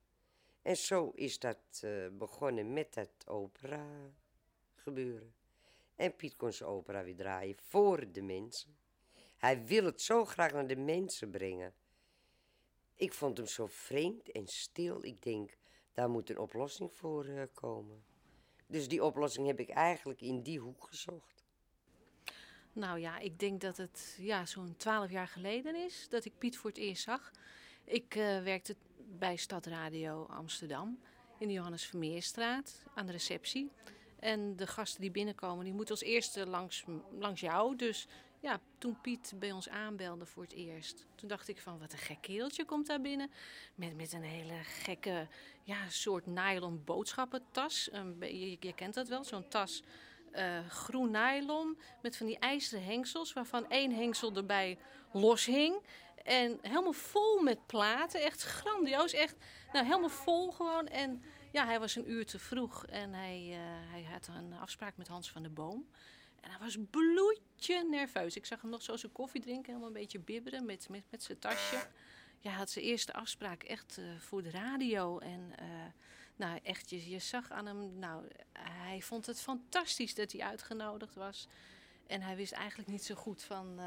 En 0.66 0.78
zo 0.78 1.12
is 1.16 1.40
dat 1.40 1.82
uh, 1.84 2.08
begonnen 2.12 2.74
met 2.74 2.96
het 2.96 3.28
opera 3.28 4.14
gebeuren. 4.76 5.34
En 5.96 6.16
Piet 6.16 6.36
kon 6.36 6.54
zijn 6.54 6.70
opera 6.70 7.04
weer 7.04 7.16
draaien 7.16 7.56
voor 7.58 8.12
de 8.12 8.22
mensen. 8.22 8.78
Hij 9.38 9.66
wil 9.66 9.86
het 9.86 10.02
zo 10.02 10.26
graag 10.26 10.52
naar 10.52 10.68
de 10.68 10.76
mensen 10.76 11.30
brengen. 11.30 11.74
Ik 12.96 13.14
vond 13.14 13.38
hem 13.38 13.48
zo 13.48 13.68
vreemd 13.68 14.32
en 14.32 14.48
stil. 14.48 15.04
Ik 15.04 15.22
denk, 15.22 15.58
daar 15.94 16.10
moet 16.10 16.30
een 16.30 16.38
oplossing 16.38 16.94
voor 16.94 17.26
eh, 17.26 17.44
komen. 17.54 18.04
Dus 18.68 18.88
die 18.88 19.04
oplossing 19.04 19.48
heb 19.48 19.60
ik 19.60 19.70
eigenlijk 19.70 20.22
in 20.22 20.42
die 20.42 20.60
hoek 20.60 20.84
gezocht. 20.84 21.46
Nou 22.74 23.00
ja, 23.00 23.20
ik 23.20 23.40
denk 23.40 23.62
dat 23.62 23.78
het 23.78 24.18
ja, 24.20 24.46
zo'n 24.46 24.76
twaalf 24.78 25.12
jaar 25.12 25.28
geleden 25.28 25.76
is 25.76 26.10
dat 26.10 26.26
ik 26.26 26.38
Piet 26.38 26.58
voor 26.58 26.70
het 26.70 26.80
eerst 26.80 27.04
zag. 27.04 27.32
Ik 27.84 28.16
eh, 28.16 28.44
werkte 28.44 28.76
bij 29.08 29.36
Stadradio 29.36 30.26
Amsterdam 30.30 31.00
in 31.38 31.48
de 31.48 31.54
Johannes 31.54 31.86
Vermeerstraat 31.86 32.84
aan 32.94 33.06
de 33.06 33.12
receptie. 33.12 33.72
En 34.20 34.56
de 34.56 34.68
gasten 34.68 35.02
die 35.02 35.12
binnenkomen, 35.12 35.64
die 35.64 35.74
moeten 35.74 35.96
als 35.96 36.04
eerste 36.04 36.48
langs, 36.48 36.86
langs 37.20 37.42
jou. 37.42 37.76
Dus 37.76 38.08
ja, 38.40 38.60
toen 38.78 39.02
Piet 39.02 39.34
bij 39.36 39.52
ons 39.52 39.70
aanbelde 39.70 40.26
voor 40.26 40.44
het 40.44 40.54
eerst, 40.54 41.06
toen 41.16 41.30
dacht 41.30 41.48
ik 41.48 41.60
van 41.60 41.80
wat 41.80 41.92
een 41.94 41.98
gek 41.98 42.22
kereltje 42.22 42.66
komt 42.66 42.88
daar 42.88 43.02
binnen. 43.02 43.32
Met, 43.76 43.96
met 43.96 44.14
een 44.14 44.24
hele 44.24 44.64
gekke 44.64 45.28
ja, 45.64 45.90
soort 45.90 46.26
nylon 46.26 46.84
boodschappentas. 46.84 47.90
Um, 47.94 48.24
je, 48.24 48.74
kent 48.76 48.94
dat 48.94 49.08
wel, 49.08 49.24
zo'n 49.24 49.48
tas 49.48 49.84
uh, 50.34 50.68
groen 50.70 51.12
nylon 51.12 51.78
met 52.02 52.18
van 52.18 52.28
die 52.28 52.40
ijzeren 52.40 52.86
hengsels, 52.86 53.34
waarvan 53.34 53.70
één 53.70 53.92
hengsel 53.92 54.36
erbij 54.36 54.78
los 55.12 55.46
hing. 55.46 55.82
En 56.26 56.58
helemaal 56.62 56.94
vol 56.94 57.42
met 57.42 57.66
platen, 57.66 58.22
echt 58.22 58.44
grandioos, 58.44 59.14
echt 59.14 59.36
nou, 59.72 59.86
helemaal 59.86 60.10
vol 60.10 60.52
gewoon. 60.52 60.88
En 60.88 61.24
ja, 61.52 61.66
hij 61.66 61.80
was 61.80 61.96
een 61.96 62.12
uur 62.12 62.26
te 62.26 62.40
vroeg 62.40 62.86
en 62.86 63.14
hij, 63.14 63.48
uh, 63.50 63.58
hij 63.92 64.04
had 64.04 64.28
een 64.28 64.54
afspraak 64.54 64.98
met 64.98 65.08
Hans 65.08 65.32
van 65.32 65.42
der 65.42 65.54
Boom. 65.54 65.90
En 66.42 66.50
hij 66.50 66.60
was 66.60 66.78
bloedje 66.90 67.88
nerveus. 67.90 68.36
Ik 68.36 68.46
zag 68.46 68.62
hem 68.62 68.70
nog 68.70 68.82
zo 68.82 68.96
zijn 68.96 69.12
koffie 69.12 69.42
drinken, 69.42 69.66
helemaal 69.66 69.88
een 69.88 69.94
beetje 69.94 70.20
bibberen 70.20 70.66
met, 70.66 70.90
met, 70.90 71.04
met 71.10 71.24
zijn 71.24 71.40
tasje. 71.40 71.76
Ja, 72.40 72.50
hij 72.50 72.60
had 72.60 72.70
zijn 72.70 72.86
eerste 72.86 73.14
afspraak 73.14 73.64
echt 73.64 73.98
uh, 73.98 74.20
voor 74.20 74.44
de 74.44 74.50
radio. 74.50 75.20
En 75.20 75.54
uh, 75.62 75.66
nou, 76.36 76.60
echt, 76.64 76.90
je, 76.90 77.10
je 77.10 77.20
zag 77.20 77.52
aan 77.52 77.66
hem, 77.66 78.00
nou, 78.00 78.26
hij 78.60 79.02
vond 79.02 79.26
het 79.26 79.42
fantastisch 79.42 80.16
dat 80.16 80.32
hij 80.32 80.42
uitgenodigd 80.42 81.16
was. 81.16 81.48
En 82.08 82.22
hij 82.22 82.36
wist 82.36 82.52
eigenlijk 82.52 82.90
niet 82.90 83.04
zo 83.04 83.16
goed 83.16 83.44
van, 83.44 83.80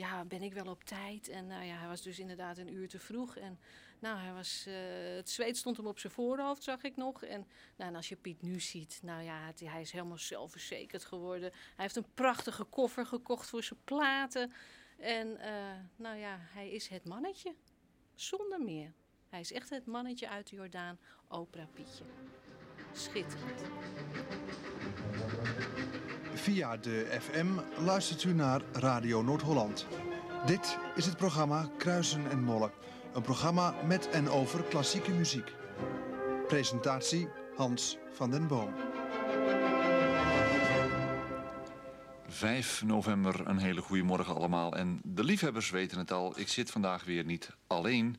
ja, 0.00 0.24
ben 0.24 0.42
ik 0.42 0.52
wel 0.52 0.66
op 0.66 0.84
tijd? 0.84 1.28
En 1.28 1.46
nou 1.46 1.64
ja, 1.64 1.76
hij 1.78 1.88
was 1.88 2.02
dus 2.02 2.18
inderdaad 2.18 2.58
een 2.58 2.72
uur 2.72 2.88
te 2.88 2.98
vroeg. 2.98 3.36
En 3.36 3.58
nou, 3.98 4.18
hij 4.18 4.32
was, 4.32 4.64
uh, 4.68 4.74
het 5.16 5.30
zweet 5.30 5.56
stond 5.56 5.76
hem 5.76 5.86
op 5.86 5.98
zijn 5.98 6.12
voorhoofd, 6.12 6.62
zag 6.62 6.82
ik 6.82 6.96
nog. 6.96 7.24
En, 7.24 7.46
nou, 7.76 7.90
en 7.90 7.96
als 7.96 8.08
je 8.08 8.16
Piet 8.16 8.42
nu 8.42 8.60
ziet, 8.60 9.00
nou 9.02 9.22
ja, 9.22 9.52
hij 9.64 9.80
is 9.80 9.92
helemaal 9.92 10.18
zelfverzekerd 10.18 11.04
geworden. 11.04 11.50
Hij 11.50 11.84
heeft 11.84 11.96
een 11.96 12.14
prachtige 12.14 12.64
koffer 12.64 13.06
gekocht 13.06 13.48
voor 13.48 13.62
zijn 13.62 13.80
platen. 13.84 14.52
En 14.96 15.28
uh, 15.28 15.44
nou 15.96 16.16
ja, 16.16 16.36
hij 16.40 16.70
is 16.70 16.88
het 16.88 17.04
mannetje. 17.04 17.54
Zonder 18.14 18.60
meer. 18.60 18.92
Hij 19.28 19.40
is 19.40 19.52
echt 19.52 19.70
het 19.70 19.86
mannetje 19.86 20.28
uit 20.28 20.48
de 20.48 20.56
Jordaan, 20.56 20.98
opera 21.28 21.68
Pietje. 21.74 22.04
Schitterend. 22.92 23.62
Via 26.40 26.76
de 26.76 27.18
FM 27.20 27.46
luistert 27.84 28.24
u 28.24 28.32
naar 28.32 28.60
Radio 28.72 29.22
Noord-Holland. 29.22 29.86
Dit 30.46 30.78
is 30.94 31.06
het 31.06 31.16
programma 31.16 31.70
Kruisen 31.78 32.30
en 32.30 32.42
Mollen. 32.42 32.70
Een 33.14 33.22
programma 33.22 33.74
met 33.86 34.08
en 34.08 34.28
over 34.28 34.62
klassieke 34.62 35.10
muziek. 35.10 35.52
Presentatie 36.48 37.28
Hans 37.56 37.98
van 38.12 38.30
den 38.30 38.46
Boom. 38.46 38.74
5 42.28 42.82
november, 42.82 43.46
een 43.46 43.58
hele 43.58 43.80
goede 43.80 44.02
morgen 44.02 44.34
allemaal. 44.34 44.76
En 44.76 45.00
de 45.04 45.24
liefhebbers 45.24 45.70
weten 45.70 45.98
het 45.98 46.12
al, 46.12 46.38
ik 46.38 46.48
zit 46.48 46.70
vandaag 46.70 47.04
weer 47.04 47.24
niet 47.24 47.50
alleen. 47.66 48.16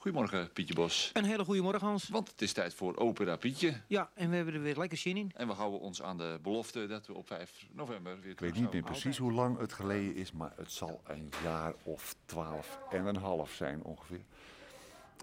Goedemorgen, 0.00 0.52
Pietje 0.52 0.74
Bos. 0.74 1.10
Een 1.12 1.24
hele 1.24 1.44
goede 1.44 1.62
morgen, 1.62 1.86
Hans. 1.86 2.08
Want 2.08 2.30
het 2.30 2.42
is 2.42 2.52
tijd 2.52 2.74
voor 2.74 2.96
Opera 2.96 3.36
Pietje. 3.36 3.80
Ja, 3.86 4.10
en 4.14 4.30
we 4.30 4.36
hebben 4.36 4.54
er 4.54 4.62
weer 4.62 4.76
lekker 4.76 4.98
zin 4.98 5.16
in. 5.16 5.32
En 5.34 5.46
we 5.46 5.52
houden 5.52 5.80
ons 5.80 6.02
aan 6.02 6.18
de 6.18 6.38
belofte 6.42 6.86
dat 6.86 7.06
we 7.06 7.14
op 7.14 7.26
5 7.26 7.66
november 7.72 8.20
weer 8.20 8.30
Ik 8.30 8.40
weet 8.40 8.54
niet 8.54 8.72
meer 8.72 8.82
precies 8.82 9.16
hoe 9.16 9.32
lang 9.32 9.58
het 9.58 9.72
geleden 9.72 10.14
is, 10.14 10.32
maar 10.32 10.52
het 10.56 10.72
zal 10.72 11.00
een 11.06 11.30
jaar 11.42 11.74
of 11.82 12.16
twaalf 12.24 12.78
en 12.90 13.06
een 13.06 13.16
half 13.16 13.52
zijn 13.52 13.82
ongeveer. 13.82 14.24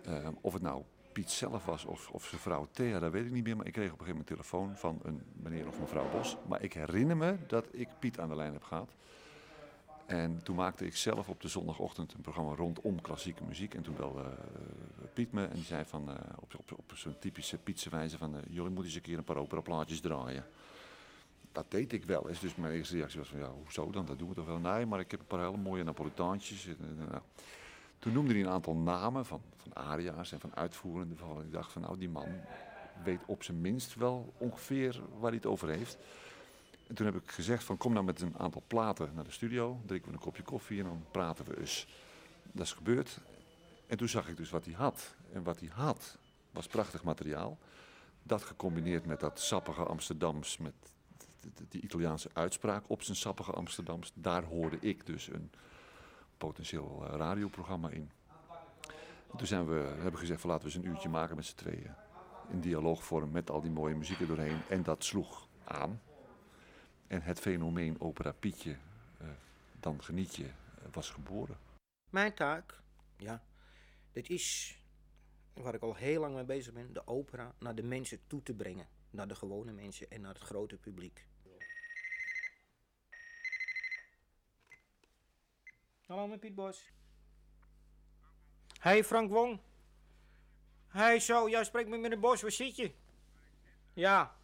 Uh, 0.07 0.27
of 0.41 0.53
het 0.53 0.61
nou 0.61 0.83
Piet 1.11 1.31
zelf 1.31 1.65
was 1.65 1.85
of, 1.85 2.09
of 2.09 2.25
zijn 2.25 2.41
vrouw 2.41 2.67
Thea, 2.71 2.99
dat 2.99 3.11
weet 3.11 3.25
ik 3.25 3.31
niet 3.31 3.43
meer. 3.43 3.55
Maar 3.55 3.65
ik 3.65 3.73
kreeg 3.73 3.91
op 3.91 3.99
een 3.99 4.05
gegeven 4.05 4.25
moment 4.25 4.49
telefoon 4.49 4.77
van 4.77 4.99
een 5.03 5.21
meneer 5.33 5.67
of 5.67 5.79
mevrouw 5.79 6.09
Bos. 6.11 6.37
Maar 6.47 6.63
ik 6.63 6.73
herinner 6.73 7.17
me 7.17 7.35
dat 7.47 7.67
ik 7.71 7.87
Piet 7.99 8.19
aan 8.19 8.29
de 8.29 8.35
lijn 8.35 8.53
heb 8.53 8.63
gehad. 8.63 8.89
En 10.05 10.43
toen 10.43 10.55
maakte 10.55 10.85
ik 10.85 10.95
zelf 10.95 11.29
op 11.29 11.41
de 11.41 11.47
zondagochtend 11.47 12.13
een 12.13 12.21
programma 12.21 12.55
rondom 12.55 13.01
klassieke 13.01 13.43
muziek. 13.43 13.73
En 13.73 13.81
toen 13.81 13.95
belde 13.95 14.21
uh, 14.21 14.27
Piet 15.13 15.31
me 15.31 15.45
en 15.45 15.53
die 15.53 15.63
zei 15.63 15.85
van, 15.85 16.09
uh, 16.09 16.15
op, 16.39 16.53
op, 16.75 16.91
zo'n 16.93 17.19
typische 17.19 17.57
Pietse 17.57 17.89
wijze 17.89 18.17
van... 18.17 18.35
Uh, 18.35 18.41
jullie 18.49 18.69
moeten 18.69 18.85
eens 18.85 18.95
een 18.95 19.01
keer 19.01 19.17
een 19.17 19.23
paar 19.23 19.37
operaplaatjes 19.37 19.99
draaien. 19.99 20.45
Dat 21.51 21.65
deed 21.71 21.93
ik 21.93 22.03
wel 22.03 22.29
eens. 22.29 22.39
Dus 22.39 22.55
mijn 22.55 22.73
eerste 22.73 22.95
reactie 22.95 23.19
was 23.19 23.29
van, 23.29 23.39
ja, 23.39 23.49
hoezo 23.63 23.91
dan? 23.91 24.05
Dat 24.05 24.19
doen 24.19 24.29
we 24.29 24.35
toch 24.35 24.45
wel? 24.45 24.59
Nee, 24.59 24.85
maar 24.85 24.99
ik 24.99 25.11
heb 25.11 25.19
een 25.19 25.25
paar 25.25 25.39
hele 25.39 25.57
mooie 25.57 25.83
Napolitaantjes. 25.83 26.67
En, 26.67 27.21
toen 27.99 28.13
noemde 28.13 28.33
hij 28.33 28.41
een 28.41 28.49
aantal 28.49 28.75
namen 28.75 29.25
van, 29.25 29.41
van 29.55 29.75
aria's 29.75 30.31
en 30.31 30.39
van 30.39 30.55
uitvoerenden. 30.55 31.17
Van, 31.17 31.41
ik 31.41 31.51
dacht 31.51 31.71
van, 31.71 31.81
nou, 31.81 31.97
die 31.97 32.09
man 32.09 32.27
weet 33.03 33.19
op 33.25 33.43
zijn 33.43 33.61
minst 33.61 33.95
wel 33.95 34.33
ongeveer 34.37 35.01
waar 35.19 35.29
hij 35.29 35.35
het 35.35 35.45
over 35.45 35.69
heeft. 35.69 35.97
En 36.87 36.95
toen 36.95 37.05
heb 37.05 37.15
ik 37.15 37.31
gezegd 37.31 37.63
van 37.63 37.77
kom 37.77 37.93
nou 37.93 38.05
met 38.05 38.21
een 38.21 38.37
aantal 38.37 38.63
platen 38.67 39.11
naar 39.15 39.23
de 39.23 39.31
studio. 39.31 39.81
Drinken 39.85 40.07
we 40.07 40.13
een 40.13 40.23
kopje 40.23 40.43
koffie 40.43 40.79
en 40.79 40.85
dan 40.85 41.05
praten 41.11 41.45
we 41.45 41.59
eens. 41.59 41.87
Dat 42.51 42.65
is 42.65 42.73
gebeurd. 42.73 43.19
En 43.87 43.97
toen 43.97 44.09
zag 44.09 44.27
ik 44.27 44.37
dus 44.37 44.49
wat 44.49 44.65
hij 44.65 44.73
had. 44.73 45.15
En 45.33 45.43
wat 45.43 45.59
hij 45.59 45.69
had 45.73 46.17
was 46.51 46.67
prachtig 46.67 47.03
materiaal. 47.03 47.57
Dat 48.23 48.43
gecombineerd 48.43 49.05
met 49.05 49.19
dat 49.19 49.39
sappige 49.39 49.83
Amsterdams, 49.83 50.57
met 50.57 50.73
die 51.69 51.81
Italiaanse 51.81 52.29
uitspraak 52.33 52.83
op 52.87 53.01
zijn 53.01 53.17
sappige 53.17 53.51
Amsterdams. 53.51 54.11
Daar 54.13 54.43
hoorde 54.43 54.77
ik 54.79 55.05
dus 55.05 55.27
een 55.27 55.51
potentieel 56.37 57.05
radioprogramma 57.05 57.89
in. 57.89 58.11
En 59.31 59.37
toen 59.37 59.47
zijn 59.47 59.67
we, 59.67 59.73
hebben 59.73 60.11
we 60.11 60.17
gezegd 60.17 60.41
van 60.41 60.49
laten 60.49 60.67
we 60.67 60.73
eens 60.73 60.83
een 60.83 60.91
uurtje 60.91 61.09
maken 61.09 61.35
met 61.35 61.45
z'n 61.45 61.55
tweeën. 61.55 61.93
In 62.49 62.59
dialoogvorm 62.59 63.31
met 63.31 63.49
al 63.49 63.61
die 63.61 63.71
mooie 63.71 63.95
muziek 63.95 64.19
er 64.19 64.27
doorheen. 64.27 64.59
En 64.69 64.83
dat 64.83 65.03
sloeg 65.03 65.47
aan. 65.63 66.01
En 67.07 67.21
het 67.21 67.39
fenomeen 67.39 68.01
opera 68.01 68.31
Pietje, 68.31 68.77
uh, 69.21 69.27
dan 69.79 70.03
geniet 70.03 70.35
je, 70.35 70.43
uh, 70.43 70.51
was 70.91 71.09
geboren. 71.09 71.57
Mijn 72.09 72.33
taak, 72.33 72.79
ja, 73.17 73.43
dit 74.11 74.29
is 74.29 74.77
waar 75.53 75.73
ik 75.73 75.81
al 75.81 75.95
heel 75.95 76.19
lang 76.19 76.35
mee 76.35 76.43
bezig 76.43 76.73
ben, 76.73 76.93
de 76.93 77.07
opera 77.07 77.55
naar 77.59 77.75
de 77.75 77.83
mensen 77.83 78.19
toe 78.27 78.43
te 78.43 78.53
brengen. 78.53 78.87
Naar 79.09 79.27
de 79.27 79.35
gewone 79.35 79.71
mensen 79.71 80.09
en 80.09 80.21
naar 80.21 80.33
het 80.33 80.43
grote 80.43 80.77
publiek. 80.77 81.25
Hallo, 86.05 86.27
met 86.27 86.39
Piet 86.39 86.55
Bos. 86.55 86.91
Hey 88.79 89.03
Frank 89.03 89.29
Wong. 89.29 89.59
Hey 90.87 91.19
zo, 91.19 91.49
jij 91.49 91.63
spreekt 91.63 91.89
met 91.89 91.99
meneer 91.99 92.19
Bos, 92.19 92.41
waar 92.41 92.51
zit 92.51 92.75
je? 92.75 92.91
Ja, 93.93 94.35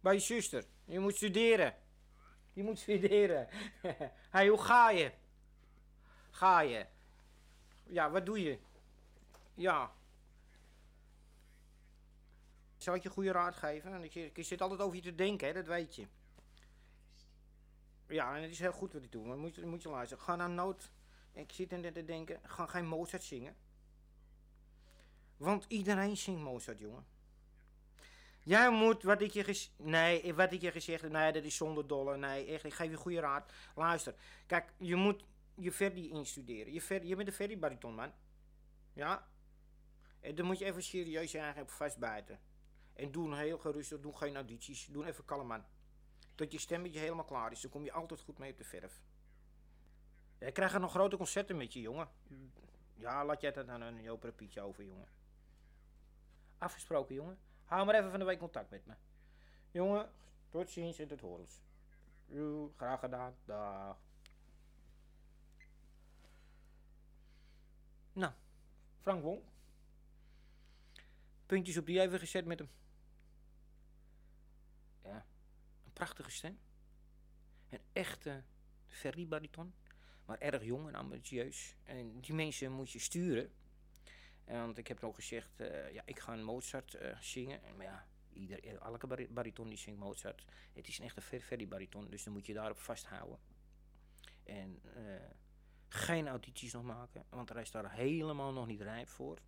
bij 0.00 0.14
je 0.14 0.20
zuster. 0.20 0.64
Je 0.86 0.98
moet 0.98 1.16
studeren. 1.16 1.74
Je 2.52 2.62
moet 2.62 2.78
studeren. 2.78 3.48
hey, 4.34 4.48
hoe 4.48 4.58
ga 4.58 4.90
je? 4.90 5.12
Ga 6.30 6.60
je? 6.60 6.86
Ja, 7.82 8.10
wat 8.10 8.26
doe 8.26 8.42
je? 8.42 8.58
Ja. 9.54 9.92
Zal 12.76 12.94
ik 12.94 13.02
je 13.02 13.08
goede 13.08 13.32
raad 13.32 13.54
geven? 13.54 14.14
Ik, 14.14 14.44
zit 14.44 14.60
altijd 14.60 14.80
over 14.80 14.96
je 14.96 15.02
te 15.02 15.14
denken, 15.14 15.46
hè? 15.46 15.52
dat 15.52 15.66
weet 15.66 15.94
je. 15.94 16.06
Ja, 18.08 18.36
en 18.36 18.42
het 18.42 18.50
is 18.50 18.58
heel 18.58 18.72
goed 18.72 18.92
wat 18.92 19.02
ik 19.02 19.12
doe, 19.12 19.26
maar 19.26 19.36
moet, 19.36 19.64
moet 19.64 19.82
je 19.82 19.88
luisteren. 19.88 20.24
Ga 20.24 20.36
naar 20.36 20.50
nood. 20.50 20.90
Ik 21.32 21.52
zit 21.52 21.68
te 21.68 22.04
denken, 22.04 22.40
ga 22.42 22.66
geen 22.66 22.86
Mozart 22.86 23.22
zingen. 23.22 23.56
Want 25.36 25.64
iedereen 25.68 26.16
zingt 26.16 26.40
Mozart, 26.40 26.78
jongen. 26.78 27.04
Jij 28.46 28.70
moet, 28.70 29.02
wat 29.02 29.20
ik 29.20 29.30
je 29.30 29.68
nee, 29.76 30.34
wat 30.34 30.52
ik 30.52 30.60
je 30.60 30.70
gezegd 30.70 31.02
heb, 31.02 31.10
nee, 31.10 31.32
dat 31.32 31.44
is 31.44 31.56
zonder 31.56 31.86
dolle. 31.86 32.16
Nee, 32.16 32.46
echt, 32.46 32.64
ik 32.64 32.74
geef 32.74 32.90
je 32.90 32.96
goede 32.96 33.20
raad. 33.20 33.52
Luister, 33.74 34.14
kijk, 34.46 34.72
je 34.76 34.96
moet 34.96 35.24
je 35.54 35.72
Verdi 35.72 36.10
instuderen. 36.10 36.72
Je, 36.72 37.00
je 37.02 37.16
bent 37.16 37.28
een 37.28 37.34
Verdi-bariton, 37.34 37.94
man. 37.94 38.12
Ja? 38.92 39.28
En 40.20 40.34
dan 40.34 40.46
moet 40.46 40.58
je 40.58 40.64
even 40.64 40.82
serieus 40.82 41.34
eigenlijk 41.34 41.70
vastbijten. 41.70 42.40
En 42.92 43.12
doe 43.12 43.36
heel 43.36 43.58
gerustig, 43.58 44.00
doe 44.00 44.16
geen 44.16 44.34
audities. 44.34 44.86
Doe 44.86 45.06
even 45.06 45.24
kalm, 45.24 45.46
man. 45.46 45.64
Tot 46.34 46.52
je 46.52 46.58
stemmetje 46.58 46.98
helemaal 46.98 47.24
klaar 47.24 47.52
is. 47.52 47.60
Dan 47.60 47.70
kom 47.70 47.84
je 47.84 47.92
altijd 47.92 48.20
goed 48.20 48.38
mee 48.38 48.50
op 48.50 48.58
de 48.58 48.64
verf. 48.64 49.02
Jij 50.38 50.52
krijgt 50.52 50.78
nog 50.78 50.90
grote 50.90 51.16
concerten 51.16 51.56
met 51.56 51.72
je, 51.72 51.80
jongen. 51.80 52.08
Ja, 52.94 53.24
laat 53.24 53.40
jij 53.40 53.52
dat 53.52 53.68
aan 53.68 53.80
een 53.80 54.02
Joop 54.02 54.32
over, 54.60 54.84
jongen. 54.84 55.08
Afgesproken, 56.58 57.14
jongen. 57.14 57.45
Hou 57.66 57.86
maar 57.86 57.94
even 57.94 58.10
van 58.10 58.18
de 58.18 58.24
week 58.24 58.38
contact 58.38 58.70
met 58.70 58.86
me. 58.86 58.94
Jongen, 59.70 60.10
tot 60.48 60.70
ziens 60.70 60.98
en 60.98 61.08
tot 61.08 61.20
horens. 61.20 61.60
Graag 62.76 63.00
gedaan. 63.00 63.34
Dag. 63.44 63.98
Nou, 68.12 68.32
Frank 69.00 69.22
Wong. 69.22 69.42
Puntjes 71.46 71.76
op 71.76 71.86
die 71.86 72.00
even 72.00 72.18
gezet 72.18 72.44
met 72.44 72.58
hem. 72.58 72.68
Ja, 75.02 75.26
een 75.84 75.92
prachtige 75.92 76.30
stem. 76.30 76.58
Een 77.68 77.80
echte 77.92 78.42
ferry-bariton. 78.86 79.74
Maar 80.24 80.38
erg 80.38 80.64
jong 80.64 80.88
en 80.88 80.94
ambitieus. 80.94 81.76
En 81.84 82.20
die 82.20 82.34
mensen 82.34 82.72
moet 82.72 82.90
je 82.90 82.98
sturen. 82.98 83.52
En 84.46 84.60
want 84.60 84.78
ik 84.78 84.88
heb 84.88 85.04
ook 85.04 85.14
gezegd, 85.14 85.60
eh, 85.60 85.92
ja, 85.92 86.02
ik 86.04 86.18
ga 86.20 86.32
een 86.32 86.44
Mozart 86.44 86.94
eh, 86.94 87.18
zingen. 87.20 87.62
En, 87.62 87.76
maar 87.76 87.86
ja, 87.86 88.06
ieder, 88.32 88.80
elke 88.80 89.06
bari- 89.06 89.28
bariton 89.28 89.68
die 89.68 89.78
zingt 89.78 89.98
Mozart. 90.00 90.44
Het 90.72 90.88
is 90.88 90.98
een 90.98 91.04
echte 91.04 91.20
fer- 91.20 91.40
ferry-bariton, 91.40 92.10
dus 92.10 92.24
dan 92.24 92.32
moet 92.32 92.46
je 92.46 92.52
daarop 92.52 92.78
vasthouden. 92.78 93.38
En 94.44 94.80
eh, 94.94 95.30
geen 95.88 96.28
audities 96.28 96.72
nog 96.72 96.82
maken, 96.82 97.24
want 97.28 97.48
hij 97.48 97.62
is 97.62 97.70
daar 97.70 97.92
helemaal 97.92 98.52
nog 98.52 98.66
niet 98.66 98.80
rijp 98.80 99.08
voor. 99.08 99.36
Hij 99.36 99.44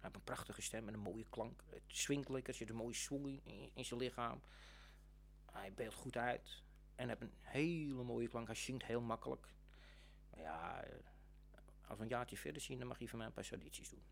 heeft 0.00 0.14
een 0.14 0.24
prachtige 0.34 0.62
stem 0.62 0.88
en 0.88 0.94
een 0.94 1.00
mooie 1.00 1.28
klank. 1.28 1.64
Het 1.70 1.82
swingt 1.86 2.28
lekker, 2.28 2.52
er 2.52 2.58
zit 2.58 2.70
een 2.70 2.76
mooie 2.76 2.94
swing 2.94 3.40
in, 3.74 3.84
zijn 3.84 4.00
lichaam. 4.00 4.42
Hij 5.52 5.72
beeldt 5.72 5.94
goed 5.94 6.16
uit. 6.16 6.62
En 6.94 7.08
heeft 7.08 7.20
een 7.20 7.34
hele 7.40 8.02
mooie 8.02 8.28
klank. 8.28 8.46
Hij 8.46 8.56
zingt 8.56 8.84
heel 8.84 9.00
makkelijk. 9.00 9.46
Maar 10.30 10.40
ja, 10.40 10.82
eh, 10.82 10.96
als 11.86 11.98
we 11.98 12.02
een 12.02 12.10
jaartje 12.10 12.36
verder 12.36 12.62
zien, 12.62 12.78
dan 12.78 12.88
mag 12.88 12.98
hij 12.98 13.08
van 13.08 13.18
mij 13.18 13.26
een 13.26 13.32
paar 13.32 13.48
audities 13.50 13.90
doen. 13.90 14.02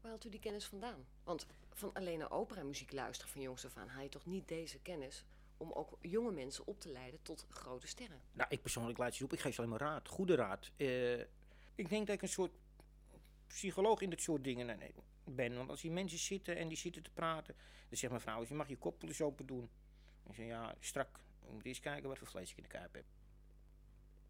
Waar 0.00 0.10
haalt 0.10 0.24
u 0.24 0.28
die 0.28 0.40
kennis 0.40 0.66
vandaan? 0.66 1.06
Want 1.24 1.46
van 1.72 1.92
alleen 1.92 2.18
naar 2.18 2.30
operamuziek 2.30 2.92
luisteren 2.92 3.32
van 3.32 3.40
jongs 3.40 3.64
af 3.64 3.76
aan 3.76 3.88
haal 3.88 4.02
je 4.02 4.08
toch 4.08 4.26
niet 4.26 4.48
deze 4.48 4.78
kennis 4.78 5.24
om 5.56 5.72
ook 5.72 5.98
jonge 6.00 6.32
mensen 6.32 6.66
op 6.66 6.80
te 6.80 6.88
leiden 6.88 7.22
tot 7.22 7.46
grote 7.48 7.86
sterren? 7.86 8.20
Nou, 8.32 8.50
ik 8.50 8.62
persoonlijk 8.62 8.98
laat 8.98 9.14
ze 9.14 9.24
op. 9.24 9.32
Ik 9.32 9.40
geef 9.40 9.54
ze 9.54 9.58
alleen 9.58 9.70
maar 9.70 9.80
raad. 9.80 10.08
Goede 10.08 10.34
raad. 10.34 10.70
Eh, 10.76 11.20
ik 11.74 11.88
denk 11.88 12.06
dat 12.06 12.16
ik 12.16 12.22
een 12.22 12.28
soort 12.28 12.52
psycholoog 13.46 14.00
in 14.00 14.10
dit 14.10 14.20
soort 14.20 14.44
dingen 14.44 14.80
ben. 15.24 15.56
Want 15.56 15.70
als 15.70 15.80
die 15.80 15.90
mensen 15.90 16.18
zitten 16.18 16.56
en 16.56 16.68
die 16.68 16.76
zitten 16.76 17.02
te 17.02 17.10
praten... 17.10 17.54
dan 17.88 17.98
zegt 17.98 18.12
mijn 18.12 18.22
vrouw, 18.22 18.44
je 18.48 18.54
mag 18.54 18.68
je 18.68 18.76
kop 18.76 19.02
eens 19.02 19.20
open 19.20 19.46
doen. 19.46 19.70
Ik 20.28 20.34
zeg, 20.34 20.46
ja, 20.46 20.74
strak. 20.80 21.20
Je 21.46 21.52
moet 21.52 21.64
eerst 21.64 21.80
kijken 21.80 22.08
wat 22.08 22.18
voor 22.18 22.26
vlees 22.26 22.50
ik 22.50 22.56
in 22.56 22.62
de 22.62 22.68
kuip 22.68 22.94
heb. 22.94 23.04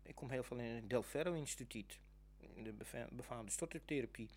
Ik 0.03 0.15
kom 0.15 0.31
heel 0.31 0.43
veel 0.43 0.57
in 0.57 0.65
het 0.65 0.91
Del 0.91 1.03
Ferro 1.03 1.33
Instituut. 1.33 2.01
De 2.63 2.75
befaamde 3.11 3.51
stottertherapie. 3.51 4.31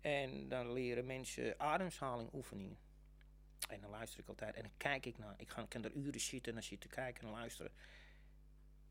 En 0.00 0.48
dan 0.48 0.72
leren 0.72 1.06
mensen 1.06 1.60
ademhaling 1.60 2.32
oefeningen. 2.32 2.78
En 3.68 3.80
dan 3.80 3.90
luister 3.90 4.20
ik 4.20 4.28
altijd 4.28 4.54
en 4.54 4.62
dan 4.62 4.72
kijk 4.76 5.06
ik 5.06 5.18
naar. 5.18 5.34
Ik 5.38 5.48
ga, 5.48 5.66
kan 5.68 5.84
er 5.84 5.92
uren 5.92 6.20
zitten 6.20 6.48
en 6.48 6.58
dan 6.58 6.68
zitten 6.68 6.90
kijken 6.90 7.26
en 7.26 7.32
luisteren. 7.32 7.72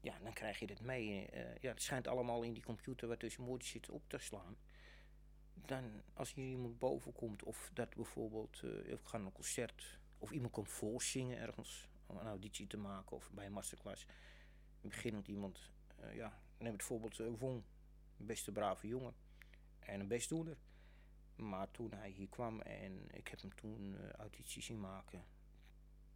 Ja, 0.02 0.20
dan 0.24 0.34
krijg 0.34 0.60
je 0.60 0.68
dit 0.68 0.82
mee. 0.82 1.26
Eh, 1.26 1.58
ja, 1.62 1.70
het 1.70 1.82
schijnt 1.82 2.08
allemaal 2.08 2.42
in 2.42 2.54
die 2.54 2.64
computer 2.64 3.08
wat 3.08 3.20
tussen 3.20 3.44
moordjes 3.44 3.72
zit 3.72 3.90
op 3.90 4.04
te 4.08 4.18
slaan. 4.18 4.58
Dan, 5.54 6.02
als 6.14 6.34
hier 6.34 6.50
iemand 6.50 6.80
boven 6.80 7.14
komt, 7.14 7.44
of 7.44 7.72
dat 7.74 7.96
bijvoorbeeld, 7.96 8.62
eh 8.64 8.92
ik 8.92 9.00
ga 9.04 9.18
naar 9.18 9.26
een 9.26 9.32
concert, 9.32 10.00
of 10.18 10.32
iemand 10.32 10.52
komt 10.52 10.70
voorzingen 10.70 11.38
ergens, 11.38 11.88
om 12.06 12.18
een 12.18 12.28
auditie 12.28 12.68
te 12.68 12.78
maken, 12.78 13.16
of 13.16 13.32
bij 13.32 13.46
een 13.46 13.52
masterclass. 13.52 14.06
Beginnend 14.82 15.28
iemand, 15.28 15.72
eh, 15.96 16.16
ja, 16.16 16.40
neem 16.58 16.74
het 16.74 16.84
voorbeeld 16.84 17.20
uh, 17.20 17.28
Wong, 17.38 17.64
beste 18.26 18.52
brave 18.52 18.88
jongen 18.88 19.14
en 19.80 20.00
een 20.00 20.08
bestdoener. 20.08 20.58
Maar 21.36 21.72
toen 21.72 21.92
hij 21.94 22.10
hier 22.10 22.28
kwam 22.30 22.62
en 22.62 23.08
ik 23.12 23.28
heb 23.28 23.42
hem 23.42 23.56
toen 23.56 23.94
uh, 23.94 24.12
auditie 24.12 24.62
zien 24.62 24.80
maken, 24.80 25.26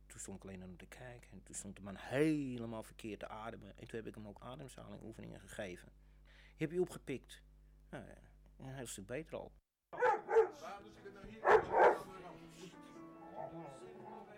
toen 0.05 0.19
stond 0.19 0.37
ik 0.37 0.43
alleen 0.43 0.59
naar 0.59 0.67
hem 0.67 0.77
te 0.77 0.85
kijken. 0.85 1.31
En 1.31 1.43
toen 1.43 1.55
stond 1.55 1.75
de 1.75 1.81
man 1.81 1.95
helemaal 1.95 2.83
verkeerd 2.83 3.19
te 3.19 3.27
ademen. 3.27 3.69
En 3.77 3.87
toen 3.87 3.99
heb 3.99 4.07
ik 4.07 4.15
hem 4.15 4.27
ook 4.27 4.39
ademhalingoefeningen 4.39 5.39
gegeven. 5.39 5.91
Heb 6.57 6.71
je 6.71 6.81
opgepikt. 6.81 7.43
Nou, 7.89 8.03
een 8.57 8.73
heel 8.73 8.87
stuk 8.87 9.05
beter 9.05 9.37
al. 9.37 9.51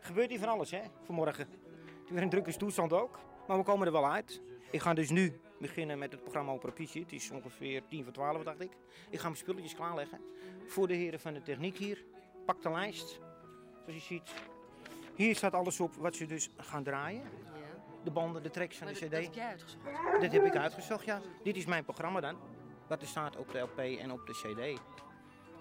Gebeurt 0.02 0.30
hier 0.30 0.40
van 0.40 0.50
alles, 0.50 0.72
hè, 0.72 0.82
vanmorgen. 1.04 1.48
Het 1.50 2.06
is 2.06 2.10
weer 2.10 2.22
een 2.22 2.30
drukke 2.30 2.58
toestand 2.58 2.94
ook. 2.94 3.20
Maar 3.48 3.58
we 3.58 3.64
komen 3.64 3.88
er 3.88 3.94
wel 3.94 4.12
uit. 4.12 4.42
Ik 4.72 4.82
ga 4.82 4.94
dus 4.94 5.10
nu 5.10 5.42
beginnen 5.64 5.98
met 6.00 6.12
het 6.12 6.22
programma 6.22 6.52
Opera 6.52 6.72
Pietje. 6.72 7.00
Het 7.00 7.12
is 7.12 7.32
ongeveer 7.32 7.82
tien 7.88 8.04
voor 8.04 8.14
twaalf, 8.14 8.44
dacht 8.44 8.62
ik. 8.62 8.72
Ik 9.10 9.20
ga 9.20 9.24
mijn 9.24 9.38
spulletjes 9.38 9.76
klaarleggen. 9.76 10.20
Voor 10.68 10.88
de 10.88 10.94
heren 10.94 11.20
van 11.20 11.34
de 11.34 11.42
techniek 11.42 11.78
hier. 11.78 12.04
Pak 12.46 12.62
de 12.62 12.72
lijst. 12.72 13.20
Zoals 13.86 13.94
je 13.94 14.00
ziet. 14.00 14.34
Hier 15.16 15.36
staat 15.36 15.54
alles 15.54 15.80
op 15.80 15.96
wat 15.96 16.16
ze 16.16 16.26
dus 16.26 16.50
gaan 16.58 16.84
draaien. 16.84 17.24
De 18.04 18.12
banden, 18.12 18.44
de 18.44 18.50
tracks 18.50 18.78
van 18.78 18.88
de 18.88 18.94
cd. 18.94 19.12
dat 19.12 19.24
heb 19.24 19.34
jij 19.34 19.48
uitgezocht. 19.48 19.84
Dat 20.22 20.32
heb 20.32 20.46
ik 20.46 20.56
uitgezocht, 20.56 21.06
ja. 21.06 21.22
Dit 21.44 21.56
is 21.56 21.66
mijn 21.66 21.84
programma 21.84 22.20
dan. 22.20 22.38
Wat 22.88 23.02
er 23.02 23.08
staat 23.08 23.38
op 23.38 23.52
de 23.52 23.60
LP 23.60 23.78
en 23.78 24.12
op 24.12 24.28
de 24.28 24.34
CD. 24.34 24.82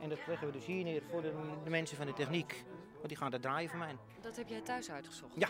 En 0.03 0.09
dat 0.09 0.19
leggen 0.27 0.47
we 0.47 0.53
dus 0.53 0.67
hier 0.67 0.85
neer 0.85 1.03
voor 1.11 1.23
de, 1.23 1.33
de 1.65 1.71
mensen 1.71 1.97
van 1.97 2.07
de 2.07 2.13
techniek. 2.13 2.65
Want 2.95 3.09
die 3.09 3.17
gaan 3.17 3.31
dat 3.31 3.43
draaien 3.43 3.71
voor 3.71 3.79
mij. 3.79 3.97
Dat 4.21 4.37
heb 4.37 4.49
jij 4.49 4.61
thuis 4.61 4.91
uitgezocht? 4.91 5.33
Ja. 5.35 5.49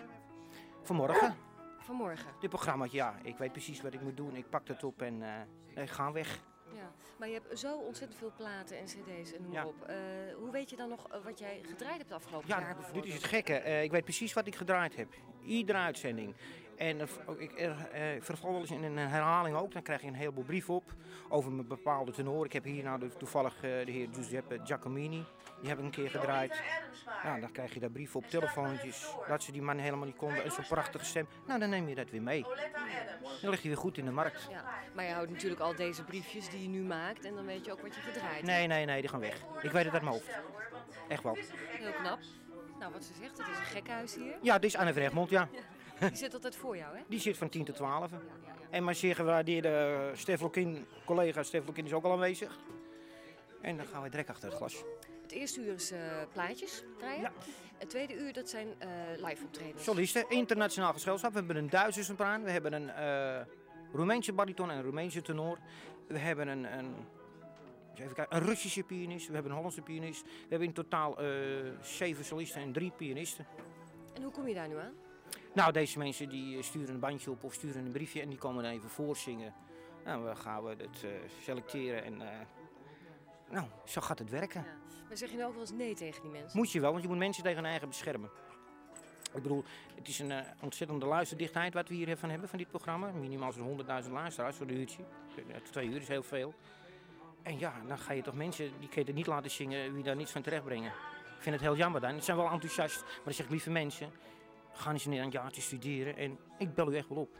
Vanmorgen. 0.82 1.36
Vanmorgen? 1.82 2.30
Dit 2.40 2.50
programma, 2.50 2.86
ja. 2.90 3.14
Ik 3.22 3.36
weet 3.36 3.52
precies 3.52 3.80
wat 3.82 3.94
ik 3.94 4.00
moet 4.00 4.16
doen. 4.16 4.36
Ik 4.36 4.50
pak 4.50 4.66
dat 4.66 4.84
op 4.84 5.02
en 5.02 5.22
ik 5.74 5.90
ga 5.90 6.12
weg. 6.12 6.40
Ja, 6.74 6.92
maar 7.18 7.28
je 7.28 7.34
hebt 7.34 7.58
zo 7.58 7.76
ontzettend 7.78 8.18
veel 8.18 8.32
platen 8.36 8.78
en 8.78 8.84
cd's 8.84 9.32
en 9.32 9.42
noem 9.42 9.52
maar 9.52 9.62
Ja. 9.62 9.66
op. 9.66 9.82
Eh, 9.82 9.96
hoe 10.36 10.50
weet 10.50 10.70
je 10.70 10.76
dan 10.76 10.88
nog 10.88 11.08
eh, 11.08 11.24
wat 11.24 11.38
jij 11.38 11.60
gedraaid 11.62 11.96
hebt 11.96 12.08
de 12.08 12.14
afgelopen 12.14 12.48
Ja, 12.48 12.58
jaar 12.58 12.66
dit 12.66 12.76
bijvoorbeeld? 12.76 13.06
is 13.06 13.14
het 13.14 13.24
gekke. 13.24 13.54
Ik 13.82 13.90
weet 13.90 14.04
precies 14.04 14.32
wat 14.32 14.46
ik 14.46 14.54
gedraaid 14.56 14.96
heb. 14.96 15.14
Iedere 15.44 15.78
uitzending. 15.78 16.34
En 16.82 17.00
eh, 17.00 17.06
ook 17.26 17.40
ik 17.40 17.52
eh, 17.52 17.66
eh, 18.14 18.22
verval 18.22 18.50
wel 18.50 18.60
eens 18.60 18.70
in 18.70 18.82
een 18.82 18.96
herhaling 18.98 19.56
ook. 19.56 19.72
Dan 19.72 19.82
krijg 19.82 20.00
je 20.00 20.06
een 20.06 20.14
heleboel 20.14 20.44
brief 20.44 20.70
op 20.70 20.92
over 21.28 21.52
een 21.52 21.66
bepaalde 21.68 22.12
tenor. 22.12 22.44
Ik 22.44 22.52
heb 22.52 22.64
hier 22.64 22.82
nou 22.84 22.98
de- 22.98 23.16
toevallig 23.16 23.54
eh, 23.54 23.60
de 23.62 23.90
heer 23.92 24.08
Giuseppe 24.12 24.60
Giacomini. 24.64 25.24
Die 25.60 25.68
heb 25.68 25.78
ik 25.78 25.84
een 25.84 25.90
keer 25.90 26.10
gedraaid. 26.10 26.62
Ja, 27.22 27.38
dan 27.40 27.52
krijg 27.52 27.74
je 27.74 27.80
daar 27.80 27.90
brief 27.90 28.16
op, 28.16 28.26
telefoontjes. 28.26 29.14
Dat 29.28 29.42
ze 29.42 29.52
die 29.52 29.62
man 29.62 29.78
helemaal 29.78 30.06
niet 30.06 30.16
konden. 30.16 30.44
En 30.44 30.50
zo'n 30.52 30.64
prachtige 30.68 31.04
stem. 31.04 31.26
Nou, 31.46 31.60
dan 31.60 31.68
neem 31.70 31.88
je 31.88 31.94
dat 31.94 32.10
weer 32.10 32.22
mee. 32.22 32.44
Dan 33.40 33.50
lig 33.50 33.62
je 33.62 33.68
weer 33.68 33.78
goed 33.78 33.98
in 33.98 34.04
de 34.04 34.10
markt. 34.10 34.46
Ja, 34.50 34.64
maar 34.94 35.04
je 35.04 35.12
houdt 35.12 35.30
natuurlijk 35.30 35.60
al 35.60 35.74
deze 35.74 36.04
briefjes 36.04 36.48
die 36.50 36.62
je 36.62 36.68
nu 36.68 36.82
maakt 36.82 37.24
en 37.24 37.34
dan 37.34 37.46
weet 37.46 37.64
je 37.64 37.72
ook 37.72 37.80
wat 37.80 37.94
je 37.94 38.00
gedraaid 38.00 38.42
Nee, 38.42 38.66
nee, 38.66 38.84
nee, 38.84 39.00
die 39.00 39.10
gaan 39.10 39.20
weg. 39.20 39.36
Ik 39.62 39.70
weet 39.70 39.84
het 39.84 39.92
uit 39.92 40.02
mijn 40.02 40.14
hoofd. 40.14 40.40
Echt 41.08 41.22
wel. 41.22 41.36
Heel 41.36 41.92
knap. 41.92 42.18
Nou, 42.78 42.92
wat 42.92 43.04
ze 43.04 43.12
zegt, 43.20 43.38
het 43.38 43.48
is 43.48 43.58
een 43.58 43.64
gekhuis 43.64 44.14
hier. 44.14 44.36
Ja, 44.42 44.54
dit 44.58 44.64
is 44.64 44.76
Anne 44.76 44.92
Vreegmond, 44.92 45.30
ja. 45.30 45.48
Die 46.08 46.16
zit 46.16 46.34
altijd 46.34 46.56
voor 46.56 46.76
jou, 46.76 46.96
hè? 46.96 47.02
Die 47.08 47.20
zit 47.20 47.38
van 47.38 47.48
10 47.48 47.64
tot 47.64 47.76
12. 47.76 48.10
En 48.70 48.84
mijn 48.84 48.96
zeer 48.96 49.14
gewaardeerde 49.14 50.10
Stef 50.14 50.40
Lokin, 50.40 50.86
collega 51.04 51.42
Stef 51.42 51.66
Lokin 51.66 51.84
is 51.84 51.92
ook 51.92 52.04
al 52.04 52.12
aanwezig. 52.12 52.58
En 53.60 53.76
dan 53.76 53.86
gaan 53.86 54.02
we 54.02 54.08
direct 54.08 54.28
achter 54.28 54.48
het 54.48 54.56
glas. 54.56 54.84
Het 55.22 55.32
eerste 55.32 55.60
uur 55.60 55.74
is 55.74 55.90
eh, 55.90 56.00
plaatjes 56.32 56.82
draaien. 56.98 57.32
Het 57.78 57.90
tweede 57.90 58.14
uur, 58.14 58.32
dat 58.32 58.48
zijn 58.48 58.68
eh, 58.78 58.88
live 59.16 59.44
optredens. 59.44 59.84
Solisten, 59.84 60.24
internationaal 60.28 60.92
gezelschap. 60.92 61.30
We 61.30 61.38
hebben 61.38 61.56
een 61.56 61.70
Duitse 61.70 62.04
sopraan, 62.04 62.42
we 62.42 62.50
hebben 62.50 62.72
een 62.72 62.90
eh 62.90 63.40
Roemeense 63.92 64.32
bariton 64.32 64.70
en 64.70 64.76
een 64.76 64.82
Roemeense 64.82 65.22
tenor. 65.22 65.58
We 66.06 66.18
hebben 66.18 66.48
een, 66.48 66.78
een, 66.78 66.94
eens 67.90 68.00
even 68.00 68.14
kijken, 68.14 68.36
een 68.36 68.42
Russische 68.42 68.82
pianist, 68.82 69.26
we 69.26 69.32
hebben 69.32 69.50
een 69.50 69.56
Hollandse 69.56 69.82
pianist. 69.82 70.22
We 70.22 70.46
hebben 70.48 70.68
in 70.68 70.74
totaal 70.74 71.18
zeven 71.82 72.24
solisten 72.24 72.62
en 72.62 72.72
drie 72.72 72.92
pianisten. 72.96 73.46
En 74.14 74.22
hoe 74.22 74.32
kom 74.32 74.48
je 74.48 74.54
daar 74.54 74.68
nu 74.68 74.76
aan? 74.76 74.92
Nou, 75.54 75.72
deze 75.72 75.98
mensen 75.98 76.28
die 76.28 76.56
eh, 76.56 76.62
sturen 76.62 76.94
een 76.94 77.00
bandje 77.00 77.30
op 77.30 77.44
of 77.44 77.54
sturen 77.54 77.84
een 77.84 77.92
briefje 77.92 78.20
en 78.20 78.28
die 78.28 78.38
komen 78.38 78.62
dan 78.62 78.72
even 78.72 78.88
voorzingen. 78.88 79.54
Nou, 80.04 80.24
dan 80.24 80.36
gaan 80.36 80.64
we 80.64 80.68
het 80.68 81.04
eh, 81.04 81.10
selecteren 81.42 82.04
en 82.04 82.20
eh, 82.20 82.46
nou, 83.50 83.66
zo 83.84 84.00
gaat 84.00 84.18
het 84.18 84.30
werken. 84.30 84.64
Maar 85.08 85.16
zeg 85.16 85.30
je 85.30 85.36
nou 85.36 85.48
ook 85.48 85.54
wel 85.54 85.62
eens 85.62 85.72
nee 85.72 85.94
tegen 85.94 86.22
die 86.22 86.30
mensen? 86.30 86.58
Moet 86.58 86.72
je 86.72 86.80
wel, 86.80 86.90
want 86.90 87.02
je 87.02 87.08
moet 87.08 87.18
mensen 87.18 87.42
tegen 87.42 87.58
hun 87.58 87.70
eigen 87.70 87.88
beschermen. 87.88 88.30
Ik 89.34 89.42
bedoel, 89.42 89.64
het 89.94 90.08
is 90.08 90.18
een 90.18 90.32
ontzettende 90.60 91.06
luisterdichtheid 91.06 91.74
wat 91.74 91.88
we 91.88 91.94
hier 91.94 92.16
van 92.16 92.30
hebben, 92.30 92.48
van 92.48 92.58
dit 92.58 92.68
programma. 92.68 93.10
Minimaal 93.10 93.52
zo'n 93.52 93.84
100.000 94.04 94.10
luisteraars 94.10 94.56
voor 94.56 94.66
een 94.66 94.76
uurtje. 94.76 95.02
Twee 95.70 95.88
uur 95.88 96.00
is 96.00 96.08
heel 96.08 96.22
veel. 96.22 96.54
En 97.42 97.58
ja, 97.58 97.82
dan 97.86 97.98
ga 97.98 98.12
je 98.12 98.22
toch 98.22 98.34
mensen, 98.34 98.70
die 98.78 98.88
kun 98.88 99.02
je 99.02 99.08
er 99.08 99.14
niet 99.14 99.26
laten 99.26 99.50
zingen, 99.50 99.94
wie 99.94 100.02
daar 100.02 100.16
niets 100.16 100.32
van 100.32 100.42
terecht 100.42 100.64
brengen. 100.64 100.92
Ik 101.36 101.42
vind 101.48 101.54
het 101.54 101.64
heel 101.64 101.76
jammer 101.76 102.00
dan. 102.00 102.18
Ze 102.18 102.24
zijn 102.24 102.36
wel 102.36 102.50
enthousiast, 102.50 103.00
maar 103.00 103.24
dan 103.24 103.34
zeg 103.34 103.44
ik, 103.44 103.50
lieve 103.50 103.70
mensen, 103.70 104.10
ga 104.72 104.90
eens 104.92 105.04
een 105.04 105.30
jaartje 105.30 105.60
studeren 105.62 106.16
en 106.16 106.38
ik 106.58 106.74
bel 106.74 106.92
u 106.92 106.96
echt 106.96 107.08
wel 107.08 107.18
op. 107.18 107.36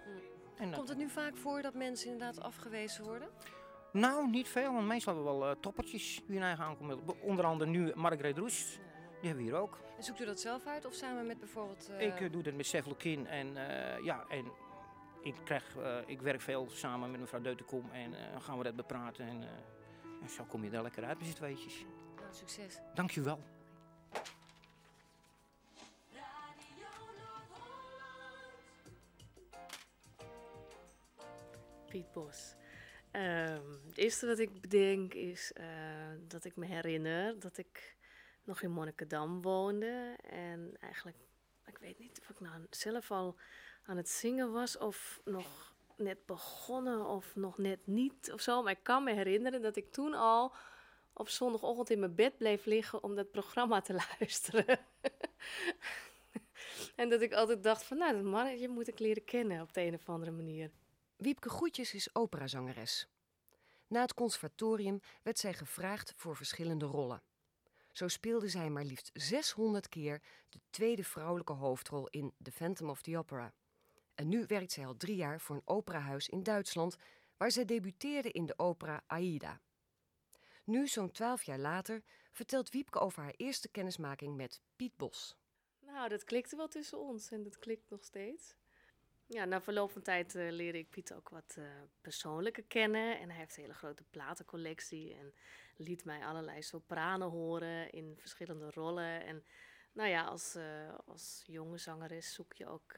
En, 0.56 0.70
eh, 0.70 0.76
Komt 0.76 0.88
het 0.88 0.98
nu 0.98 1.08
vaak 1.08 1.36
voor 1.36 1.62
dat 1.62 1.74
mensen 1.74 2.10
inderdaad 2.10 2.40
afgewezen 2.44 3.04
worden? 3.04 3.28
Nou, 3.92 4.30
niet 4.30 4.48
veel, 4.48 4.72
want 4.72 4.86
meestal 4.86 5.14
hebben 5.14 5.32
we 5.32 5.38
wel 5.38 5.50
eh, 5.50 5.56
toppertjes 5.60 6.22
die 6.26 6.36
hun 6.36 6.46
eigen 6.46 6.64
aankomen. 6.64 6.98
Onder 7.20 7.44
andere 7.44 7.70
nu 7.70 7.92
Margreet 7.94 8.38
Roest, 8.38 8.66
die 9.20 9.28
hebben 9.28 9.44
we 9.44 9.50
hier 9.50 9.60
ook. 9.60 9.78
En 9.96 10.02
zoekt 10.04 10.20
u 10.20 10.24
dat 10.24 10.40
zelf 10.40 10.66
uit 10.66 10.84
of 10.86 10.94
samen 10.94 11.26
met 11.26 11.38
bijvoorbeeld... 11.38 11.88
eh, 11.88 12.06
Ik 12.06 12.20
eh, 12.20 12.32
doe 12.32 12.42
dat 12.42 12.54
met 12.54 12.66
Seflekin 12.66 13.26
en 13.26 13.54
ja, 14.04 14.24
en 14.28 14.44
ik, 15.22 15.34
krijg, 15.44 15.76
ik 16.06 16.20
werk 16.22 16.40
veel 16.40 16.66
samen 16.70 17.10
met 17.10 17.20
mevrouw 17.20 17.40
Deutenkom 17.40 17.90
en 17.90 18.10
dan 18.32 18.42
gaan 18.42 18.58
we 18.58 18.64
dat 18.64 18.76
bepraten 18.76 19.26
en, 19.26 19.42
en 20.22 20.28
zo 20.28 20.44
kom 20.44 20.64
je 20.64 20.70
er 20.70 20.82
lekker 20.82 21.04
uit 21.04 21.18
met 21.18 21.26
z'n 21.28 21.34
tweetjes. 21.34 21.84
nou, 22.16 22.34
succes. 22.34 22.80
Dank 22.94 23.10
Bos. 32.00 32.54
Ehm, 33.10 33.70
het 33.86 33.96
eerste 33.98 34.26
wat 34.26 34.38
ik 34.38 34.60
bedenk 34.60 35.14
is 35.14 35.52
eh, 35.52 35.66
dat 36.28 36.44
ik 36.44 36.56
me 36.56 36.66
herinner 36.66 37.40
dat 37.40 37.58
ik 37.58 37.96
nog 38.44 38.62
in 38.62 38.70
Monnikendam 38.70 39.42
woonde. 39.42 40.16
En 40.30 40.76
eigenlijk, 40.80 41.16
ik 41.66 41.78
weet 41.78 41.98
niet 41.98 42.20
of 42.20 42.28
ik 42.28 42.40
nou 42.40 42.66
zelf 42.70 43.10
al 43.10 43.36
aan 43.84 43.96
het 43.96 44.08
zingen 44.08 44.52
was 44.52 44.78
of 44.78 45.20
nog 45.24 45.74
net 45.96 46.26
begonnen 46.26 47.06
of 47.06 47.36
nog 47.36 47.58
net 47.58 47.86
niet 47.86 48.32
of 48.32 48.40
zo. 48.40 48.62
Maar 48.62 48.72
ik 48.72 48.82
kan 48.82 49.04
me 49.04 49.12
herinneren 49.12 49.62
dat 49.62 49.76
ik 49.76 49.92
toen 49.92 50.14
al 50.14 50.54
op 51.12 51.28
zondagochtend 51.28 51.90
in 51.90 51.98
mijn 51.98 52.14
bed 52.14 52.36
bleef 52.36 52.64
liggen 52.64 53.02
om 53.02 53.14
dat 53.14 53.30
programma 53.30 53.80
te 53.80 53.94
luisteren. 54.18 54.78
en 56.96 57.08
dat 57.08 57.20
ik 57.20 57.32
altijd 57.32 57.62
dacht 57.62 57.82
van, 57.82 57.98
nou, 57.98 58.12
dat 58.12 58.22
mannetje 58.22 58.68
moet 58.68 58.88
ik 58.88 58.98
leren 58.98 59.24
kennen 59.24 59.60
op 59.60 59.72
de 59.72 59.80
een 59.80 59.94
of 59.94 60.08
andere 60.08 60.30
manier. 60.30 60.70
Wiepke 61.22 61.48
Goedjes 61.48 61.94
is 61.94 62.14
operazangeres. 62.14 63.08
Na 63.86 64.00
het 64.00 64.14
conservatorium 64.14 65.00
werd 65.22 65.38
zij 65.38 65.54
gevraagd 65.54 66.12
voor 66.16 66.36
verschillende 66.36 66.84
rollen. 66.84 67.22
Zo 67.92 68.08
speelde 68.08 68.48
zij 68.48 68.70
maar 68.70 68.84
liefst 68.84 69.10
600 69.12 69.88
keer 69.88 70.22
de 70.48 70.60
tweede 70.70 71.04
vrouwelijke 71.04 71.52
hoofdrol 71.52 72.08
in 72.08 72.34
The 72.42 72.52
Phantom 72.52 72.90
of 72.90 73.02
the 73.02 73.18
Opera. 73.18 73.54
En 74.14 74.28
nu 74.28 74.44
werkt 74.46 74.72
zij 74.72 74.86
al 74.86 74.96
drie 74.96 75.16
jaar 75.16 75.40
voor 75.40 75.56
een 75.56 75.62
operahuis 75.64 76.28
in 76.28 76.42
Duitsland, 76.42 76.96
waar 77.36 77.50
zij 77.50 77.64
debuteerde 77.64 78.30
in 78.30 78.46
de 78.46 78.58
opera 78.58 79.02
Aida. 79.06 79.60
Nu, 80.64 80.88
zo'n 80.88 81.10
twaalf 81.10 81.42
jaar 81.42 81.58
later, 81.58 82.02
vertelt 82.32 82.70
Wiepke 82.70 82.98
over 82.98 83.22
haar 83.22 83.34
eerste 83.36 83.68
kennismaking 83.68 84.36
met 84.36 84.60
Piet 84.76 84.96
Bos. 84.96 85.36
Nou, 85.80 86.08
dat 86.08 86.24
klikte 86.24 86.56
wel 86.56 86.68
tussen 86.68 86.98
ons 86.98 87.30
en 87.30 87.42
dat 87.42 87.58
klikt 87.58 87.90
nog 87.90 88.04
steeds. 88.04 88.54
Ja, 89.32 89.44
na 89.44 89.60
verloop 89.60 89.90
van 89.90 90.02
tijd 90.02 90.34
uh, 90.34 90.50
leerde 90.50 90.78
ik 90.78 90.90
Piet 90.90 91.14
ook 91.14 91.28
wat 91.28 91.56
uh, 91.58 91.64
persoonlijker 92.00 92.62
kennen. 92.62 93.18
En 93.18 93.28
hij 93.28 93.38
heeft 93.38 93.56
een 93.56 93.62
hele 93.62 93.74
grote 93.74 94.04
platencollectie 94.10 95.14
en 95.14 95.34
liet 95.76 96.04
mij 96.04 96.24
allerlei 96.24 96.62
sopranen 96.62 97.28
horen 97.28 97.90
in 97.90 98.16
verschillende 98.18 98.70
rollen. 98.70 99.24
En 99.24 99.44
nou 99.92 100.08
ja, 100.08 100.22
als, 100.24 100.56
uh, 100.56 100.94
als 101.06 101.42
jonge 101.46 101.78
zangeres 101.78 102.34
zoek 102.34 102.52
je 102.52 102.66
ook 102.66 102.94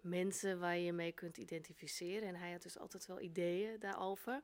mensen 0.00 0.58
waar 0.58 0.76
je 0.76 0.92
mee 0.92 1.12
kunt 1.12 1.36
identificeren. 1.36 2.28
En 2.28 2.34
hij 2.34 2.52
had 2.52 2.62
dus 2.62 2.78
altijd 2.78 3.06
wel 3.06 3.20
ideeën 3.20 3.78
daarover. 3.78 4.40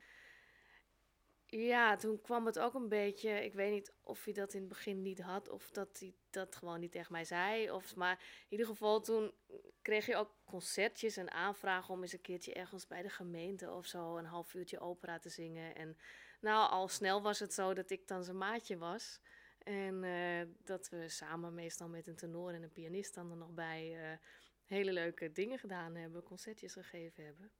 Ja, 1.49 1.95
toen 1.95 2.21
kwam 2.21 2.45
het 2.45 2.59
ook 2.59 2.73
een 2.73 2.89
beetje. 2.89 3.43
Ik 3.43 3.53
weet 3.53 3.71
niet 3.71 3.93
of 4.03 4.23
hij 4.23 4.33
dat 4.33 4.53
in 4.53 4.59
het 4.59 4.69
begin 4.69 5.01
niet 5.01 5.21
had 5.21 5.49
of 5.49 5.69
dat 5.71 5.99
hij 5.99 6.13
dat 6.29 6.55
gewoon 6.55 6.79
niet 6.79 6.91
tegen 6.91 7.11
mij 7.11 7.25
zei. 7.25 7.71
Of, 7.71 7.95
maar 7.95 8.19
in 8.19 8.47
ieder 8.49 8.65
geval, 8.65 9.01
toen 9.01 9.33
kreeg 9.81 10.05
je 10.05 10.15
ook 10.15 10.35
concertjes 10.45 11.17
en 11.17 11.31
aanvragen 11.31 11.93
om 11.93 12.01
eens 12.01 12.13
een 12.13 12.21
keertje 12.21 12.53
ergens 12.53 12.87
bij 12.87 13.01
de 13.01 13.09
gemeente 13.09 13.71
of 13.71 13.85
zo 13.85 14.17
een 14.17 14.25
half 14.25 14.53
uurtje 14.53 14.79
opera 14.79 15.19
te 15.19 15.29
zingen. 15.29 15.75
En 15.75 15.97
nou, 16.41 16.69
al 16.69 16.87
snel 16.87 17.21
was 17.21 17.39
het 17.39 17.53
zo 17.53 17.73
dat 17.73 17.89
ik 17.89 18.07
dan 18.07 18.23
zijn 18.23 18.37
maatje 18.37 18.77
was. 18.77 19.19
En 19.57 20.03
uh, 20.03 20.41
dat 20.63 20.89
we 20.89 21.09
samen, 21.09 21.53
meestal 21.53 21.89
met 21.89 22.07
een 22.07 22.15
tenor 22.15 22.53
en 22.53 22.63
een 22.63 22.71
pianist, 22.71 23.13
dan 23.13 23.31
er 23.31 23.37
nog 23.37 23.53
bij 23.53 24.11
uh, 24.11 24.17
hele 24.63 24.93
leuke 24.93 25.31
dingen 25.31 25.59
gedaan 25.59 25.95
hebben, 25.95 26.23
concertjes 26.23 26.73
gegeven 26.73 27.25
hebben. 27.25 27.51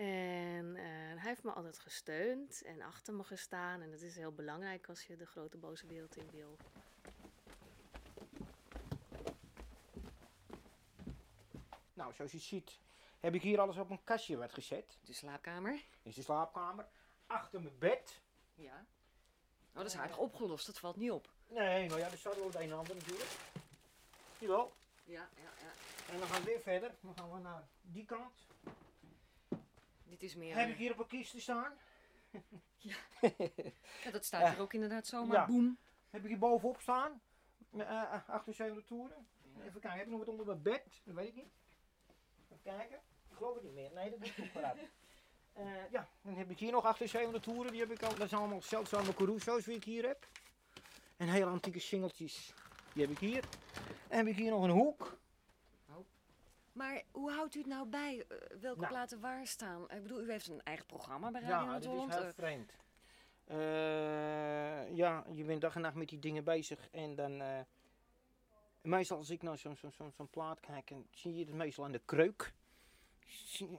En 0.00 0.76
uh, 0.76 0.82
hij 1.20 1.28
heeft 1.28 1.42
me 1.42 1.50
altijd 1.52 1.78
gesteund 1.78 2.62
en 2.62 2.82
achter 2.82 3.14
me 3.14 3.24
gestaan. 3.24 3.82
En 3.82 3.90
dat 3.90 4.00
is 4.00 4.16
heel 4.16 4.32
belangrijk 4.32 4.88
als 4.88 5.06
je 5.06 5.16
de 5.16 5.26
grote 5.26 5.56
boze 5.56 5.86
wereld 5.86 6.16
in 6.16 6.30
wil. 6.30 6.56
Nou, 11.92 12.14
zoals 12.14 12.32
je 12.32 12.38
ziet 12.38 12.78
heb 13.20 13.34
ik 13.34 13.42
hier 13.42 13.60
alles 13.60 13.76
op 13.76 13.90
een 13.90 14.04
kastje 14.04 14.36
wat 14.36 14.52
gezet. 14.52 14.98
De 15.04 15.12
slaapkamer? 15.12 15.84
Is 16.02 16.14
de 16.14 16.22
slaapkamer. 16.22 16.86
Achter 17.26 17.62
mijn 17.62 17.78
bed. 17.78 18.20
Ja. 18.54 18.84
Oh, 19.70 19.76
dat 19.76 19.86
is 19.86 19.96
aardig 19.96 20.18
opgelost, 20.18 20.66
dat 20.66 20.78
valt 20.78 20.96
niet 20.96 21.10
op. 21.10 21.30
Nee, 21.46 21.88
nou 21.88 22.00
ja, 22.00 22.10
er 22.10 22.18
staat 22.18 22.36
wel 22.36 22.46
het 22.46 22.54
een 22.54 22.70
en 22.70 22.72
ander 22.72 22.94
natuurlijk. 22.94 23.30
Jawel. 24.38 24.72
Ja, 25.04 25.28
ja, 25.34 25.50
ja. 25.58 25.72
En 26.12 26.18
dan 26.18 26.28
gaan 26.28 26.40
we 26.40 26.46
weer 26.46 26.60
verder. 26.60 26.94
Dan 27.00 27.14
gaan 27.16 27.32
we 27.32 27.38
naar 27.38 27.68
die 27.80 28.04
kant. 28.04 28.48
Is 30.20 30.34
meer... 30.34 30.56
Heb 30.56 30.68
ik 30.68 30.76
hier 30.76 30.92
op 30.92 30.98
een 30.98 31.06
kist 31.06 31.40
staan? 31.40 31.72
ja. 32.76 32.96
ja, 34.04 34.10
dat 34.12 34.24
staat 34.24 34.48
hier 34.48 34.60
ook 34.60 34.72
inderdaad 34.72 35.06
zomaar. 35.06 35.36
Ja. 35.36 35.46
Boem. 35.46 35.78
Heb 36.10 36.22
ik 36.22 36.28
hier 36.28 36.38
bovenop 36.38 36.80
staan? 36.80 37.20
Uh, 37.74 38.28
78 38.28 38.84
toeren. 38.84 39.26
Even 39.58 39.80
kijken, 39.80 39.98
heb 39.98 40.06
ik 40.06 40.08
nog 40.08 40.18
wat 40.18 40.28
onder 40.28 40.46
mijn 40.46 40.62
bed? 40.62 41.00
Dat 41.04 41.14
weet 41.14 41.28
ik 41.28 41.34
niet. 41.34 41.52
Even 42.44 42.62
kijken. 42.62 43.00
Ik 43.30 43.36
geloof 43.36 43.54
het 43.54 43.62
niet 43.62 43.72
meer. 43.72 43.90
Nee, 43.94 44.10
dat 44.10 44.18
moet 44.18 44.28
ik 44.28 44.50
vooruit. 44.52 44.78
Uh, 45.58 45.90
ja, 45.90 46.08
dan 46.22 46.34
heb 46.34 46.50
ik 46.50 46.58
hier 46.58 46.72
nog 46.72 46.84
78 46.84 47.42
toeren. 47.42 47.72
Die 47.72 47.80
heb 47.80 47.90
ik 47.90 48.02
al. 48.02 48.14
Dat 48.14 48.28
zijn 48.28 48.40
allemaal 48.40 48.62
zeldzame 48.62 49.14
Caruso's 49.14 49.64
die 49.64 49.76
ik 49.76 49.84
hier 49.84 50.06
heb. 50.06 50.28
En 51.16 51.28
hele 51.28 51.50
antieke 51.50 51.78
singeltjes. 51.78 52.54
Die 52.92 53.02
heb 53.02 53.12
ik 53.12 53.18
hier. 53.18 53.44
En 54.08 54.16
heb 54.16 54.26
ik 54.26 54.36
hier 54.36 54.50
nog 54.50 54.62
een 54.62 54.70
hoek. 54.70 55.18
Maar 56.72 57.02
hoe 57.10 57.30
houdt 57.30 57.54
u 57.54 57.58
het 57.58 57.68
nou 57.68 57.86
bij? 57.86 58.16
Uh, 58.16 58.38
welke 58.60 58.80
nou. 58.80 58.92
platen 58.92 59.20
waar 59.20 59.46
staan? 59.46 59.90
Ik 59.90 60.02
bedoel, 60.02 60.22
u 60.22 60.30
heeft 60.30 60.48
een 60.48 60.62
eigen 60.62 60.86
programma 60.86 61.30
bij 61.30 61.40
Radio 61.40 61.66
Ja, 61.66 61.72
dat 61.72 61.84
Holland. 61.84 62.14
is 62.14 62.18
heel 62.18 62.32
vreemd. 62.32 62.72
Uh, 63.50 64.96
ja, 64.96 65.24
je 65.32 65.44
bent 65.44 65.60
dag 65.60 65.74
en 65.74 65.80
nacht 65.80 65.94
met 65.94 66.08
die 66.08 66.18
dingen 66.18 66.44
bezig. 66.44 66.88
En 66.90 67.14
dan... 67.14 67.40
Uh, 67.40 67.60
meestal 68.82 69.18
als 69.18 69.30
ik 69.30 69.42
naar 69.42 69.58
zo'n 69.58 69.76
zo, 69.76 69.90
zo, 69.90 70.10
zo 70.16 70.28
plaat 70.30 70.60
kijk, 70.60 70.90
en 70.90 71.06
zie 71.10 71.34
je 71.34 71.44
het 71.44 71.54
meestal 71.54 71.84
aan 71.84 71.92
de 71.92 72.02
kreuk. 72.04 72.52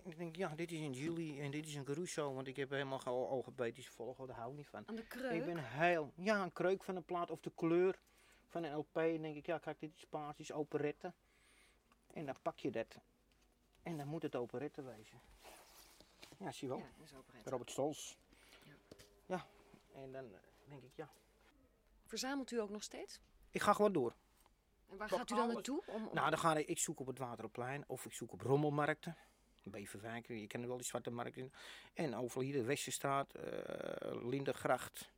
Ik 0.03 0.17
denk, 0.17 0.35
ja, 0.35 0.55
dit 0.55 0.71
is 0.71 0.79
een 0.79 0.93
Julie 0.93 1.41
en 1.41 1.51
dit 1.51 1.67
is 1.67 1.75
een 1.75 1.83
Caruso. 1.83 2.33
Want 2.33 2.47
ik 2.47 2.55
heb 2.55 2.69
helemaal 2.69 2.99
geen 2.99 3.13
alfabetische 3.13 3.91
volgorde, 3.91 4.31
daar 4.31 4.41
hou 4.41 4.51
ik 4.51 4.57
niet 4.57 4.67
van. 4.67 4.83
Aan 4.87 4.95
de 4.95 5.07
kreuk? 5.07 5.31
Ik 5.31 5.45
ben 5.45 5.57
heel... 5.57 6.11
Ja, 6.15 6.43
een 6.43 6.53
kreuk 6.53 6.83
van 6.83 6.95
een 6.95 7.03
plaat 7.03 7.31
of 7.31 7.39
de 7.39 7.51
kleur 7.55 7.99
van 8.47 8.63
een 8.63 8.75
LP. 8.75 8.95
En 8.95 9.21
denk 9.21 9.35
ik, 9.35 9.45
ja, 9.45 9.57
kijk, 9.57 9.79
dit 9.79 9.95
is 9.95 10.05
paars, 10.05 10.37
dit 10.37 10.49
is 10.49 10.55
operette. 10.55 11.13
En 12.13 12.25
dan 12.25 12.35
pak 12.41 12.59
je 12.59 12.71
dat. 12.71 12.99
En 13.83 13.97
dan 13.97 14.07
moet 14.07 14.21
het 14.21 14.35
operette 14.35 14.81
wezen. 14.81 15.21
Ja, 16.37 16.51
zie 16.51 16.67
je 16.67 16.73
wel. 16.73 16.83
Ja, 16.83 17.03
is. 17.03 17.11
Robert 17.43 17.71
Stolz. 17.71 18.15
Ja. 18.65 18.73
ja. 19.25 19.45
En 19.93 20.11
dan 20.11 20.31
denk 20.65 20.83
ik, 20.83 20.95
ja. 20.95 21.09
Verzamelt 22.05 22.51
u 22.51 22.59
ook 22.59 22.69
nog 22.69 22.83
steeds? 22.83 23.19
Ik 23.49 23.61
ga 23.61 23.73
gewoon 23.73 23.93
door. 23.93 24.15
En 24.89 24.97
waar 24.97 25.07
Tot 25.07 25.17
gaat 25.17 25.31
u 25.31 25.35
dan 25.35 25.47
naartoe? 25.53 25.83
Om, 25.85 26.07
om... 26.07 26.13
Nou, 26.13 26.29
dan 26.29 26.39
ga 26.39 26.55
ik, 26.55 26.67
ik 26.67 26.79
zoek 26.79 26.99
op 26.99 27.07
het 27.07 27.17
Waterplein 27.17 27.83
of 27.87 28.05
ik 28.05 28.13
zoek 28.13 28.31
op 28.31 28.41
rommelmarkten. 28.41 29.17
Beverwijk, 29.63 30.27
je 30.27 30.47
kent 30.47 30.65
wel 30.65 30.77
die 30.77 30.85
zwarte 30.85 31.11
markt 31.11 31.37
in. 31.37 31.53
En 31.93 32.15
overal 32.15 32.43
hier 32.43 32.53
de 32.53 32.63
Westerstraat, 32.63 33.35
uh, 33.35 33.43
Lindengracht, 34.27 35.11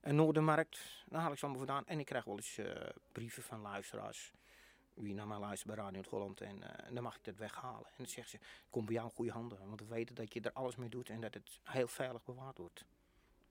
en 0.00 0.14
Noordermarkt. 0.14 1.04
Dan 1.06 1.20
haal 1.20 1.32
ik 1.32 1.38
ze 1.38 1.44
allemaal 1.44 1.66
vandaan. 1.66 1.86
En 1.86 1.98
ik 1.98 2.06
krijg 2.06 2.24
wel 2.24 2.36
eens 2.36 2.58
uh, 2.58 2.88
brieven 3.12 3.42
van 3.42 3.60
luisteraars 3.60 4.32
wie 4.96 5.14
naar 5.14 5.26
mij 5.26 5.38
luistert 5.38 5.74
bij 5.74 5.84
Radio 5.84 6.02
Holland 6.08 6.40
en 6.40 6.56
uh, 6.56 6.94
dan 6.94 7.02
mag 7.02 7.16
ik 7.16 7.24
dat 7.24 7.36
weghalen. 7.36 7.86
En 7.86 7.94
dan 7.96 8.06
zegt 8.06 8.30
ze, 8.30 8.38
kom 8.70 8.84
bij 8.84 8.94
jou 8.94 9.06
in 9.06 9.14
goede 9.14 9.30
handen, 9.30 9.66
want 9.66 9.80
we 9.80 9.86
weten 9.86 10.14
dat 10.14 10.32
je 10.32 10.40
er 10.40 10.52
alles 10.52 10.76
mee 10.76 10.88
doet 10.88 11.08
en 11.08 11.20
dat 11.20 11.34
het 11.34 11.60
heel 11.62 11.88
veilig 11.88 12.24
bewaard 12.24 12.58
wordt. 12.58 12.84